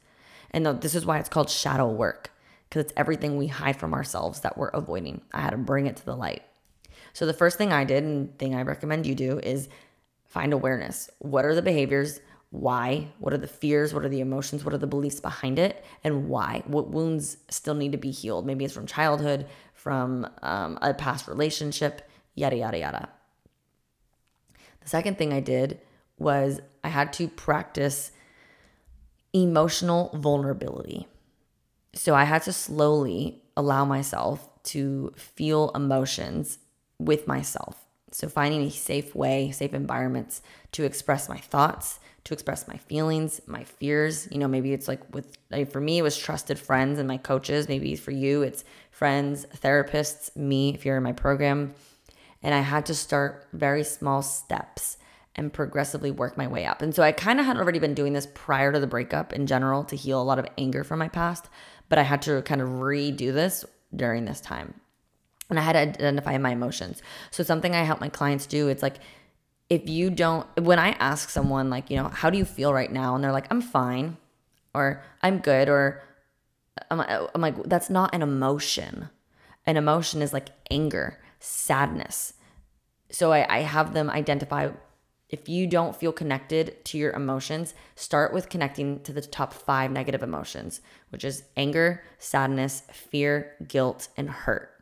And 0.50 0.64
this 0.80 0.94
is 0.94 1.04
why 1.04 1.18
it's 1.18 1.28
called 1.28 1.50
shadow 1.50 1.88
work, 1.88 2.30
because 2.68 2.84
it's 2.84 2.92
everything 2.96 3.36
we 3.36 3.48
hide 3.48 3.76
from 3.76 3.92
ourselves 3.92 4.40
that 4.40 4.56
we're 4.56 4.68
avoiding. 4.68 5.22
I 5.32 5.40
had 5.40 5.50
to 5.50 5.56
bring 5.56 5.86
it 5.86 5.96
to 5.96 6.04
the 6.04 6.16
light. 6.16 6.42
So 7.14 7.26
the 7.26 7.32
first 7.32 7.56
thing 7.56 7.72
I 7.72 7.84
did 7.84 8.04
and 8.04 8.36
thing 8.38 8.54
I 8.54 8.62
recommend 8.62 9.06
you 9.06 9.14
do 9.14 9.38
is 9.38 9.68
find 10.26 10.52
awareness. 10.52 11.08
What 11.20 11.44
are 11.44 11.54
the 11.54 11.62
behaviors? 11.62 12.20
Why? 12.50 13.08
What 13.20 13.32
are 13.32 13.38
the 13.38 13.46
fears? 13.46 13.94
What 13.94 14.04
are 14.04 14.08
the 14.08 14.20
emotions? 14.20 14.64
What 14.64 14.74
are 14.74 14.78
the 14.78 14.88
beliefs 14.88 15.20
behind 15.20 15.60
it? 15.60 15.84
And 16.02 16.28
why? 16.28 16.64
What 16.66 16.90
wounds 16.90 17.36
still 17.48 17.74
need 17.74 17.92
to 17.92 17.98
be 17.98 18.10
healed? 18.10 18.44
Maybe 18.44 18.64
it's 18.64 18.74
from 18.74 18.86
childhood, 18.86 19.46
from 19.74 20.28
um, 20.42 20.76
a 20.82 20.92
past 20.92 21.28
relationship, 21.28 22.08
yada, 22.34 22.56
yada, 22.56 22.78
yada. 22.78 23.08
The 24.80 24.88
second 24.88 25.16
thing 25.16 25.32
I 25.32 25.40
did 25.40 25.80
was 26.18 26.60
I 26.82 26.88
had 26.88 27.12
to 27.14 27.28
practice 27.28 28.10
emotional 29.32 30.10
vulnerability. 30.14 31.06
So 31.94 32.14
I 32.14 32.24
had 32.24 32.42
to 32.42 32.52
slowly 32.52 33.42
allow 33.56 33.84
myself 33.84 34.48
to 34.64 35.12
feel 35.16 35.70
emotions 35.76 36.58
with 36.98 37.26
myself. 37.26 37.84
So, 38.10 38.28
finding 38.28 38.62
a 38.62 38.70
safe 38.70 39.14
way, 39.14 39.50
safe 39.50 39.74
environments 39.74 40.40
to 40.72 40.84
express 40.84 41.28
my 41.28 41.38
thoughts, 41.38 41.98
to 42.24 42.32
express 42.32 42.68
my 42.68 42.76
feelings, 42.76 43.40
my 43.46 43.64
fears. 43.64 44.28
You 44.30 44.38
know, 44.38 44.48
maybe 44.48 44.72
it's 44.72 44.86
like 44.86 45.02
with, 45.12 45.36
like 45.50 45.70
for 45.70 45.80
me, 45.80 45.98
it 45.98 46.02
was 46.02 46.16
trusted 46.16 46.58
friends 46.58 46.98
and 46.98 47.08
my 47.08 47.16
coaches. 47.16 47.68
Maybe 47.68 47.96
for 47.96 48.12
you, 48.12 48.42
it's 48.42 48.64
friends, 48.90 49.46
therapists, 49.56 50.34
me, 50.36 50.72
if 50.74 50.84
you're 50.84 50.96
in 50.96 51.02
my 51.02 51.12
program. 51.12 51.74
And 52.42 52.54
I 52.54 52.60
had 52.60 52.86
to 52.86 52.94
start 52.94 53.48
very 53.52 53.82
small 53.82 54.22
steps 54.22 54.98
and 55.34 55.52
progressively 55.52 56.12
work 56.12 56.36
my 56.36 56.46
way 56.46 56.64
up. 56.64 56.82
And 56.82 56.94
so 56.94 57.02
I 57.02 57.10
kind 57.10 57.40
of 57.40 57.46
had 57.46 57.56
already 57.56 57.80
been 57.80 57.94
doing 57.94 58.12
this 58.12 58.28
prior 58.32 58.70
to 58.70 58.78
the 58.78 58.86
breakup 58.86 59.32
in 59.32 59.48
general 59.48 59.82
to 59.84 59.96
heal 59.96 60.20
a 60.20 60.22
lot 60.22 60.38
of 60.38 60.46
anger 60.56 60.84
from 60.84 61.00
my 61.00 61.08
past, 61.08 61.48
but 61.88 61.98
I 61.98 62.02
had 62.02 62.22
to 62.22 62.42
kind 62.42 62.60
of 62.60 62.68
redo 62.68 63.32
this 63.32 63.64
during 63.96 64.24
this 64.24 64.40
time 64.40 64.74
and 65.50 65.58
I 65.58 65.62
had 65.62 65.72
to 65.72 66.00
identify 66.00 66.38
my 66.38 66.52
emotions. 66.52 67.02
So 67.30 67.42
something 67.42 67.74
I 67.74 67.82
help 67.82 68.00
my 68.00 68.08
clients 68.08 68.46
do, 68.46 68.68
it's 68.68 68.82
like 68.82 68.96
if 69.70 69.88
you 69.88 70.10
don't 70.10 70.46
when 70.60 70.78
I 70.78 70.90
ask 70.92 71.30
someone 71.30 71.70
like, 71.70 71.90
you 71.90 71.96
know, 71.96 72.08
how 72.08 72.30
do 72.30 72.38
you 72.38 72.44
feel 72.44 72.72
right 72.72 72.90
now? 72.92 73.14
And 73.14 73.22
they're 73.22 73.32
like, 73.32 73.48
I'm 73.50 73.62
fine 73.62 74.16
or 74.74 75.02
I'm 75.22 75.38
good 75.38 75.68
or 75.68 76.02
I'm, 76.90 77.00
I'm 77.00 77.40
like 77.40 77.62
that's 77.64 77.90
not 77.90 78.14
an 78.14 78.22
emotion. 78.22 79.10
An 79.66 79.76
emotion 79.76 80.22
is 80.22 80.32
like 80.32 80.48
anger, 80.70 81.18
sadness. 81.40 82.34
So 83.10 83.32
I, 83.32 83.58
I 83.58 83.60
have 83.60 83.94
them 83.94 84.10
identify 84.10 84.70
if 85.30 85.48
you 85.48 85.66
don't 85.66 85.96
feel 85.96 86.12
connected 86.12 86.84
to 86.84 86.98
your 86.98 87.12
emotions, 87.12 87.74
start 87.96 88.32
with 88.32 88.48
connecting 88.48 89.00
to 89.00 89.12
the 89.12 89.22
top 89.22 89.52
five 89.52 89.90
negative 89.90 90.22
emotions, 90.22 90.80
which 91.08 91.24
is 91.24 91.44
anger, 91.56 92.04
sadness, 92.18 92.82
fear, 92.92 93.56
guilt, 93.66 94.08
and 94.16 94.28
hurt 94.28 94.73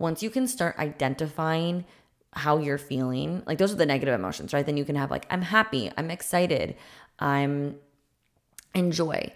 once 0.00 0.22
you 0.22 0.30
can 0.30 0.48
start 0.48 0.76
identifying 0.78 1.84
how 2.32 2.58
you're 2.58 2.78
feeling, 2.78 3.42
like 3.46 3.58
those 3.58 3.72
are 3.72 3.76
the 3.76 3.86
negative 3.86 4.14
emotions, 4.14 4.52
right? 4.52 4.64
Then 4.64 4.76
you 4.76 4.84
can 4.84 4.96
have 4.96 5.10
like, 5.10 5.26
I'm 5.30 5.42
happy, 5.42 5.92
I'm 5.96 6.10
excited, 6.10 6.74
I'm 7.18 7.76
enjoy. 8.74 9.32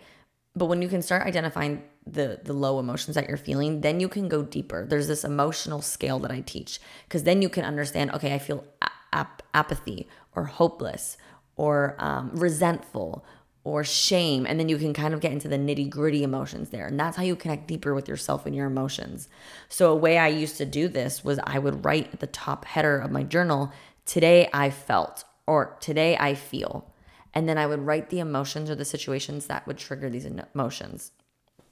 But 0.57 0.66
when 0.66 0.81
you 0.83 0.88
can 0.88 1.03
start 1.03 1.27
identifying 1.27 1.83
the 2.07 2.40
the 2.42 2.53
low 2.53 2.79
emotions 2.79 3.14
that 3.14 3.29
you're 3.29 3.37
feeling, 3.37 3.81
then 3.83 4.00
you 4.00 4.09
can 4.09 4.29
go 4.29 4.42
deeper. 4.42 4.87
There's 4.87 5.09
this 5.09 5.24
emotional 5.24 5.83
scale 5.83 6.18
that 6.20 6.31
I 6.31 6.40
teach 6.40 6.81
because 7.05 7.24
then 7.24 7.42
you 7.42 7.48
can 7.48 7.64
understand. 7.64 8.12
Okay, 8.12 8.33
I 8.35 8.38
feel 8.38 8.64
ap- 9.12 9.42
apathy 9.53 10.09
or 10.35 10.44
hopeless 10.44 11.16
or 11.57 11.96
um, 11.98 12.31
resentful 12.35 13.24
or 13.64 13.83
shame. 13.83 14.46
And 14.46 14.61
then 14.61 14.68
you 14.68 14.77
can 14.77 14.92
kind 14.92 15.14
of 15.14 15.20
get 15.20 15.33
into 15.33 15.48
the 15.48 15.57
nitty 15.57 15.88
gritty 15.88 16.22
emotions 16.22 16.68
there. 16.68 16.87
And 16.87 17.00
that's 17.00 17.16
how 17.16 17.22
you 17.22 17.35
connect 17.35 17.66
deeper 17.66 17.94
with 17.94 18.09
yourself 18.09 18.44
and 18.44 18.55
your 18.55 18.66
emotions. 18.66 19.29
So, 19.68 19.90
a 19.90 19.96
way 19.96 20.18
I 20.18 20.29
used 20.29 20.59
to 20.59 20.66
do 20.66 20.87
this 20.87 21.24
was 21.24 21.40
I 21.42 21.59
would 21.59 21.85
write 21.85 22.12
at 22.12 22.20
the 22.20 22.27
top 22.27 22.66
header 22.66 22.98
of 22.98 23.11
my 23.11 23.22
journal, 23.22 23.72
Today 24.05 24.50
I 24.53 24.68
felt, 24.68 25.24
or 25.46 25.77
Today 25.81 26.16
I 26.18 26.35
feel. 26.35 26.92
And 27.33 27.48
then 27.48 27.59
I 27.59 27.66
would 27.66 27.81
write 27.81 28.11
the 28.11 28.20
emotions 28.20 28.70
or 28.70 28.74
the 28.74 28.85
situations 28.85 29.46
that 29.46 29.66
would 29.66 29.79
trigger 29.79 30.09
these 30.09 30.27
emotions. 30.27 31.11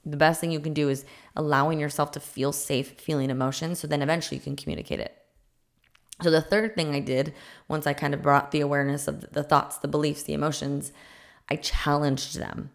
The 0.05 0.17
best 0.17 0.41
thing 0.41 0.51
you 0.51 0.59
can 0.59 0.73
do 0.73 0.89
is 0.89 1.05
allowing 1.35 1.79
yourself 1.79 2.11
to 2.11 2.19
feel 2.19 2.51
safe 2.51 2.99
feeling 2.99 3.29
emotions 3.29 3.79
so 3.79 3.87
then 3.87 4.01
eventually 4.01 4.37
you 4.37 4.43
can 4.43 4.57
communicate 4.57 4.99
it. 4.99 5.17
So, 6.21 6.29
the 6.29 6.41
third 6.41 6.75
thing 6.75 6.93
I 6.93 6.99
did 6.99 7.33
once 7.67 7.87
I 7.87 7.93
kind 7.93 8.13
of 8.13 8.21
brought 8.21 8.51
the 8.51 8.61
awareness 8.61 9.07
of 9.07 9.33
the 9.33 9.43
thoughts, 9.43 9.77
the 9.77 9.87
beliefs, 9.87 10.23
the 10.23 10.33
emotions, 10.33 10.91
I 11.49 11.55
challenged 11.55 12.37
them. 12.37 12.71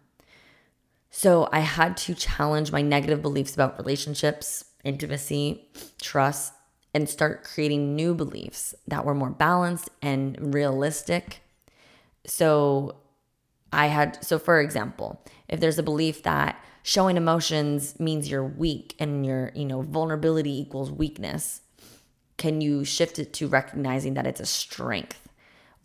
So 1.09 1.49
I 1.51 1.59
had 1.59 1.97
to 1.97 2.13
challenge 2.13 2.71
my 2.71 2.81
negative 2.81 3.21
beliefs 3.21 3.53
about 3.53 3.77
relationships, 3.77 4.65
intimacy, 4.83 5.67
trust, 6.01 6.53
and 6.93 7.09
start 7.09 7.43
creating 7.43 7.95
new 7.95 8.13
beliefs 8.13 8.73
that 8.87 9.05
were 9.05 9.15
more 9.15 9.29
balanced 9.29 9.89
and 10.01 10.53
realistic. 10.53 11.41
So 12.25 12.95
I 13.71 13.87
had, 13.87 14.23
so 14.23 14.39
for 14.39 14.59
example, 14.59 15.21
if 15.47 15.59
there's 15.59 15.79
a 15.79 15.83
belief 15.83 16.23
that 16.23 16.63
showing 16.83 17.17
emotions 17.17 17.99
means 17.99 18.29
you're 18.29 18.43
weak 18.43 18.95
and 18.99 19.25
your, 19.25 19.51
you 19.55 19.65
know, 19.65 19.81
vulnerability 19.81 20.59
equals 20.59 20.91
weakness, 20.91 21.61
can 22.37 22.61
you 22.61 22.83
shift 22.85 23.19
it 23.19 23.33
to 23.33 23.47
recognizing 23.47 24.13
that 24.15 24.25
it's 24.25 24.39
a 24.39 24.45
strength? 24.45 25.28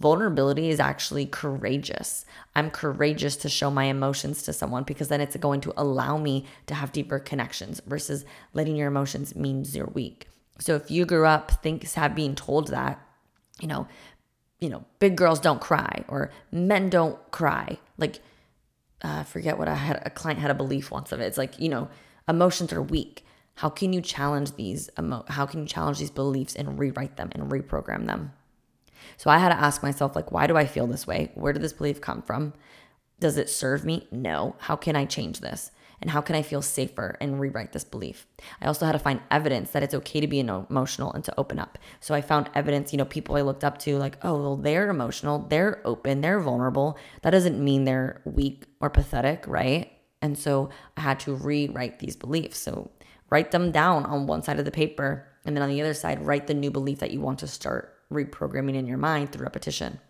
Vulnerability 0.00 0.70
is 0.70 0.80
actually 0.80 1.24
courageous. 1.26 2.24
I'm 2.56 2.70
courageous 2.70 3.36
to 3.36 3.48
show 3.48 3.70
my 3.70 3.84
emotions 3.84 4.42
to 4.42 4.52
someone 4.52 4.82
because 4.82 5.08
then 5.08 5.20
it's 5.20 5.36
going 5.36 5.60
to 5.62 5.72
allow 5.76 6.16
me 6.16 6.46
to 6.66 6.74
have 6.74 6.92
deeper 6.92 7.18
connections 7.18 7.80
versus 7.86 8.24
letting 8.52 8.76
your 8.76 8.88
emotions 8.88 9.36
means 9.36 9.76
you're 9.76 9.86
weak. 9.86 10.26
So 10.58 10.74
if 10.74 10.90
you 10.90 11.04
grew 11.04 11.26
up 11.26 11.62
thinks 11.62 11.94
have 11.94 12.14
being 12.14 12.34
told 12.34 12.68
that, 12.68 13.00
you 13.60 13.68
know, 13.68 13.86
you 14.60 14.68
know, 14.68 14.84
big 14.98 15.16
girls 15.16 15.40
don't 15.40 15.60
cry 15.60 16.04
or 16.08 16.32
men 16.50 16.90
don't 16.90 17.18
cry, 17.30 17.78
like 17.98 18.16
uh, 19.04 19.18
I 19.20 19.22
forget 19.24 19.58
what 19.58 19.68
I 19.68 19.74
had. 19.74 20.02
A 20.04 20.10
client 20.10 20.40
had 20.40 20.50
a 20.50 20.54
belief 20.54 20.90
once 20.90 21.12
of 21.12 21.20
it. 21.20 21.24
It's 21.24 21.38
like 21.38 21.60
you 21.60 21.68
know, 21.68 21.88
emotions 22.28 22.72
are 22.72 22.82
weak. 22.82 23.24
How 23.56 23.68
can 23.68 23.92
you 23.92 24.00
challenge 24.00 24.52
these? 24.52 24.90
Emo- 24.98 25.26
how 25.28 25.46
can 25.46 25.60
you 25.60 25.66
challenge 25.66 25.98
these 25.98 26.10
beliefs 26.10 26.56
and 26.56 26.78
rewrite 26.78 27.16
them 27.16 27.30
and 27.32 27.50
reprogram 27.50 28.06
them? 28.06 28.32
So 29.16 29.30
I 29.30 29.38
had 29.38 29.50
to 29.50 29.60
ask 29.60 29.82
myself, 29.82 30.14
like, 30.16 30.32
why 30.32 30.46
do 30.46 30.56
I 30.56 30.66
feel 30.66 30.86
this 30.86 31.06
way? 31.06 31.30
Where 31.34 31.52
did 31.52 31.62
this 31.62 31.72
belief 31.72 32.00
come 32.00 32.22
from? 32.22 32.52
Does 33.20 33.36
it 33.36 33.48
serve 33.48 33.84
me? 33.84 34.08
No. 34.10 34.56
How 34.58 34.76
can 34.76 34.96
I 34.96 35.04
change 35.04 35.40
this? 35.40 35.70
And 36.00 36.10
how 36.10 36.20
can 36.20 36.36
I 36.36 36.42
feel 36.42 36.60
safer 36.60 37.16
and 37.20 37.40
rewrite 37.40 37.72
this 37.72 37.84
belief? 37.84 38.26
I 38.60 38.66
also 38.66 38.84
had 38.84 38.92
to 38.92 38.98
find 38.98 39.20
evidence 39.30 39.70
that 39.70 39.82
it's 39.82 39.94
okay 39.94 40.20
to 40.20 40.26
be 40.26 40.40
emotional 40.40 41.12
and 41.12 41.24
to 41.24 41.34
open 41.38 41.58
up. 41.58 41.78
So 42.00 42.14
I 42.14 42.20
found 42.20 42.50
evidence, 42.54 42.92
you 42.92 42.98
know, 42.98 43.04
people 43.04 43.36
I 43.36 43.42
looked 43.42 43.64
up 43.64 43.78
to, 43.78 43.96
like, 43.96 44.18
oh, 44.22 44.34
well, 44.34 44.56
they're 44.56 44.90
emotional, 44.90 45.46
they're 45.48 45.80
open, 45.84 46.20
they're 46.20 46.40
vulnerable. 46.40 46.98
That 47.22 47.30
doesn't 47.30 47.62
mean 47.62 47.84
they're 47.84 48.20
weak 48.24 48.66
or 48.80 48.90
pathetic, 48.90 49.44
right? 49.46 49.92
And 50.20 50.36
so 50.36 50.68
I 50.96 51.02
had 51.02 51.20
to 51.20 51.34
rewrite 51.34 52.00
these 52.00 52.16
beliefs. 52.16 52.58
So 52.58 52.90
write 53.30 53.50
them 53.50 53.72
down 53.72 54.04
on 54.04 54.26
one 54.26 54.42
side 54.42 54.58
of 54.58 54.64
the 54.64 54.70
paper. 54.70 55.26
And 55.46 55.56
then 55.56 55.62
on 55.62 55.70
the 55.70 55.80
other 55.80 55.94
side, 55.94 56.26
write 56.26 56.46
the 56.48 56.54
new 56.54 56.70
belief 56.70 56.98
that 56.98 57.12
you 57.12 57.20
want 57.20 57.38
to 57.38 57.46
start 57.46 57.93
reprogramming 58.14 58.74
in 58.74 58.86
your 58.86 58.98
mind 58.98 59.32
through 59.32 59.44
repetition. 59.44 60.00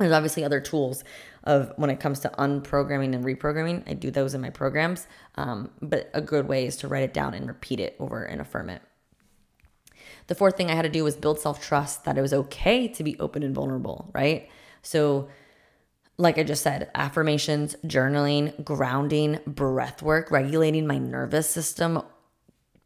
There's 0.00 0.12
obviously 0.12 0.44
other 0.44 0.60
tools 0.60 1.04
of 1.44 1.74
when 1.76 1.90
it 1.90 2.00
comes 2.00 2.20
to 2.20 2.30
unprogramming 2.30 3.14
and 3.14 3.22
reprogramming. 3.22 3.82
I 3.86 3.92
do 3.92 4.10
those 4.10 4.32
in 4.32 4.40
my 4.40 4.48
programs, 4.48 5.06
um, 5.34 5.70
but 5.82 6.10
a 6.14 6.22
good 6.22 6.48
way 6.48 6.64
is 6.64 6.76
to 6.78 6.88
write 6.88 7.02
it 7.02 7.12
down 7.12 7.34
and 7.34 7.46
repeat 7.46 7.80
it 7.80 7.96
over 7.98 8.24
and 8.24 8.40
affirm 8.40 8.70
it. 8.70 8.80
The 10.28 10.34
fourth 10.34 10.56
thing 10.56 10.70
I 10.70 10.74
had 10.74 10.82
to 10.82 10.88
do 10.88 11.04
was 11.04 11.16
build 11.16 11.38
self 11.38 11.62
trust 11.62 12.04
that 12.04 12.16
it 12.16 12.22
was 12.22 12.32
okay 12.32 12.88
to 12.88 13.04
be 13.04 13.18
open 13.18 13.42
and 13.42 13.54
vulnerable, 13.54 14.10
right? 14.14 14.48
So, 14.80 15.28
like 16.16 16.38
I 16.38 16.44
just 16.44 16.62
said, 16.62 16.90
affirmations, 16.94 17.76
journaling, 17.84 18.64
grounding, 18.64 19.40
breath 19.46 20.02
work, 20.02 20.30
regulating 20.30 20.86
my 20.86 20.96
nervous 20.96 21.50
system. 21.50 22.02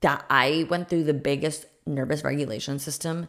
That 0.01 0.25
I 0.29 0.67
went 0.69 0.89
through 0.89 1.05
the 1.05 1.15
biggest 1.15 1.67
nervous 1.87 2.25
regulation 2.25 2.79
system 2.79 3.29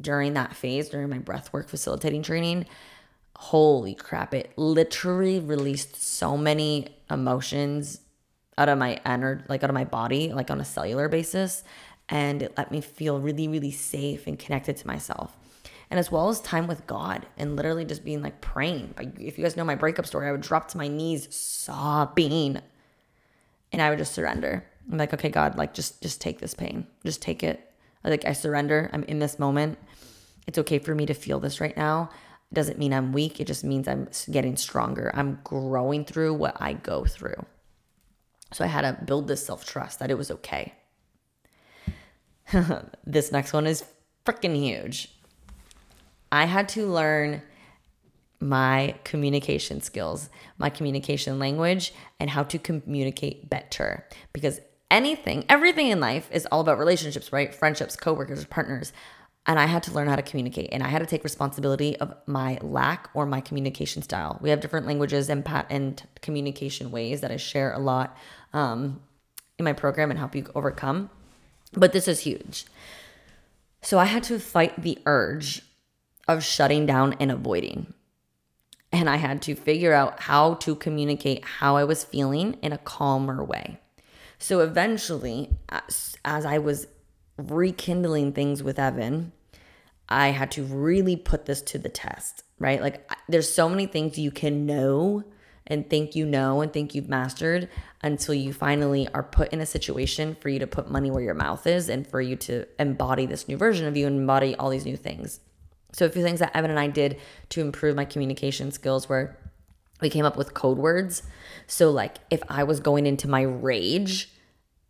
during 0.00 0.34
that 0.34 0.54
phase, 0.54 0.88
during 0.88 1.08
my 1.08 1.18
breath 1.18 1.52
work 1.52 1.68
facilitating 1.68 2.22
training 2.22 2.66
holy 3.42 3.92
crap, 3.92 4.32
it 4.34 4.52
literally 4.56 5.40
released 5.40 5.96
so 5.96 6.36
many 6.36 6.96
emotions 7.10 8.00
out 8.56 8.68
of 8.68 8.78
my 8.78 9.00
energy, 9.04 9.42
like 9.48 9.64
out 9.64 9.70
of 9.70 9.74
my 9.74 9.84
body, 9.84 10.32
like 10.32 10.48
on 10.48 10.60
a 10.60 10.64
cellular 10.64 11.08
basis. 11.08 11.64
And 12.08 12.42
it 12.42 12.54
let 12.56 12.70
me 12.70 12.80
feel 12.80 13.18
really, 13.18 13.48
really 13.48 13.72
safe 13.72 14.28
and 14.28 14.38
connected 14.38 14.76
to 14.76 14.86
myself. 14.86 15.36
And 15.90 15.98
as 15.98 16.08
well 16.08 16.28
as 16.28 16.40
time 16.40 16.68
with 16.68 16.86
God 16.86 17.26
and 17.36 17.56
literally 17.56 17.84
just 17.84 18.04
being 18.04 18.22
like 18.22 18.40
praying. 18.40 18.94
Like 18.96 19.18
if 19.18 19.36
you 19.36 19.44
guys 19.44 19.56
know 19.56 19.64
my 19.64 19.74
breakup 19.74 20.06
story, 20.06 20.28
I 20.28 20.32
would 20.32 20.40
drop 20.40 20.68
to 20.68 20.78
my 20.78 20.86
knees 20.86 21.26
sobbing 21.34 22.60
and 23.72 23.82
I 23.82 23.90
would 23.90 23.98
just 23.98 24.14
surrender. 24.14 24.64
I'm 24.88 24.98
like, 24.98 25.12
okay, 25.14 25.30
God, 25.30 25.58
like 25.58 25.74
just 25.74 26.00
just 26.00 26.20
take 26.20 26.38
this 26.38 26.54
pain. 26.54 26.86
Just 27.04 27.22
take 27.22 27.42
it. 27.42 27.71
Like 28.04 28.24
I 28.24 28.32
surrender. 28.32 28.90
I'm 28.92 29.04
in 29.04 29.18
this 29.18 29.38
moment. 29.38 29.78
It's 30.46 30.58
okay 30.58 30.78
for 30.78 30.94
me 30.94 31.06
to 31.06 31.14
feel 31.14 31.40
this 31.40 31.60
right 31.60 31.76
now. 31.76 32.10
It 32.50 32.54
doesn't 32.54 32.78
mean 32.78 32.92
I'm 32.92 33.12
weak. 33.12 33.40
It 33.40 33.46
just 33.46 33.64
means 33.64 33.88
I'm 33.88 34.08
getting 34.30 34.56
stronger. 34.56 35.10
I'm 35.14 35.38
growing 35.44 36.04
through 36.04 36.34
what 36.34 36.56
I 36.60 36.74
go 36.74 37.04
through. 37.04 37.46
So 38.52 38.64
I 38.64 38.68
had 38.68 38.82
to 38.82 39.04
build 39.04 39.28
this 39.28 39.44
self 39.44 39.64
trust 39.64 39.98
that 40.00 40.10
it 40.10 40.18
was 40.18 40.30
okay. 40.30 40.74
this 43.06 43.32
next 43.32 43.52
one 43.52 43.66
is 43.66 43.84
freaking 44.24 44.56
huge. 44.56 45.14
I 46.30 46.46
had 46.46 46.68
to 46.70 46.86
learn 46.86 47.42
my 48.40 48.96
communication 49.04 49.80
skills, 49.80 50.28
my 50.58 50.68
communication 50.68 51.38
language, 51.38 51.94
and 52.18 52.28
how 52.28 52.42
to 52.42 52.58
communicate 52.58 53.48
better. 53.48 54.06
Because 54.32 54.60
anything, 54.92 55.44
everything 55.48 55.88
in 55.88 55.98
life 55.98 56.28
is 56.30 56.46
all 56.52 56.60
about 56.60 56.78
relationships, 56.78 57.32
right? 57.32 57.52
Friendships, 57.52 57.96
coworkers, 57.96 58.44
partners 58.44 58.92
and 59.46 59.58
I 59.58 59.66
had 59.66 59.82
to 59.84 59.92
learn 59.92 60.08
how 60.08 60.16
to 60.16 60.22
communicate 60.22 60.68
and 60.72 60.82
I 60.82 60.88
had 60.88 61.00
to 61.00 61.06
take 61.06 61.24
responsibility 61.24 61.96
of 61.96 62.14
my 62.26 62.58
lack 62.62 63.10
or 63.12 63.26
my 63.26 63.40
communication 63.40 64.02
style. 64.02 64.38
We 64.40 64.50
have 64.50 64.60
different 64.60 64.86
languages 64.86 65.28
and 65.28 65.44
pat 65.44 65.66
and 65.68 66.00
communication 66.20 66.90
ways 66.90 67.20
that 67.22 67.32
I 67.32 67.36
share 67.36 67.72
a 67.72 67.78
lot 67.78 68.16
um, 68.52 69.00
in 69.58 69.64
my 69.64 69.72
program 69.72 70.10
and 70.10 70.18
help 70.18 70.36
you 70.36 70.46
overcome. 70.54 71.10
But 71.72 71.92
this 71.92 72.06
is 72.06 72.20
huge. 72.20 72.66
So 73.80 73.98
I 73.98 74.04
had 74.04 74.22
to 74.24 74.38
fight 74.38 74.80
the 74.80 74.98
urge 75.06 75.62
of 76.28 76.44
shutting 76.44 76.86
down 76.86 77.16
and 77.18 77.32
avoiding. 77.32 77.94
And 78.92 79.10
I 79.10 79.16
had 79.16 79.42
to 79.42 79.56
figure 79.56 79.92
out 79.92 80.20
how 80.20 80.54
to 80.54 80.76
communicate 80.76 81.44
how 81.44 81.76
I 81.76 81.82
was 81.82 82.04
feeling 82.04 82.58
in 82.62 82.72
a 82.72 82.78
calmer 82.78 83.42
way. 83.42 83.80
So 84.42 84.58
eventually, 84.58 85.56
as, 85.68 86.16
as 86.24 86.44
I 86.44 86.58
was 86.58 86.88
rekindling 87.36 88.32
things 88.32 88.60
with 88.60 88.76
Evan, 88.76 89.30
I 90.08 90.28
had 90.28 90.50
to 90.52 90.64
really 90.64 91.14
put 91.14 91.46
this 91.46 91.62
to 91.62 91.78
the 91.78 91.88
test, 91.88 92.42
right? 92.58 92.82
Like, 92.82 93.08
there's 93.28 93.48
so 93.48 93.68
many 93.68 93.86
things 93.86 94.18
you 94.18 94.32
can 94.32 94.66
know 94.66 95.22
and 95.64 95.88
think 95.88 96.16
you 96.16 96.26
know 96.26 96.60
and 96.60 96.72
think 96.72 96.92
you've 96.92 97.08
mastered 97.08 97.68
until 98.02 98.34
you 98.34 98.52
finally 98.52 99.06
are 99.14 99.22
put 99.22 99.52
in 99.52 99.60
a 99.60 99.66
situation 99.66 100.36
for 100.40 100.48
you 100.48 100.58
to 100.58 100.66
put 100.66 100.90
money 100.90 101.08
where 101.08 101.22
your 101.22 101.34
mouth 101.34 101.64
is 101.64 101.88
and 101.88 102.04
for 102.04 102.20
you 102.20 102.34
to 102.34 102.66
embody 102.80 103.26
this 103.26 103.46
new 103.46 103.56
version 103.56 103.86
of 103.86 103.96
you 103.96 104.08
and 104.08 104.18
embody 104.18 104.56
all 104.56 104.70
these 104.70 104.84
new 104.84 104.96
things. 104.96 105.38
So, 105.92 106.04
a 106.04 106.10
few 106.10 106.24
things 106.24 106.40
that 106.40 106.56
Evan 106.56 106.72
and 106.72 106.80
I 106.80 106.88
did 106.88 107.20
to 107.50 107.60
improve 107.60 107.94
my 107.94 108.04
communication 108.04 108.72
skills 108.72 109.08
were 109.08 109.36
we 110.00 110.10
came 110.10 110.24
up 110.24 110.36
with 110.36 110.52
code 110.52 110.78
words. 110.78 111.22
So, 111.68 111.90
like, 111.90 112.16
if 112.28 112.42
I 112.48 112.64
was 112.64 112.80
going 112.80 113.06
into 113.06 113.28
my 113.28 113.42
rage, 113.42 114.31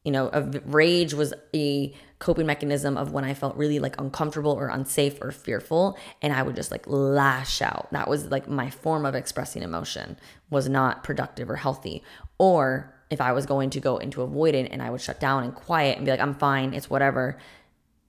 you 0.05 0.11
know, 0.11 0.31
rage 0.65 1.15
was 1.15 1.33
a 1.55 1.95
coping 2.19 2.47
mechanism 2.47 2.97
of 2.97 3.13
when 3.13 3.25
I 3.25 3.35
felt 3.35 3.57
really 3.57 3.79
like 3.79 4.01
uncomfortable 4.01 4.53
or 4.53 4.69
unsafe 4.69 5.21
or 5.21 5.31
fearful 5.31 5.99
and 6.21 6.33
I 6.33 6.43
would 6.43 6.57
just 6.57 6.71
like 6.71 6.85
lash 6.87 7.63
out. 7.63 7.89
That 7.93 8.09
was 8.09 8.31
like 8.31 8.49
my 8.49 8.71
form 8.71 9.05
of 9.05 9.15
expressing 9.15 9.63
emotion 9.63 10.17
was 10.51 10.69
not 10.69 11.05
productive 11.05 11.51
or 11.51 11.57
healthy. 11.57 12.03
Or 12.39 12.95
if 13.11 13.21
I 13.21 13.33
was 13.33 13.47
going 13.47 13.71
to 13.71 13.81
go 13.81 13.99
into 13.99 14.21
avoidant 14.21 14.69
and 14.71 14.83
I 14.83 14.91
would 14.91 15.01
shut 15.01 15.21
down 15.21 15.45
and 15.45 15.55
quiet 15.55 15.97
and 15.97 16.07
be 16.07 16.11
like 16.11 16.21
I'm 16.21 16.35
fine, 16.35 16.75
it's 16.75 16.91
whatever. 16.91 17.39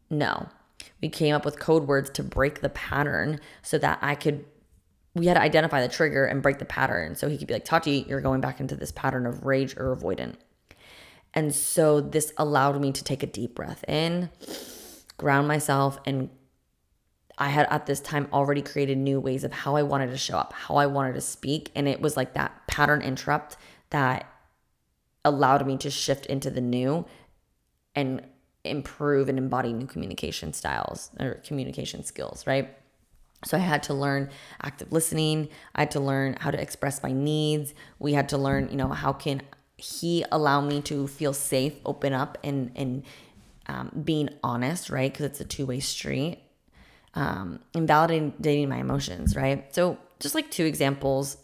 No. 0.10 0.48
We 1.02 1.10
came 1.10 1.36
up 1.36 1.46
with 1.46 1.60
code 1.60 1.88
words 1.88 2.10
to 2.12 2.24
break 2.24 2.62
the 2.62 2.70
pattern 2.70 3.40
so 3.62 3.78
that 3.78 4.00
I 4.02 4.16
could 4.16 4.46
we 5.16 5.28
had 5.28 5.36
to 5.36 5.42
identify 5.42 5.82
the 5.82 5.94
trigger 5.94 6.26
and 6.26 6.42
break 6.42 6.58
the 6.58 6.66
pattern. 6.66 7.16
So 7.16 7.30
he 7.30 7.38
could 7.38 7.48
be 7.48 7.54
like, 7.54 7.66
Tati, 7.66 8.06
you're 8.08 8.22
going 8.22 8.42
back 8.42 8.60
into 8.60 8.76
this 8.76 8.92
pattern 8.92 9.28
of 9.28 9.46
rage 9.46 9.76
or 9.78 9.96
avoidant. 9.96 10.38
And 11.34 11.54
so 11.54 12.00
this 12.00 12.32
allowed 12.38 12.80
me 12.80 12.92
to 12.92 13.04
take 13.04 13.24
a 13.24 13.28
deep 13.28 13.56
breath 13.56 13.84
in, 13.88 14.30
ground 15.18 15.48
myself, 15.48 16.00
and 16.06 16.30
I 17.38 17.50
had 17.50 17.68
at 17.72 17.88
this 17.88 18.00
time 18.00 18.28
already 18.32 18.62
created 18.62 18.98
new 18.98 19.20
ways 19.20 19.44
of 19.44 19.52
how 19.52 19.76
I 19.76 19.84
wanted 19.84 20.12
to 20.12 20.18
show 20.18 20.38
up, 20.38 20.54
how 20.54 20.76
I 20.76 20.86
wanted 20.86 21.14
to 21.16 21.22
speak. 21.22 21.72
And 21.76 21.88
it 21.88 22.00
was 22.00 22.16
like 22.16 22.36
that 22.36 22.68
pattern 22.68 23.02
interrupt 23.02 23.58
that 23.90 24.30
allowed 25.26 25.66
me 25.66 25.78
to 25.78 25.90
shift 25.90 26.26
into 26.28 26.52
the 26.52 26.62
new 26.62 27.06
and 27.96 28.22
improve 28.64 29.30
and 29.30 29.38
embody 29.38 29.74
new 29.74 29.88
communication 29.88 30.54
styles 30.54 31.10
or 31.20 31.36
communication 31.46 32.04
skills, 32.04 32.46
right? 32.46 32.78
So 33.46 33.58
I 33.58 33.62
had 33.62 33.84
to 33.84 33.94
learn 33.94 34.30
active 34.62 34.92
listening. 34.92 35.50
I 35.76 35.82
had 35.82 35.92
to 35.92 36.00
learn 36.00 36.38
how 36.40 36.52
to 36.52 36.62
express 36.62 37.04
my 37.04 37.12
needs. 37.12 37.74
We 38.00 38.14
had 38.14 38.30
to 38.30 38.38
learn, 38.38 38.70
you 38.70 38.78
know, 38.78 38.88
how 38.90 39.12
can 39.12 39.42
he 39.78 40.24
allowed 40.32 40.62
me 40.62 40.82
to 40.82 41.08
feel 41.08 41.34
safe, 41.34 41.74
open 41.86 42.14
up, 42.14 42.38
and 42.44 42.72
and 42.76 43.04
um, 43.68 44.02
being 44.04 44.30
honest, 44.44 44.90
right? 44.90 45.12
Because 45.12 45.26
it's 45.26 45.42
a 45.42 45.46
two 45.46 45.66
way 45.66 45.80
street. 45.80 46.40
Um, 47.16 47.60
and 47.76 47.88
validating 47.88 48.68
my 48.68 48.78
emotions, 48.78 49.36
right? 49.36 49.74
So 49.74 50.00
just 50.20 50.34
like 50.34 50.50
two 50.50 50.66
examples. 50.66 51.38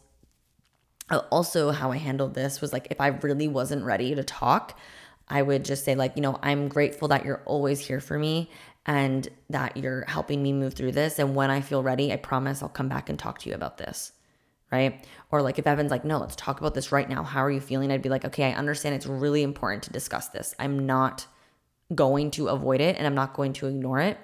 Uh, 1.11 1.21
also, 1.31 1.71
how 1.71 1.91
I 1.91 1.97
handled 1.97 2.33
this 2.33 2.59
was 2.59 2.73
like 2.73 2.87
if 2.89 2.99
I 2.99 3.07
really 3.07 3.47
wasn't 3.47 3.83
ready 3.83 4.15
to 4.15 4.23
talk, 4.23 4.79
I 5.27 5.41
would 5.43 5.65
just 5.65 5.85
say 5.85 5.95
like, 5.95 6.15
you 6.15 6.21
know, 6.21 6.39
I'm 6.41 6.69
grateful 6.69 7.07
that 7.09 7.23
you're 7.23 7.41
always 7.45 7.79
here 7.79 7.99
for 7.99 8.17
me 8.17 8.49
and 8.85 9.27
that 9.49 9.77
you're 9.77 10.05
helping 10.07 10.41
me 10.41 10.53
move 10.53 10.73
through 10.73 10.93
this. 10.93 11.19
And 11.19 11.35
when 11.35 11.51
I 11.51 11.61
feel 11.61 11.83
ready, 11.83 12.11
I 12.11 12.15
promise 12.15 12.63
I'll 12.63 12.69
come 12.69 12.89
back 12.89 13.09
and 13.09 13.19
talk 13.19 13.39
to 13.39 13.49
you 13.49 13.55
about 13.55 13.77
this 13.77 14.11
right? 14.71 15.05
Or 15.32 15.41
like 15.41 15.60
if 15.60 15.67
Evan's 15.67 15.91
like, 15.91 16.05
no, 16.05 16.19
let's 16.19 16.36
talk 16.36 16.60
about 16.60 16.73
this 16.73 16.91
right 16.91 17.10
now. 17.10 17.23
How 17.23 17.43
are 17.43 17.51
you 17.51 17.60
feeling? 17.60 17.91
I'd 17.91 18.01
be 18.01 18.10
like, 18.10 18.25
okay, 18.25 18.45
I 18.45 18.55
understand 18.55 18.95
it's 18.95 19.05
really 19.05 19.43
important 19.43 19.84
to 19.84 19.91
discuss 19.91 20.27
this. 20.27 20.55
I'm 20.60 20.86
not 20.86 21.27
going 21.93 22.32
to 22.32 22.49
avoid 22.49 22.82
it 22.82 22.97
and 22.97 23.08
I'm 23.08 23.15
not 23.15 23.34
going 23.34 23.53
to 23.53 23.67
ignore 23.67 23.99
it. 23.99 24.17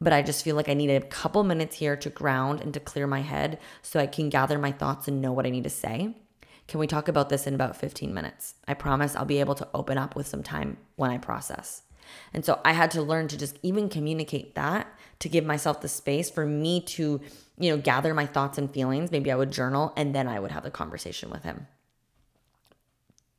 But 0.00 0.12
I 0.12 0.22
just 0.22 0.42
feel 0.42 0.56
like 0.56 0.68
I 0.68 0.74
need 0.74 0.90
a 0.90 1.00
couple 1.00 1.44
minutes 1.44 1.76
here 1.76 1.96
to 1.96 2.10
ground 2.10 2.60
and 2.60 2.74
to 2.74 2.80
clear 2.80 3.06
my 3.06 3.20
head 3.20 3.58
so 3.82 4.00
I 4.00 4.06
can 4.06 4.28
gather 4.28 4.58
my 4.58 4.72
thoughts 4.72 5.06
and 5.06 5.22
know 5.22 5.32
what 5.32 5.46
I 5.46 5.50
need 5.50 5.64
to 5.64 5.70
say. 5.70 6.16
Can 6.66 6.80
we 6.80 6.86
talk 6.86 7.08
about 7.08 7.28
this 7.28 7.46
in 7.46 7.54
about 7.54 7.76
15 7.76 8.12
minutes? 8.12 8.54
I 8.66 8.74
promise 8.74 9.14
I'll 9.14 9.24
be 9.24 9.40
able 9.40 9.54
to 9.56 9.68
open 9.74 9.98
up 9.98 10.16
with 10.16 10.26
some 10.26 10.42
time 10.42 10.76
when 10.96 11.10
I 11.10 11.18
process. 11.18 11.82
And 12.32 12.44
so 12.44 12.60
I 12.64 12.72
had 12.72 12.90
to 12.92 13.02
learn 13.02 13.28
to 13.28 13.38
just 13.38 13.58
even 13.62 13.88
communicate 13.88 14.54
that 14.54 14.88
to 15.20 15.28
give 15.28 15.44
myself 15.44 15.80
the 15.80 15.88
space 15.88 16.30
for 16.30 16.46
me 16.46 16.80
to 16.80 17.20
you 17.62 17.70
know, 17.70 17.80
gather 17.80 18.12
my 18.12 18.26
thoughts 18.26 18.58
and 18.58 18.68
feelings. 18.68 19.12
Maybe 19.12 19.30
I 19.30 19.36
would 19.36 19.52
journal 19.52 19.92
and 19.96 20.12
then 20.12 20.26
I 20.26 20.40
would 20.40 20.50
have 20.50 20.64
the 20.64 20.70
conversation 20.70 21.30
with 21.30 21.44
him. 21.44 21.68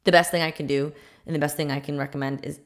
The 0.06 0.14
best 0.14 0.32
thing 0.32 0.42
I 0.42 0.52
can 0.52 0.66
do 0.66 0.94
and 1.26 1.36
the 1.36 1.40
best 1.40 1.58
thing 1.58 1.72
I 1.72 1.82
can 1.82 1.98
recommend 1.98 2.46
is 2.46 2.62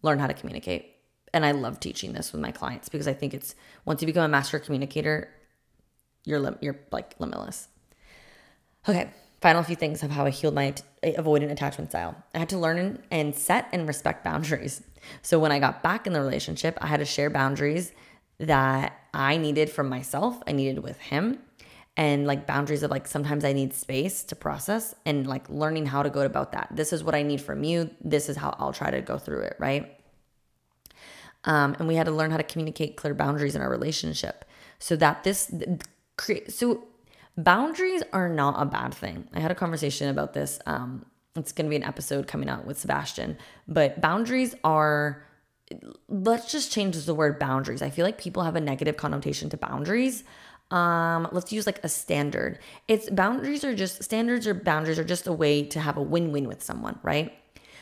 learn 0.00 0.18
how 0.18 0.26
to 0.26 0.32
communicate. 0.32 0.96
And 1.34 1.44
I 1.44 1.52
love 1.52 1.80
teaching 1.80 2.14
this 2.14 2.32
with 2.32 2.40
my 2.40 2.50
clients 2.50 2.88
because 2.88 3.06
I 3.06 3.12
think 3.12 3.34
it's 3.34 3.54
once 3.84 4.00
you 4.00 4.06
become 4.06 4.24
a 4.24 4.28
master 4.28 4.58
communicator, 4.58 5.28
you're 6.24 6.40
lim- 6.40 6.58
you're 6.62 6.78
like 6.90 7.14
limitless. 7.18 7.68
Okay, 8.88 9.10
final 9.42 9.62
few 9.62 9.76
things 9.76 10.02
of 10.02 10.10
how 10.10 10.24
I 10.24 10.30
healed 10.30 10.54
my 10.54 10.74
avoidant 11.02 11.50
attachment 11.50 11.90
style. 11.90 12.16
I 12.34 12.38
had 12.38 12.48
to 12.50 12.58
learn 12.58 13.02
and 13.10 13.34
set 13.34 13.68
and 13.72 13.86
respect 13.86 14.24
boundaries. 14.24 14.82
So 15.20 15.38
when 15.38 15.52
I 15.52 15.58
got 15.58 15.82
back 15.82 16.06
in 16.06 16.14
the 16.14 16.20
relationship, 16.20 16.78
I 16.80 16.86
had 16.86 17.00
to 17.00 17.04
share 17.04 17.28
boundaries 17.28 17.92
that 18.42 18.98
I 19.14 19.36
needed 19.36 19.70
from 19.70 19.88
myself, 19.88 20.42
I 20.46 20.52
needed 20.52 20.82
with 20.82 20.98
him, 20.98 21.38
and 21.96 22.26
like 22.26 22.46
boundaries 22.46 22.82
of 22.82 22.90
like 22.90 23.06
sometimes 23.06 23.44
I 23.44 23.52
need 23.52 23.74
space 23.74 24.24
to 24.24 24.36
process 24.36 24.94
and 25.04 25.26
like 25.26 25.48
learning 25.48 25.86
how 25.86 26.02
to 26.02 26.10
go 26.10 26.22
about 26.22 26.52
that. 26.52 26.68
This 26.70 26.92
is 26.92 27.04
what 27.04 27.14
I 27.14 27.22
need 27.22 27.40
from 27.40 27.64
you. 27.64 27.90
This 28.02 28.28
is 28.28 28.36
how 28.36 28.56
I'll 28.58 28.72
try 28.72 28.90
to 28.90 29.00
go 29.00 29.18
through 29.18 29.40
it, 29.40 29.56
right? 29.58 29.98
Um, 31.44 31.76
and 31.78 31.88
we 31.88 31.96
had 31.96 32.06
to 32.06 32.12
learn 32.12 32.30
how 32.30 32.36
to 32.36 32.42
communicate 32.42 32.96
clear 32.96 33.14
boundaries 33.14 33.54
in 33.54 33.62
our 33.62 33.70
relationship 33.70 34.44
so 34.78 34.96
that 34.96 35.24
this 35.24 35.52
create 36.16 36.52
so 36.52 36.84
boundaries 37.36 38.02
are 38.12 38.28
not 38.28 38.60
a 38.60 38.64
bad 38.64 38.94
thing. 38.94 39.28
I 39.34 39.40
had 39.40 39.50
a 39.50 39.54
conversation 39.54 40.08
about 40.08 40.34
this. 40.34 40.60
Um, 40.66 41.04
it's 41.34 41.52
going 41.52 41.66
to 41.66 41.70
be 41.70 41.76
an 41.76 41.82
episode 41.82 42.26
coming 42.26 42.48
out 42.48 42.66
with 42.66 42.78
Sebastian, 42.78 43.38
but 43.66 44.00
boundaries 44.00 44.54
are 44.64 45.24
let's 46.08 46.50
just 46.50 46.72
change 46.72 46.96
the 46.96 47.14
word 47.14 47.38
boundaries. 47.38 47.82
I 47.82 47.90
feel 47.90 48.04
like 48.04 48.18
people 48.18 48.42
have 48.42 48.56
a 48.56 48.60
negative 48.60 48.96
connotation 48.96 49.50
to 49.50 49.56
boundaries. 49.56 50.24
Um, 50.70 51.28
let's 51.32 51.52
use 51.52 51.66
like 51.66 51.84
a 51.84 51.88
standard. 51.88 52.58
It's 52.88 53.10
boundaries 53.10 53.62
are 53.64 53.74
just 53.74 54.02
standards 54.02 54.46
or 54.46 54.54
boundaries 54.54 54.98
are 54.98 55.04
just 55.04 55.26
a 55.26 55.32
way 55.32 55.64
to 55.64 55.80
have 55.80 55.96
a 55.96 56.02
win-win 56.02 56.48
with 56.48 56.62
someone, 56.62 56.98
right? 57.02 57.32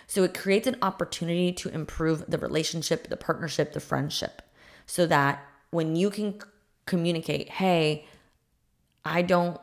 So 0.09 0.25
it 0.25 0.37
creates 0.37 0.67
an 0.67 0.77
opportunity 0.83 1.53
to 1.53 1.69
improve 1.69 2.25
the 2.29 2.39
relationship, 2.39 3.07
the 3.07 3.17
partnership, 3.17 3.73
the 3.73 3.81
friendship, 3.81 4.43
so 4.87 5.07
that 5.07 5.47
when 5.71 5.95
you 5.95 6.11
can 6.11 6.41
communicate, 6.85 7.49
hey, 7.49 8.07
I 9.05 9.23
don't 9.23 9.61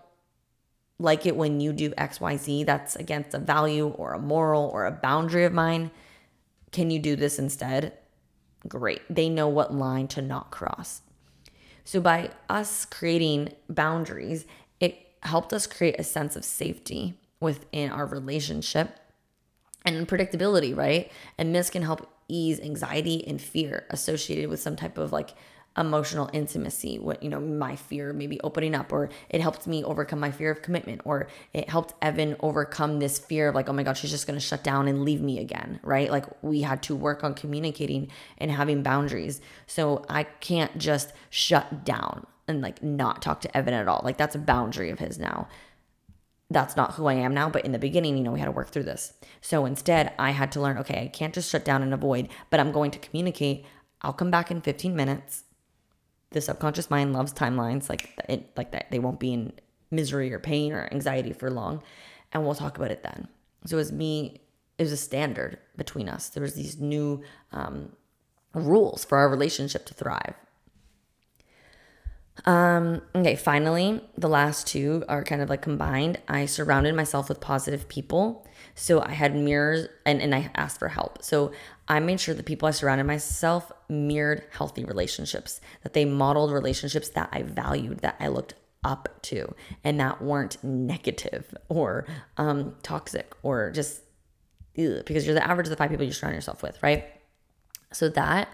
like 0.99 1.25
it 1.25 1.35
when 1.35 1.59
you 1.59 1.73
do 1.73 1.91
XYZ 1.91 2.65
that's 2.65 2.95
against 2.95 3.33
a 3.33 3.39
value 3.39 3.89
or 3.89 4.13
a 4.13 4.19
moral 4.19 4.69
or 4.73 4.85
a 4.85 4.91
boundary 4.91 5.43
of 5.43 5.53
mine. 5.53 5.91
Can 6.71 6.89
you 6.89 6.99
do 6.99 7.15
this 7.15 7.37
instead? 7.37 7.97
Great. 8.67 9.01
They 9.09 9.29
know 9.29 9.47
what 9.47 9.73
line 9.73 10.07
to 10.09 10.21
not 10.21 10.51
cross. 10.51 11.01
So, 11.83 12.01
by 12.01 12.31
us 12.49 12.85
creating 12.85 13.53
boundaries, 13.69 14.45
it 14.79 15.07
helped 15.23 15.53
us 15.53 15.67
create 15.67 15.99
a 15.99 16.03
sense 16.03 16.35
of 16.35 16.43
safety 16.43 17.17
within 17.39 17.91
our 17.91 18.05
relationship 18.05 18.99
and 19.85 20.07
predictability, 20.07 20.75
right? 20.75 21.11
And 21.37 21.55
this 21.55 21.69
can 21.69 21.83
help 21.83 22.09
ease 22.27 22.59
anxiety 22.59 23.25
and 23.25 23.41
fear 23.41 23.85
associated 23.89 24.49
with 24.49 24.59
some 24.59 24.75
type 24.75 24.97
of 24.97 25.13
like 25.13 25.33
emotional 25.77 26.29
intimacy 26.33 26.97
what 26.97 27.21
you 27.21 27.29
know 27.29 27.39
my 27.39 27.75
fear 27.75 28.11
maybe 28.13 28.39
opening 28.41 28.73
up 28.73 28.91
or 28.91 29.09
it 29.29 29.41
helped 29.41 29.67
me 29.67 29.83
overcome 29.83 30.19
my 30.19 30.31
fear 30.31 30.49
of 30.49 30.61
commitment 30.61 31.01
or 31.05 31.27
it 31.53 31.69
helped 31.69 31.93
evan 32.01 32.35
overcome 32.39 32.99
this 32.99 33.19
fear 33.19 33.49
of 33.49 33.55
like 33.55 33.69
oh 33.69 33.73
my 33.73 33.83
god 33.83 33.95
she's 33.95 34.09
just 34.09 34.25
going 34.25 34.37
to 34.37 34.45
shut 34.45 34.63
down 34.63 34.87
and 34.87 35.03
leave 35.03 35.21
me 35.21 35.39
again 35.39 35.79
right 35.83 36.09
like 36.11 36.25
we 36.41 36.61
had 36.61 36.81
to 36.81 36.95
work 36.95 37.23
on 37.23 37.33
communicating 37.33 38.09
and 38.39 38.51
having 38.51 38.81
boundaries 38.81 39.39
so 39.67 40.03
i 40.09 40.23
can't 40.23 40.77
just 40.77 41.13
shut 41.29 41.85
down 41.85 42.25
and 42.47 42.61
like 42.61 42.81
not 42.81 43.21
talk 43.21 43.41
to 43.41 43.57
evan 43.57 43.73
at 43.73 43.87
all 43.87 44.01
like 44.03 44.17
that's 44.17 44.35
a 44.35 44.39
boundary 44.39 44.89
of 44.89 44.99
his 44.99 45.19
now 45.19 45.47
that's 46.49 46.77
not 46.77 46.93
who 46.93 47.07
I 47.07 47.13
am 47.13 47.33
now. 47.33 47.49
But 47.49 47.65
in 47.65 47.73
the 47.73 47.79
beginning, 47.79 48.17
you 48.17 48.23
know, 48.23 48.31
we 48.31 48.39
had 48.39 48.45
to 48.45 48.51
work 48.51 48.69
through 48.69 48.83
this. 48.83 49.13
So 49.41 49.65
instead, 49.65 50.13
I 50.17 50.31
had 50.31 50.51
to 50.53 50.61
learn 50.61 50.77
okay, 50.77 51.03
I 51.03 51.07
can't 51.07 51.33
just 51.33 51.49
shut 51.49 51.65
down 51.65 51.83
and 51.83 51.93
avoid, 51.93 52.29
but 52.49 52.59
I'm 52.59 52.71
going 52.71 52.91
to 52.91 52.99
communicate. 52.99 53.65
I'll 54.01 54.13
come 54.13 54.31
back 54.31 54.51
in 54.51 54.61
15 54.61 54.95
minutes 54.95 55.43
the 56.31 56.41
subconscious 56.41 56.89
mind 56.89 57.13
loves 57.13 57.33
timelines 57.33 57.89
like 57.89 58.09
it 58.27 58.49
like 58.57 58.71
that 58.71 58.89
they 58.91 58.99
won't 58.99 59.19
be 59.19 59.33
in 59.33 59.53
misery 59.91 60.33
or 60.33 60.39
pain 60.39 60.73
or 60.73 60.89
anxiety 60.91 61.33
for 61.33 61.49
long 61.49 61.81
and 62.33 62.43
we'll 62.43 62.55
talk 62.55 62.77
about 62.77 62.91
it 62.91 63.03
then 63.03 63.27
so 63.65 63.77
as 63.77 63.91
me 63.91 64.41
it 64.77 64.83
was 64.83 64.91
a 64.91 64.97
standard 64.97 65.57
between 65.75 66.09
us 66.09 66.29
there 66.29 66.43
was 66.43 66.55
these 66.55 66.79
new 66.79 67.21
um, 67.51 67.91
rules 68.53 69.05
for 69.05 69.17
our 69.17 69.29
relationship 69.29 69.85
to 69.85 69.93
thrive 69.93 70.35
um, 72.45 73.01
okay, 73.15 73.35
finally, 73.35 74.01
the 74.17 74.29
last 74.29 74.67
two 74.67 75.03
are 75.09 75.23
kind 75.23 75.41
of 75.41 75.49
like 75.49 75.61
combined. 75.61 76.19
I 76.27 76.45
surrounded 76.45 76.95
myself 76.95 77.29
with 77.29 77.41
positive 77.41 77.87
people. 77.87 78.45
So 78.75 79.01
I 79.01 79.11
had 79.11 79.35
mirrors 79.35 79.87
and, 80.05 80.21
and 80.21 80.35
I 80.35 80.51
asked 80.55 80.79
for 80.79 80.89
help. 80.89 81.23
So 81.23 81.51
I 81.87 81.99
made 81.99 82.19
sure 82.19 82.35
the 82.35 82.43
people 82.43 82.67
I 82.67 82.71
surrounded 82.71 83.05
myself 83.05 83.71
mirrored 83.89 84.43
healthy 84.51 84.83
relationships, 84.83 85.61
that 85.83 85.93
they 85.93 86.05
modeled 86.05 86.51
relationships 86.51 87.09
that 87.09 87.29
I 87.31 87.43
valued, 87.43 87.99
that 87.99 88.17
I 88.19 88.27
looked 88.27 88.55
up 88.83 89.09
to, 89.23 89.53
and 89.83 89.99
that 89.99 90.21
weren't 90.21 90.63
negative 90.63 91.53
or 91.69 92.05
um, 92.37 92.75
toxic 92.83 93.33
or 93.41 93.71
just 93.71 94.01
ugh, 94.77 95.03
because 95.05 95.25
you're 95.25 95.35
the 95.35 95.47
average 95.47 95.67
of 95.67 95.71
the 95.71 95.77
five 95.77 95.89
people 95.89 96.05
you 96.05 96.11
surround 96.11 96.35
yourself 96.35 96.61
with, 96.61 96.81
right? 96.83 97.05
So 97.93 98.09
that, 98.09 98.49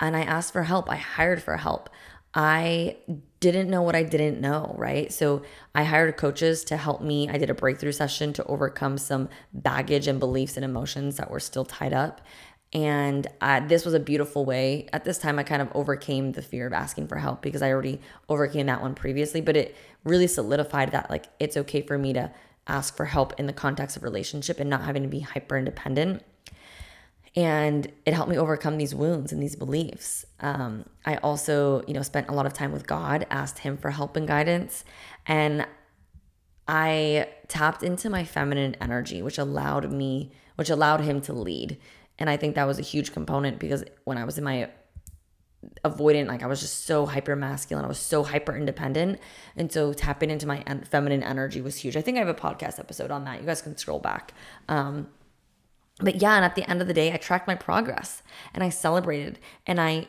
and 0.00 0.16
I 0.16 0.22
asked 0.22 0.52
for 0.52 0.62
help. 0.62 0.90
I 0.90 0.96
hired 0.96 1.42
for 1.42 1.56
help. 1.56 1.90
I 2.34 2.96
didn't 3.40 3.70
know 3.70 3.82
what 3.82 3.96
I 3.96 4.02
didn't 4.02 4.40
know, 4.40 4.74
right? 4.76 5.12
So 5.12 5.42
I 5.74 5.84
hired 5.84 6.16
coaches 6.16 6.62
to 6.64 6.76
help 6.76 7.00
me. 7.00 7.28
I 7.28 7.38
did 7.38 7.50
a 7.50 7.54
breakthrough 7.54 7.92
session 7.92 8.32
to 8.34 8.44
overcome 8.44 8.98
some 8.98 9.28
baggage 9.52 10.06
and 10.06 10.20
beliefs 10.20 10.56
and 10.56 10.64
emotions 10.64 11.16
that 11.16 11.30
were 11.30 11.40
still 11.40 11.64
tied 11.64 11.92
up. 11.92 12.20
And 12.72 13.26
this 13.66 13.84
was 13.84 13.94
a 13.94 14.00
beautiful 14.00 14.44
way. 14.44 14.88
At 14.92 15.04
this 15.04 15.16
time, 15.18 15.38
I 15.38 15.42
kind 15.42 15.62
of 15.62 15.68
overcame 15.74 16.32
the 16.32 16.42
fear 16.42 16.66
of 16.66 16.72
asking 16.72 17.08
for 17.08 17.16
help 17.16 17.40
because 17.40 17.62
I 17.62 17.70
already 17.70 18.00
overcame 18.28 18.66
that 18.66 18.82
one 18.82 18.94
previously. 18.94 19.40
But 19.40 19.56
it 19.56 19.76
really 20.04 20.26
solidified 20.26 20.92
that, 20.92 21.08
like, 21.08 21.26
it's 21.40 21.56
okay 21.56 21.80
for 21.80 21.96
me 21.96 22.12
to 22.12 22.30
ask 22.66 22.96
for 22.96 23.06
help 23.06 23.32
in 23.38 23.46
the 23.46 23.52
context 23.52 23.96
of 23.96 24.02
relationship 24.02 24.60
and 24.60 24.68
not 24.68 24.82
having 24.82 25.02
to 25.02 25.08
be 25.08 25.20
hyper 25.20 25.56
independent 25.56 26.22
and 27.34 27.92
it 28.04 28.14
helped 28.14 28.30
me 28.30 28.36
overcome 28.36 28.78
these 28.78 28.94
wounds 28.94 29.32
and 29.32 29.42
these 29.42 29.56
beliefs 29.56 30.26
um, 30.40 30.84
i 31.06 31.16
also 31.16 31.82
you 31.86 31.94
know 31.94 32.02
spent 32.02 32.28
a 32.28 32.32
lot 32.32 32.46
of 32.46 32.52
time 32.52 32.72
with 32.72 32.86
god 32.86 33.26
asked 33.30 33.60
him 33.60 33.76
for 33.76 33.90
help 33.90 34.16
and 34.16 34.28
guidance 34.28 34.84
and 35.26 35.66
i 36.66 37.28
tapped 37.48 37.82
into 37.82 38.10
my 38.10 38.24
feminine 38.24 38.76
energy 38.80 39.22
which 39.22 39.38
allowed 39.38 39.90
me 39.90 40.30
which 40.56 40.70
allowed 40.70 41.00
him 41.00 41.20
to 41.20 41.32
lead 41.32 41.78
and 42.18 42.28
i 42.28 42.36
think 42.36 42.54
that 42.54 42.66
was 42.66 42.78
a 42.78 42.82
huge 42.82 43.12
component 43.12 43.58
because 43.58 43.84
when 44.04 44.18
i 44.18 44.24
was 44.24 44.38
in 44.38 44.44
my 44.44 44.68
avoidant 45.84 46.28
like 46.28 46.42
i 46.42 46.46
was 46.46 46.60
just 46.60 46.84
so 46.84 47.04
hyper 47.04 47.34
masculine 47.34 47.84
i 47.84 47.88
was 47.88 47.98
so 47.98 48.22
hyper 48.22 48.56
independent 48.56 49.18
and 49.56 49.72
so 49.72 49.92
tapping 49.92 50.30
into 50.30 50.46
my 50.46 50.62
feminine 50.88 51.22
energy 51.22 51.60
was 51.60 51.76
huge. 51.76 51.96
I 51.96 52.00
think 52.00 52.16
i 52.16 52.20
have 52.20 52.28
a 52.28 52.34
podcast 52.34 52.78
episode 52.78 53.10
on 53.10 53.24
that. 53.24 53.40
You 53.40 53.46
guys 53.46 53.60
can 53.60 53.76
scroll 53.76 53.98
back. 53.98 54.32
Um, 54.68 55.08
but 56.00 56.22
yeah, 56.22 56.36
and 56.36 56.44
at 56.44 56.54
the 56.54 56.68
end 56.70 56.80
of 56.80 56.86
the 56.86 56.94
day, 56.94 57.12
I 57.12 57.16
tracked 57.16 57.48
my 57.48 57.56
progress 57.56 58.22
and 58.54 58.62
I 58.62 58.68
celebrated 58.68 59.40
and 59.66 59.80
I 59.80 60.06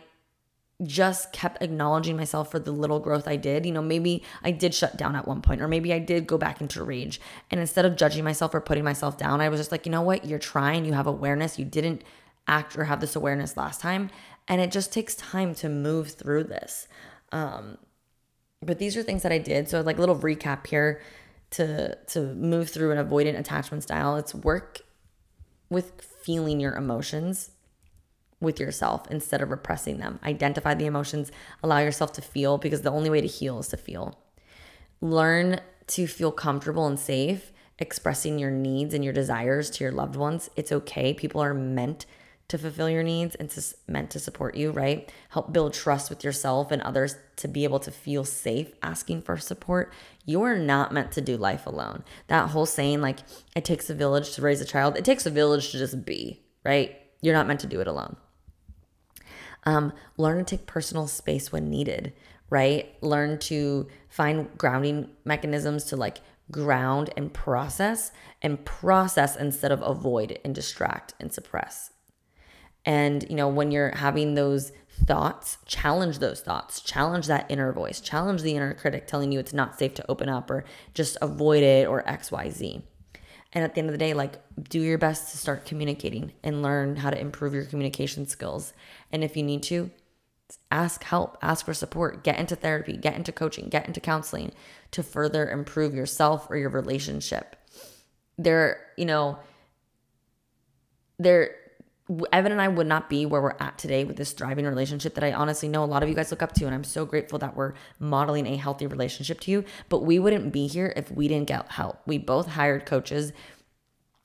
just 0.85 1.33
kept 1.33 1.61
acknowledging 1.61 2.15
myself 2.15 2.51
for 2.51 2.59
the 2.59 2.71
little 2.71 2.99
growth 2.99 3.27
I 3.27 3.35
did. 3.35 3.65
You 3.65 3.73
know, 3.73 3.81
maybe 3.81 4.23
I 4.43 4.51
did 4.51 4.73
shut 4.73 4.97
down 4.97 5.15
at 5.15 5.27
one 5.27 5.41
point, 5.41 5.61
or 5.61 5.67
maybe 5.67 5.93
I 5.93 5.99
did 5.99 6.25
go 6.25 6.37
back 6.37 6.61
into 6.61 6.83
rage. 6.83 7.19
And 7.51 7.59
instead 7.59 7.85
of 7.85 7.97
judging 7.97 8.23
myself 8.23 8.53
or 8.53 8.61
putting 8.61 8.83
myself 8.83 9.17
down, 9.17 9.41
I 9.41 9.49
was 9.49 9.59
just 9.59 9.71
like, 9.71 9.85
you 9.85 9.91
know 9.91 10.01
what? 10.01 10.25
You're 10.25 10.39
trying, 10.39 10.85
you 10.85 10.93
have 10.93 11.07
awareness. 11.07 11.59
You 11.59 11.65
didn't 11.65 12.03
act 12.47 12.77
or 12.77 12.85
have 12.85 13.01
this 13.01 13.15
awareness 13.15 13.57
last 13.57 13.81
time. 13.81 14.09
And 14.47 14.61
it 14.61 14.71
just 14.71 14.93
takes 14.93 15.15
time 15.15 15.53
to 15.55 15.69
move 15.69 16.11
through 16.11 16.45
this. 16.45 16.87
Um, 17.31 17.77
but 18.61 18.79
these 18.79 18.95
are 18.95 19.03
things 19.03 19.23
that 19.23 19.31
I 19.31 19.37
did. 19.37 19.69
So, 19.69 19.81
like, 19.81 19.97
a 19.97 19.99
little 19.99 20.17
recap 20.17 20.67
here 20.67 21.01
to 21.51 21.95
to 21.95 22.33
move 22.35 22.69
through 22.69 22.91
an 22.91 23.05
avoidant 23.05 23.37
attachment 23.37 23.83
style. 23.83 24.15
It's 24.15 24.35
work 24.35 24.81
with 25.69 26.01
feeling 26.01 26.59
your 26.59 26.75
emotions 26.75 27.51
with 28.39 28.59
yourself 28.59 29.05
instead 29.09 29.41
of 29.41 29.51
repressing 29.51 29.97
them. 29.97 30.19
Identify 30.23 30.73
the 30.73 30.85
emotions, 30.85 31.31
allow 31.61 31.79
yourself 31.79 32.13
to 32.13 32.21
feel 32.21 32.57
because 32.57 32.81
the 32.81 32.91
only 32.91 33.09
way 33.09 33.21
to 33.21 33.27
heal 33.27 33.59
is 33.59 33.67
to 33.69 33.77
feel. 33.77 34.19
Learn 35.01 35.61
to 35.87 36.07
feel 36.07 36.31
comfortable 36.31 36.87
and 36.87 36.99
safe 36.99 37.51
expressing 37.79 38.37
your 38.37 38.51
needs 38.51 38.93
and 38.93 39.03
your 39.03 39.13
desires 39.13 39.69
to 39.71 39.83
your 39.83 39.93
loved 39.93 40.15
ones. 40.15 40.49
It's 40.55 40.71
okay. 40.71 41.13
People 41.13 41.41
are 41.41 41.53
meant 41.53 42.05
to 42.49 42.57
fulfill 42.57 42.89
your 42.89 43.03
needs 43.03 43.35
and 43.35 43.49
to, 43.51 43.63
meant 43.87 44.09
to 44.09 44.19
support 44.19 44.55
you, 44.55 44.71
right? 44.71 45.11
Help 45.29 45.53
build 45.53 45.73
trust 45.73 46.09
with 46.09 46.23
yourself 46.23 46.71
and 46.71 46.81
others 46.81 47.15
to 47.37 47.47
be 47.47 47.63
able 47.63 47.79
to 47.79 47.91
feel 47.91 48.25
safe 48.25 48.73
asking 48.81 49.21
for 49.21 49.37
support. 49.37 49.93
You 50.25 50.41
are 50.41 50.57
not 50.57 50.91
meant 50.91 51.11
to 51.13 51.21
do 51.21 51.37
life 51.37 51.67
alone. 51.67 52.03
That 52.27 52.49
whole 52.49 52.65
saying, 52.65 53.01
like, 53.01 53.19
it 53.55 53.65
takes 53.65 53.89
a 53.89 53.95
village 53.95 54.31
to 54.33 54.41
raise 54.41 54.61
a 54.61 54.65
child, 54.65 54.97
it 54.97 55.05
takes 55.05 55.25
a 55.25 55.31
village 55.31 55.71
to 55.71 55.77
just 55.77 56.03
be, 56.03 56.43
right? 56.65 56.97
You're 57.21 57.35
not 57.35 57.47
meant 57.47 57.59
to 57.61 57.67
do 57.67 57.81
it 57.81 57.87
alone. 57.87 58.17
Um, 59.69 59.93
learn 60.17 60.39
to 60.45 60.57
take 60.57 60.65
personal 60.65 61.05
space 61.05 61.51
when 61.51 61.69
needed, 61.69 62.13
right? 62.49 62.95
Learn 63.03 63.37
to 63.41 63.87
find 64.07 64.49
grounding 64.57 65.11
mechanisms 65.25 65.83
to 65.85 65.95
like 65.95 66.21
ground 66.49 67.11
and 67.15 67.31
process 67.31 68.11
and 68.41 68.65
process 68.65 69.35
instead 69.35 69.71
of 69.71 69.83
avoid 69.83 70.39
and 70.43 70.55
distract 70.55 71.13
and 71.19 71.31
suppress. 71.31 71.91
And, 72.83 73.23
you 73.29 73.35
know, 73.35 73.47
when 73.47 73.69
you're 73.69 73.95
having 73.95 74.33
those 74.33 74.71
thoughts, 75.05 75.59
challenge 75.67 76.17
those 76.17 76.41
thoughts, 76.41 76.81
challenge 76.81 77.27
that 77.27 77.45
inner 77.47 77.71
voice, 77.71 77.99
challenge 77.99 78.41
the 78.41 78.55
inner 78.55 78.73
critic 78.73 79.05
telling 79.05 79.31
you 79.31 79.39
it's 79.39 79.53
not 79.53 79.77
safe 79.77 79.93
to 79.93 80.11
open 80.11 80.29
up 80.29 80.49
or 80.49 80.65
just 80.95 81.15
avoid 81.21 81.61
it 81.61 81.87
or 81.87 82.01
XYZ. 82.07 82.81
And 83.51 83.63
at 83.63 83.73
the 83.73 83.79
end 83.79 83.89
of 83.89 83.93
the 83.93 83.97
day, 83.97 84.13
like 84.13 84.39
do 84.69 84.79
your 84.79 84.97
best 84.97 85.31
to 85.31 85.37
start 85.37 85.65
communicating 85.65 86.33
and 86.43 86.61
learn 86.61 86.97
how 86.97 87.09
to 87.09 87.19
improve 87.19 87.53
your 87.53 87.65
communication 87.65 88.27
skills. 88.27 88.73
And 89.11 89.23
if 89.23 89.35
you 89.35 89.43
need 89.43 89.63
to, 89.63 89.89
ask 90.71 91.03
help, 91.03 91.37
ask 91.41 91.65
for 91.65 91.73
support, 91.73 92.23
get 92.23 92.39
into 92.39 92.55
therapy, 92.55 92.97
get 92.97 93.15
into 93.15 93.31
coaching, 93.31 93.69
get 93.69 93.87
into 93.87 93.99
counseling 93.99 94.51
to 94.91 95.03
further 95.03 95.49
improve 95.49 95.93
yourself 95.93 96.47
or 96.49 96.57
your 96.57 96.69
relationship. 96.69 97.55
There, 98.37 98.79
you 98.97 99.05
know, 99.05 99.39
there 101.17 101.55
Evan 102.31 102.51
and 102.51 102.61
I 102.61 102.67
would 102.67 102.87
not 102.87 103.09
be 103.09 103.25
where 103.25 103.41
we're 103.41 103.55
at 103.59 103.77
today 103.77 104.03
with 104.03 104.17
this 104.17 104.31
thriving 104.31 104.65
relationship 104.65 105.13
that 105.13 105.23
I 105.23 105.31
honestly 105.31 105.69
know 105.69 105.83
a 105.83 105.85
lot 105.85 106.01
of 106.01 106.09
you 106.09 106.15
guys 106.15 106.31
look 106.31 106.41
up 106.41 106.53
to. 106.53 106.65
And 106.65 106.73
I'm 106.73 106.83
so 106.83 107.05
grateful 107.05 107.37
that 107.39 107.55
we're 107.55 107.73
modeling 107.99 108.47
a 108.47 108.55
healthy 108.55 108.87
relationship 108.87 109.39
to 109.41 109.51
you. 109.51 109.63
But 109.89 109.99
we 109.99 110.17
wouldn't 110.17 110.51
be 110.51 110.67
here 110.67 110.91
if 110.95 111.11
we 111.11 111.27
didn't 111.27 111.47
get 111.47 111.71
help. 111.71 112.01
We 112.07 112.17
both 112.17 112.47
hired 112.47 112.85
coaches. 112.85 113.31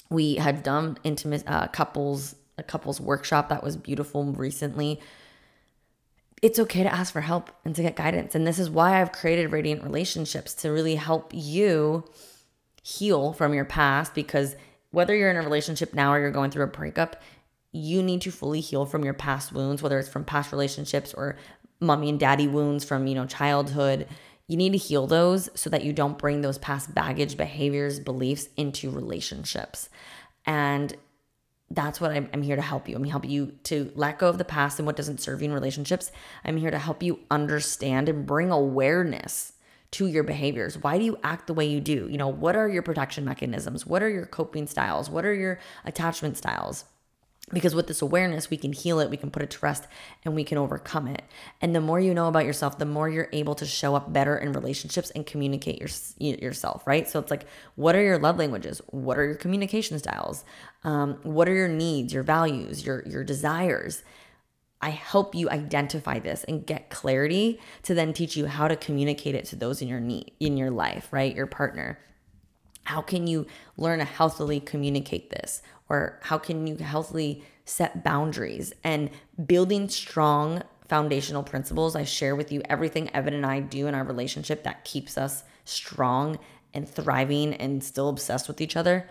We 0.09 0.37
had 0.37 0.63
done 0.63 0.99
intimate 1.05 1.45
uh, 1.47 1.69
couples, 1.69 2.37
a 2.57 2.63
couples 2.63 3.01
workshop 3.01 3.51
that 3.51 3.63
was 3.63 3.77
beautiful 3.77 4.25
recently. 4.25 5.01
It's 6.41 6.59
okay 6.59 6.83
to 6.85 6.93
ask 6.93 7.13
for 7.13 7.21
help 7.21 7.51
and 7.65 7.75
to 7.77 7.83
get 7.83 7.97
guidance. 7.97 8.35
And 8.35 8.47
this 8.47 8.59
is 8.59 8.71
why 8.71 9.01
I've 9.01 9.13
created 9.13 9.53
Radiant 9.53 9.83
Relationships 9.83 10.55
to 10.55 10.71
really 10.71 10.95
help 10.95 11.33
you 11.35 12.05
heal 12.83 13.33
from 13.33 13.55
your 13.55 13.65
past 13.65 14.15
because 14.15 14.57
whether 14.91 15.15
you're 15.15 15.31
in 15.31 15.37
a 15.37 15.43
relationship 15.43 15.93
now 15.93 16.13
or 16.13 16.21
you're 16.21 16.31
going 16.31 16.51
through 16.51 16.65
a 16.65 16.69
breakup, 16.69 17.21
you 17.75 18.05
need 18.05 18.21
to 18.23 18.31
fully 18.31 18.61
heal 18.61 18.87
from 18.87 19.05
your 19.05 19.15
past 19.15 19.53
wounds, 19.53 19.83
whether 19.83 19.99
it's 19.99 20.09
from 20.09 20.25
past 20.25 20.53
relationships 20.53 21.13
or 21.13 21.37
mommy 21.81 22.09
and 22.09 22.21
daddy 22.21 22.47
wounds 22.47 22.85
from, 22.85 23.09
you 23.09 23.17
know, 23.17 23.27
childhood. 23.27 24.07
You 24.47 24.57
need 24.57 24.73
to 24.73 24.79
heal 24.79 25.09
those 25.09 25.51
so 25.55 25.69
that 25.71 25.85
you 25.85 25.93
don't 25.93 26.17
bring 26.17 26.41
those 26.41 26.57
past 26.57 26.95
baggage, 26.95 27.37
behaviors, 27.37 27.99
beliefs 27.99 28.49
into 28.57 28.91
relationships. 28.91 29.89
And 30.47 30.95
that's 31.69 32.01
what 32.01 32.13
I'm, 32.13 32.29
I'm, 32.33 32.43
here 32.43 32.55
to 32.55 32.63
help 32.63 32.89
you. 32.89 32.95
I'm 32.95 33.03
helping 33.03 33.31
you 33.31 33.55
to 33.65 33.91
let 33.97 34.19
go 34.19 34.29
of 34.29 34.39
the 34.39 34.45
past 34.45 34.79
and 34.79 34.87
what 34.87 34.97
doesn't 34.97 35.21
serve 35.21 35.43
you 35.43 35.49
in 35.49 35.55
relationships. 35.55 36.13
I'm 36.45 36.59
here 36.59 36.71
to 36.71 36.79
help 36.79 37.03
you 37.03 37.21
understand 37.29 38.09
and 38.09 38.25
bring 38.25 38.53
awareness 38.53 39.55
to 39.93 40.07
your 40.07 40.23
behaviors. 40.23 40.79
Why 40.79 40.99
do 40.99 41.05
you 41.05 41.19
act 41.25 41.49
the 41.49 41.55
way 41.55 41.67
you 41.67 41.81
do? 41.81 42.07
You 42.09 42.19
know, 42.19 42.29
what 42.29 42.55
are 42.55 42.69
your 42.69 42.83
protection 42.83 43.25
mechanisms? 43.25 43.85
What 43.85 44.03
are 44.03 44.09
your 44.09 44.27
coping 44.27 44.69
styles? 44.69 45.11
What 45.11 45.25
are 45.25 45.35
your 45.35 45.59
attachment 45.85 46.37
styles? 46.37 46.85
Because 47.53 47.75
with 47.75 47.87
this 47.87 48.01
awareness 48.01 48.49
we 48.49 48.57
can 48.57 48.73
heal 48.73 49.01
it 49.01 49.11
we 49.11 49.17
can 49.17 49.31
put 49.31 49.43
it 49.43 49.51
to 49.51 49.59
rest 49.61 49.87
and 50.25 50.35
we 50.35 50.45
can 50.45 50.57
overcome 50.57 51.07
it 51.07 51.23
and 51.61 51.75
the 51.75 51.81
more 51.81 52.01
you 52.01 52.15
know 52.15 52.27
about 52.27 52.47
yourself 52.47 52.79
the 52.79 52.87
more 52.87 53.09
you're 53.09 53.29
able 53.33 53.55
to 53.55 53.67
show 53.67 53.95
up 53.95 54.13
better 54.13 54.37
in 54.37 54.53
relationships 54.53 55.11
and 55.11 55.27
communicate 55.27 55.79
your, 55.79 55.89
yourself 56.37 56.87
right 56.87 57.09
so 57.09 57.19
it's 57.19 57.31
like 57.31 57.47
what 57.75 57.95
are 57.95 58.03
your 58.03 58.19
love 58.19 58.39
languages 58.39 58.81
what 58.91 59.19
are 59.19 59.27
your 59.27 59.35
communication 59.35 59.99
styles 59.99 60.45
um, 60.85 61.19
what 61.23 61.49
are 61.49 61.55
your 61.55 61.69
needs 61.69 62.13
your 62.15 62.23
values 62.23 62.85
your 62.87 63.03
your 63.07 63.23
desires 63.23 64.03
I 64.85 64.91
help 64.91 65.35
you 65.35 65.49
identify 65.49 66.19
this 66.19 66.45
and 66.45 66.67
get 66.67 66.91
clarity 66.91 67.59
to 67.85 67.95
then 67.95 68.13
teach 68.13 68.37
you 68.37 68.45
how 68.45 68.69
to 68.69 68.77
communicate 68.77 69.35
it 69.35 69.47
to 69.47 69.57
those 69.57 69.81
in 69.81 69.89
your 69.89 69.99
need 69.99 70.33
in 70.41 70.59
your 70.59 70.71
life, 70.71 71.09
right? 71.11 71.35
Your 71.35 71.47
partner. 71.47 71.99
How 72.83 73.01
can 73.01 73.27
you 73.27 73.47
learn 73.79 74.01
to 74.01 74.05
healthily 74.05 74.61
communicate 74.61 75.31
this? 75.31 75.63
Or 75.95 76.19
how 76.23 76.39
can 76.39 76.67
you 76.67 76.77
healthily 76.77 77.45
set 77.65 78.03
boundaries 78.03 78.73
and 78.83 79.11
building 79.47 79.89
strong 79.89 80.63
foundational 80.89 81.45
principles? 81.45 81.95
I 81.95 82.05
share 82.05 82.35
with 82.35 82.51
you 82.51 82.63
everything 82.65 83.15
Evan 83.15 83.33
and 83.33 83.47
I 83.47 83.61
do 83.61 83.87
in 83.87 83.95
our 83.95 84.03
relationship 84.03 84.65
that 84.65 84.85
keeps 84.85 85.17
us 85.17 85.45
strong 85.65 86.39
and 86.75 86.89
thriving 86.89 87.55
and 87.55 87.83
still 87.83 88.09
obsessed 88.09 88.49
with 88.49 88.61
each 88.61 88.77
other. 88.77 89.09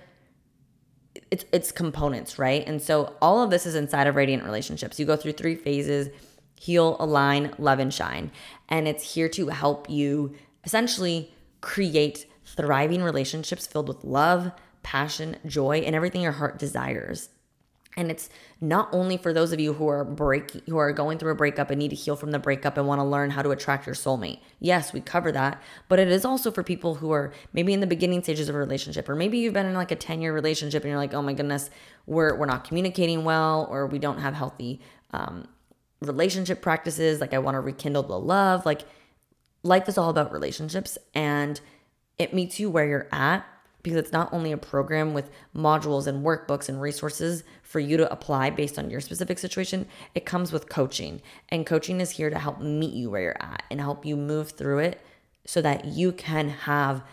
It's 1.32 1.46
it's 1.54 1.72
components, 1.72 2.38
right? 2.38 2.68
And 2.68 2.82
so 2.82 3.16
all 3.22 3.42
of 3.42 3.50
this 3.50 3.66
is 3.66 3.76
inside 3.76 4.08
of 4.08 4.16
radiant 4.16 4.44
relationships. 4.44 5.00
You 5.00 5.06
go 5.06 5.16
through 5.16 5.34
three 5.34 5.56
phases 5.56 6.10
heal, 6.56 6.96
align, 7.00 7.54
love, 7.58 7.80
and 7.80 7.94
shine. 7.94 8.32
And 8.70 8.88
it's 8.88 9.16
here 9.16 9.28
to 9.30 9.48
help 9.48 9.90
you 9.90 10.34
essentially 10.64 11.34
create 11.60 12.26
thriving 12.46 13.04
relationships 13.04 13.68
filled 13.68 13.90
with 13.90 14.04
love, 14.04 14.52
passion, 14.84 15.38
joy, 15.46 15.78
and 15.80 15.96
everything 15.96 16.22
your 16.22 16.34
heart 16.34 16.60
desires. 16.60 17.30
And 17.96 18.10
it's 18.10 18.30
not 18.60 18.90
only 18.92 19.18
for 19.18 19.34
those 19.34 19.52
of 19.52 19.60
you 19.60 19.74
who 19.74 19.88
are 19.88 20.04
break 20.04 20.52
who 20.68 20.78
are 20.78 20.92
going 20.92 21.18
through 21.20 21.32
a 21.32 21.36
breakup 21.36 21.70
and 21.70 21.80
need 21.80 21.90
to 21.90 21.96
heal 21.96 22.16
from 22.16 22.32
the 22.32 22.40
breakup 22.40 22.78
and 22.78 22.88
want 22.88 23.00
to 23.00 23.04
learn 23.04 23.30
how 23.30 23.42
to 23.42 23.52
attract 23.52 23.86
your 23.86 23.96
soulmate. 23.96 24.40
Yes, 24.60 24.94
we 24.94 25.02
cover 25.02 25.32
that, 25.32 25.62
but 25.90 26.00
it 26.00 26.08
is 26.08 26.26
also 26.26 26.50
for 26.50 26.64
people 26.64 26.96
who 26.96 27.12
are 27.12 27.32
maybe 27.54 27.74
in 27.74 27.82
the 27.82 27.88
beginning 27.88 28.24
stages 28.24 28.50
of 28.50 28.56
a 28.56 28.58
relationship 28.58 29.08
or 29.10 29.16
maybe 29.16 29.38
you've 29.38 29.54
been 29.54 29.66
in 29.66 29.76
like 29.76 29.92
a 29.92 29.96
10-year 29.96 30.34
relationship 30.34 30.84
and 30.84 30.90
you're 30.90 30.98
like, 30.98 31.14
"Oh 31.14 31.22
my 31.22 31.34
goodness, 31.34 31.70
we're 32.08 32.36
we're 32.36 32.48
not 32.48 32.64
communicating 32.64 33.24
well 33.24 33.68
or 33.70 33.86
we 33.86 34.00
don't 34.00 34.20
have 34.20 34.34
healthy 34.34 34.82
um, 35.12 35.48
relationship 36.02 36.62
practices, 36.62 37.22
like 37.22 37.34
I 37.34 37.40
want 37.40 37.56
to 37.56 37.62
rekindle 37.62 38.04
the 38.04 38.20
love." 38.20 38.66
Like 38.66 38.82
life 39.62 39.88
is 39.88 39.98
all 39.98 40.10
about 40.10 40.32
relationships 40.32 40.98
and 41.14 41.62
it 42.18 42.34
meets 42.34 42.60
you 42.60 42.70
where 42.70 42.86
you're 42.86 43.08
at 43.12 43.46
because 43.84 44.00
it's 44.00 44.12
not 44.14 44.32
only 44.34 44.52
a 44.52 44.58
program 44.58 45.14
with 45.14 45.30
modules 45.56 46.08
and 46.08 46.26
workbooks 46.26 46.70
and 46.70 46.82
resources 46.82 47.44
for 47.62 47.80
you 47.80 47.98
to 47.98 48.12
apply 48.12 48.50
based 48.50 48.80
on 48.80 48.90
your 48.90 49.02
specific 49.02 49.38
situation, 49.38 49.86
it 50.16 50.26
comes 50.26 50.52
with 50.52 50.70
coaching. 50.70 51.22
And 51.50 51.66
coaching 51.66 52.02
is 52.02 52.12
here 52.12 52.30
to 52.30 52.40
help 52.40 52.62
meet 52.62 52.94
you 52.94 53.10
where 53.10 53.22
you're 53.22 53.44
at 53.44 53.64
and 53.70 53.82
help 53.82 54.06
you 54.06 54.16
move 54.16 54.52
through 54.52 54.80
it 54.80 55.02
so 55.46 55.62
that 55.62 55.86
you 55.86 56.14
can 56.14 56.50
have 56.50 57.04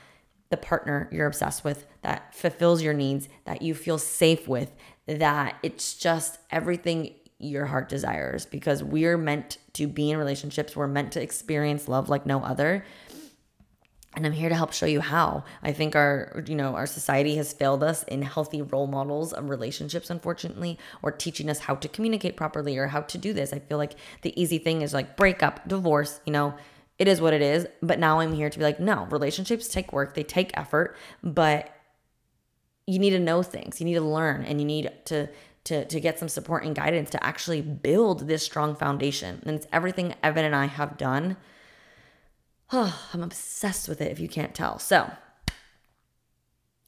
the 0.51 0.57
partner 0.57 1.09
you're 1.13 1.27
obsessed 1.27 1.65
with 1.65 1.87
that 2.03 2.35
fulfills 2.35 2.83
your 2.83 2.95
needs, 2.95 3.29
that 3.45 3.63
you 3.63 3.75
feel 3.75 3.99
safe 3.99 4.49
with, 4.49 4.73
that 5.07 5.57
it's 5.63 5.95
just 5.95 6.39
everything 6.51 7.15
your 7.39 7.67
heart 7.67 7.89
desires 7.89 8.45
because 8.45 8.85
we're 8.85 9.17
meant 9.17 9.57
to 9.73 9.87
be 9.87 10.11
in 10.11 10.19
relationships. 10.19 10.77
We're 10.77 10.87
meant 10.87 11.13
to 11.13 11.23
experience 11.23 11.89
love 11.89 12.09
like 12.09 12.27
no 12.27 12.43
other 12.43 12.85
and 14.21 14.27
i'm 14.27 14.39
here 14.39 14.51
to 14.51 14.55
help 14.55 14.75
show 14.75 14.85
you 14.85 15.01
how. 15.01 15.45
I 15.63 15.73
think 15.73 15.97
our 15.97 16.45
you 16.47 16.55
know 16.55 16.75
our 16.75 16.87
society 16.87 17.37
has 17.37 17.55
failed 17.55 17.83
us 17.83 18.03
in 18.05 18.21
healthy 18.21 18.61
role 18.61 18.87
models 18.87 19.33
of 19.33 19.49
relationships 19.49 20.11
unfortunately 20.11 20.79
or 21.01 21.11
teaching 21.11 21.49
us 21.49 21.61
how 21.61 21.75
to 21.77 21.89
communicate 21.89 22.37
properly 22.37 22.77
or 22.77 22.89
how 22.89 23.01
to 23.01 23.17
do 23.17 23.33
this. 23.33 23.55
I 23.55 23.61
feel 23.61 23.79
like 23.79 23.95
the 24.21 24.39
easy 24.41 24.59
thing 24.59 24.83
is 24.83 24.93
like 24.93 25.17
break 25.17 25.43
up 25.43 25.67
divorce 25.67 26.21
you 26.27 26.33
know 26.35 26.55
it 26.99 27.09
is 27.09 27.19
what 27.19 27.33
it 27.33 27.41
is. 27.41 27.67
But 27.81 27.99
now 27.99 28.21
i'm 28.21 28.35
here 28.35 28.51
to 28.51 28.59
be 28.59 28.65
like 28.65 28.79
no 28.79 29.07
relationships 29.07 29.69
take 29.69 29.91
work 29.91 30.15
they 30.15 30.23
take 30.23 30.51
effort 30.55 30.97
but 31.23 31.75
you 32.87 32.99
need 32.99 33.11
to 33.11 33.21
know 33.21 33.43
things. 33.43 33.81
You 33.81 33.87
need 33.87 33.95
to 33.95 34.01
learn 34.03 34.45
and 34.45 34.61
you 34.61 34.67
need 34.67 34.93
to 35.07 35.29
to, 35.65 35.85
to 35.85 36.01
get 36.01 36.19
some 36.19 36.29
support 36.29 36.65
and 36.65 36.75
guidance 36.75 37.11
to 37.11 37.23
actually 37.23 37.61
build 37.61 38.27
this 38.27 38.43
strong 38.43 38.75
foundation. 38.75 39.43
And 39.45 39.57
it's 39.57 39.67
everything 39.73 40.15
evan 40.23 40.45
and 40.45 40.57
i 40.57 40.67
have 40.67 40.97
done 40.99 41.37
Oh, 42.73 43.09
I'm 43.13 43.23
obsessed 43.23 43.89
with 43.89 44.01
it 44.01 44.13
if 44.13 44.21
you 44.21 44.29
can't 44.29 44.55
tell. 44.55 44.79
So, 44.79 45.11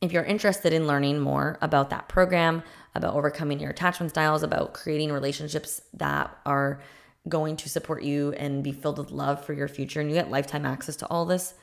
if 0.01 0.13
you're 0.13 0.25
interested 0.25 0.73
in 0.73 0.87
learning 0.87 1.21
more 1.21 1.59
about 1.61 1.91
that 1.91 2.09
program, 2.09 2.63
about 2.95 3.15
overcoming 3.15 3.61
your 3.61 3.71
attachment 3.71 4.11
styles, 4.11 4.43
about 4.43 4.75
creating 4.75 5.13
relationships 5.13 5.81
that 5.95 6.37
are 6.45 6.81
going 7.29 7.57
to 7.57 7.69
support 7.69 8.03
you 8.03 8.33
and 8.33 8.65
be 8.65 8.73
filled 8.73 8.99
with 8.99 9.11
love 9.11 9.45
for 9.45 9.53
your 9.53 9.69
future, 9.69 10.01
and 10.01 10.09
you 10.11 10.15
get 10.15 10.31
lifetime 10.31 10.67
access 10.67 10.97
to 10.97 11.07
all 11.07 11.25
this, 11.25 11.55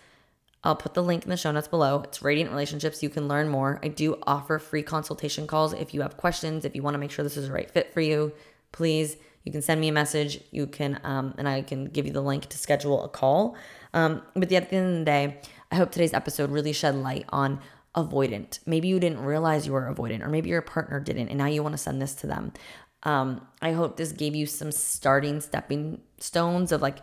I'll 0.64 0.76
put 0.76 0.94
the 0.94 1.04
link 1.04 1.24
in 1.24 1.30
the 1.30 1.38
show 1.38 1.52
notes 1.52 1.68
below. 1.68 2.02
It's 2.02 2.22
Radiant 2.22 2.52
Relationships. 2.52 3.02
You 3.02 3.10
can 3.10 3.28
learn 3.28 3.48
more. 3.48 3.80
I 3.82 3.88
do 3.88 4.18
offer 4.24 4.60
free 4.60 4.84
consultation 4.84 5.48
calls 5.48 5.74
if 5.74 5.94
you 5.94 6.02
have 6.02 6.18
questions, 6.18 6.66
if 6.66 6.76
you 6.76 6.84
want 6.84 6.96
to 6.96 7.00
make 7.00 7.12
sure 7.12 7.24
this 7.24 7.38
is 7.38 7.48
the 7.48 7.54
right 7.54 7.72
fit 7.72 7.94
for 7.94 8.02
you. 8.02 8.34
Please, 8.74 9.16
you 9.50 9.54
can 9.54 9.64
send 9.64 9.82
me 9.82 9.88
a 9.88 9.92
message. 9.92 10.42
You 10.52 10.68
can, 10.68 11.00
um, 11.04 11.34
and 11.40 11.50
I 11.50 11.64
can 11.64 11.86
give 11.86 12.06
you 12.06 12.14
the 12.14 12.22
link 12.22 12.46
to 12.50 12.58
schedule 12.60 13.04
a 13.04 13.10
call. 13.10 13.58
Um, 13.96 14.22
but 14.36 14.52
at 14.52 14.70
the 14.70 14.76
end 14.76 14.92
of 14.92 15.00
the 15.00 15.06
day, 15.06 15.42
I 15.72 15.76
hope 15.76 15.90
today's 15.90 16.14
episode 16.14 16.52
really 16.52 16.72
shed 16.72 16.94
light 16.94 17.26
on 17.30 17.60
avoidant. 17.96 18.60
Maybe 18.68 18.90
you 18.90 19.00
didn't 19.00 19.22
realize 19.22 19.66
you 19.66 19.74
were 19.74 19.92
avoidant, 19.92 20.22
or 20.22 20.30
maybe 20.30 20.52
your 20.52 20.62
partner 20.62 21.00
didn't, 21.00 21.30
and 21.30 21.40
now 21.40 21.48
you 21.48 21.64
want 21.64 21.74
to 21.74 21.80
send 21.80 22.00
this 22.00 22.14
to 22.18 22.28
them. 22.28 22.54
Um, 23.02 23.42
I 23.60 23.72
hope 23.72 23.98
this 23.98 24.12
gave 24.12 24.36
you 24.36 24.46
some 24.46 24.72
starting 24.72 25.42
stepping 25.42 26.00
stones 26.20 26.72
of 26.72 26.84
like 26.84 27.00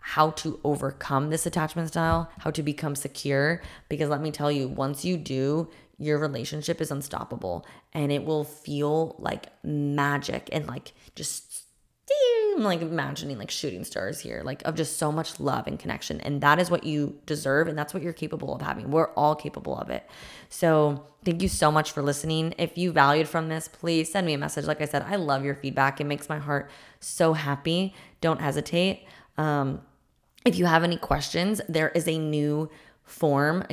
how 0.00 0.30
to 0.30 0.58
overcome 0.64 1.30
this 1.30 1.46
attachment 1.46 1.90
style, 1.90 2.28
how 2.38 2.50
to 2.50 2.62
become 2.64 2.96
secure. 2.96 3.62
Because 3.88 4.08
let 4.08 4.20
me 4.20 4.32
tell 4.32 4.50
you, 4.50 4.66
once 4.66 5.04
you 5.04 5.16
do, 5.16 5.70
your 5.96 6.18
relationship 6.18 6.80
is 6.80 6.90
unstoppable 6.90 7.64
and 7.92 8.10
it 8.10 8.24
will 8.24 8.42
feel 8.42 9.14
like 9.20 9.46
magic 9.62 10.48
and 10.50 10.66
like 10.66 10.92
just 11.14 11.67
Like 12.58 12.82
imagining 12.82 13.38
like 13.38 13.50
shooting 13.50 13.84
stars 13.84 14.20
here, 14.20 14.42
like 14.44 14.62
of 14.64 14.74
just 14.74 14.98
so 14.98 15.12
much 15.12 15.38
love 15.38 15.66
and 15.66 15.78
connection. 15.78 16.20
And 16.20 16.40
that 16.40 16.58
is 16.58 16.70
what 16.70 16.84
you 16.84 17.18
deserve. 17.24 17.68
And 17.68 17.78
that's 17.78 17.94
what 17.94 18.02
you're 18.02 18.12
capable 18.12 18.54
of 18.54 18.62
having. 18.62 18.90
We're 18.90 19.12
all 19.14 19.34
capable 19.34 19.76
of 19.76 19.90
it. 19.90 20.08
So 20.48 21.06
thank 21.24 21.42
you 21.42 21.48
so 21.48 21.70
much 21.70 21.92
for 21.92 22.02
listening. 22.02 22.54
If 22.58 22.76
you 22.76 22.90
valued 22.92 23.28
from 23.28 23.48
this, 23.48 23.68
please 23.68 24.10
send 24.10 24.26
me 24.26 24.34
a 24.34 24.38
message. 24.38 24.66
Like 24.66 24.80
I 24.80 24.86
said, 24.86 25.02
I 25.02 25.16
love 25.16 25.44
your 25.44 25.54
feedback. 25.54 26.00
It 26.00 26.04
makes 26.04 26.28
my 26.28 26.38
heart 26.38 26.70
so 27.00 27.32
happy. 27.32 27.94
Don't 28.20 28.40
hesitate. 28.40 29.06
Um, 29.36 29.82
if 30.44 30.56
you 30.56 30.66
have 30.66 30.82
any 30.82 30.96
questions, 30.96 31.60
there 31.68 31.90
is 31.90 32.08
a 32.08 32.18
new 32.18 32.70
form. 33.08 33.64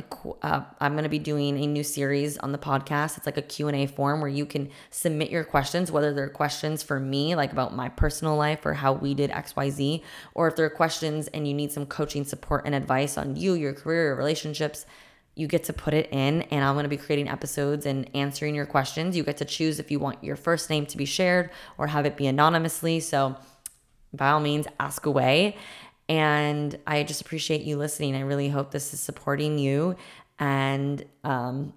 Uh, 0.42 0.62
I'm 0.80 0.92
going 0.92 1.04
to 1.04 1.10
be 1.10 1.18
doing 1.18 1.62
a 1.62 1.66
new 1.66 1.84
series 1.84 2.38
on 2.38 2.52
the 2.52 2.58
podcast. 2.58 3.16
It's 3.16 3.26
like 3.26 3.36
a 3.36 3.42
Q&A 3.42 3.86
form 3.86 4.20
where 4.20 4.30
you 4.30 4.46
can 4.46 4.70
submit 4.90 5.30
your 5.30 5.44
questions, 5.44 5.92
whether 5.92 6.12
they're 6.12 6.28
questions 6.28 6.82
for 6.82 6.98
me, 6.98 7.34
like 7.34 7.52
about 7.52 7.74
my 7.74 7.88
personal 7.88 8.36
life 8.36 8.64
or 8.64 8.74
how 8.74 8.92
we 8.92 9.14
did 9.14 9.30
XYZ, 9.30 10.02
or 10.34 10.48
if 10.48 10.56
there 10.56 10.66
are 10.66 10.70
questions 10.70 11.28
and 11.28 11.46
you 11.46 11.54
need 11.54 11.70
some 11.70 11.86
coaching 11.86 12.24
support 12.24 12.62
and 12.64 12.74
advice 12.74 13.18
on 13.18 13.36
you, 13.36 13.54
your 13.54 13.74
career, 13.74 14.06
your 14.06 14.16
relationships, 14.16 14.86
you 15.34 15.46
get 15.46 15.64
to 15.64 15.72
put 15.72 15.92
it 15.92 16.08
in 16.12 16.42
and 16.42 16.64
I'm 16.64 16.74
going 16.74 16.84
to 16.84 16.88
be 16.88 16.96
creating 16.96 17.28
episodes 17.28 17.84
and 17.84 18.08
answering 18.14 18.54
your 18.54 18.64
questions. 18.64 19.16
You 19.16 19.22
get 19.22 19.36
to 19.36 19.44
choose 19.44 19.78
if 19.78 19.90
you 19.90 19.98
want 19.98 20.24
your 20.24 20.36
first 20.36 20.70
name 20.70 20.86
to 20.86 20.96
be 20.96 21.04
shared 21.04 21.50
or 21.76 21.88
have 21.88 22.06
it 22.06 22.16
be 22.16 22.26
anonymously. 22.26 23.00
So 23.00 23.36
by 24.14 24.30
all 24.30 24.40
means, 24.40 24.66
ask 24.80 25.04
away. 25.04 25.56
And 26.08 26.78
I 26.86 27.02
just 27.02 27.20
appreciate 27.20 27.62
you 27.62 27.76
listening. 27.76 28.14
I 28.14 28.20
really 28.20 28.48
hope 28.48 28.70
this 28.70 28.94
is 28.94 29.00
supporting 29.00 29.58
you. 29.58 29.96
And 30.38 31.04
um, 31.24 31.72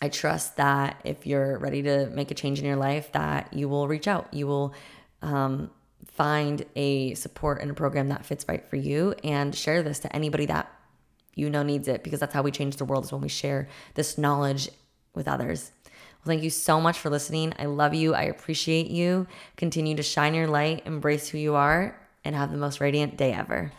I 0.00 0.08
trust 0.08 0.56
that 0.56 1.00
if 1.04 1.26
you're 1.26 1.58
ready 1.58 1.82
to 1.82 2.06
make 2.10 2.30
a 2.30 2.34
change 2.34 2.58
in 2.58 2.64
your 2.64 2.76
life, 2.76 3.12
that 3.12 3.52
you 3.52 3.68
will 3.68 3.88
reach 3.88 4.08
out. 4.08 4.32
You 4.32 4.46
will 4.46 4.74
um, 5.20 5.70
find 6.06 6.64
a 6.76 7.14
support 7.14 7.60
and 7.60 7.70
a 7.70 7.74
program 7.74 8.08
that 8.08 8.24
fits 8.24 8.46
right 8.48 8.64
for 8.64 8.76
you 8.76 9.14
and 9.22 9.54
share 9.54 9.82
this 9.82 9.98
to 10.00 10.16
anybody 10.16 10.46
that 10.46 10.70
you 11.34 11.50
know 11.50 11.62
needs 11.62 11.88
it 11.88 12.02
because 12.02 12.20
that's 12.20 12.34
how 12.34 12.42
we 12.42 12.50
change 12.50 12.76
the 12.76 12.84
world 12.84 13.04
is 13.04 13.12
when 13.12 13.20
we 13.20 13.28
share 13.28 13.68
this 13.94 14.16
knowledge 14.16 14.70
with 15.14 15.28
others. 15.28 15.70
Well, 15.84 16.34
thank 16.34 16.42
you 16.42 16.50
so 16.50 16.80
much 16.80 16.98
for 16.98 17.10
listening. 17.10 17.52
I 17.58 17.66
love 17.66 17.94
you. 17.94 18.14
I 18.14 18.22
appreciate 18.22 18.88
you. 18.88 19.26
Continue 19.56 19.96
to 19.96 20.02
shine 20.02 20.34
your 20.34 20.48
light, 20.48 20.86
embrace 20.86 21.28
who 21.28 21.38
you 21.38 21.54
are, 21.54 21.99
and 22.24 22.34
have 22.34 22.50
the 22.50 22.58
most 22.58 22.80
radiant 22.80 23.16
day 23.16 23.32
ever. 23.32 23.72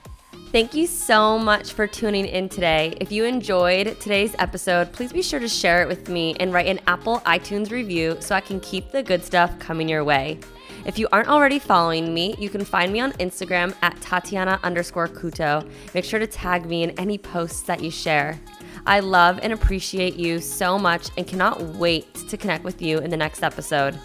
Thank 0.52 0.74
you 0.74 0.86
so 0.86 1.40
much 1.40 1.72
for 1.72 1.88
tuning 1.88 2.26
in 2.26 2.50
today. 2.50 2.98
If 3.00 3.10
you 3.10 3.24
enjoyed 3.24 3.98
today's 4.02 4.36
episode, 4.38 4.92
please 4.92 5.14
be 5.14 5.22
sure 5.22 5.40
to 5.40 5.48
share 5.48 5.82
it 5.82 5.88
with 5.88 6.10
me 6.10 6.36
and 6.42 6.52
write 6.52 6.68
an 6.68 6.82
Apple 6.88 7.22
iTunes 7.22 7.72
review 7.72 8.18
so 8.20 8.36
I 8.36 8.42
can 8.42 8.60
keep 8.60 8.92
the 8.92 9.02
good 9.02 9.24
stuff 9.24 9.58
coming 9.60 9.88
your 9.88 10.04
way. 10.04 10.40
If 10.86 11.00
you 11.00 11.08
aren't 11.12 11.30
already 11.30 11.58
following 11.58 12.14
me, 12.14 12.36
you 12.38 12.50
can 12.50 12.66
find 12.66 12.92
me 12.92 13.00
on 13.00 13.14
Instagram 13.14 13.74
at 13.82 14.00
Tatiana 14.02 14.60
underscore 14.62 15.08
Couto. 15.08 15.70
Make 15.94 16.04
sure 16.04 16.20
to 16.20 16.28
tag 16.28 16.66
me 16.66 16.84
in 16.84 16.90
any 17.00 17.18
posts 17.18 17.62
that 17.64 17.82
you 17.82 17.90
share. 17.90 18.38
I 18.86 19.00
love 19.00 19.40
and 19.44 19.54
appreciate 19.54 20.16
you 20.16 20.40
so 20.40 20.78
much 20.78 21.12
and 21.18 21.28
cannot 21.28 21.62
wait 21.62 22.14
to 22.16 22.36
connect 22.36 22.64
with 22.64 22.82
you 22.82 22.98
in 22.98 23.10
the 23.10 23.16
next 23.16 23.44
episode. 23.44 23.98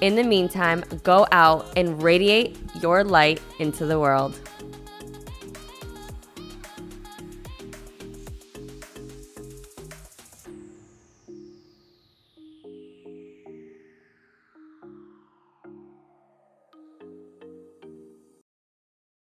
In 0.00 0.14
the 0.14 0.24
meantime, 0.24 0.82
go 1.02 1.26
out 1.30 1.72
and 1.76 2.02
radiate 2.02 2.56
your 2.80 3.04
light 3.04 3.40
into 3.58 3.86
the 3.86 3.98
world. 3.98 4.38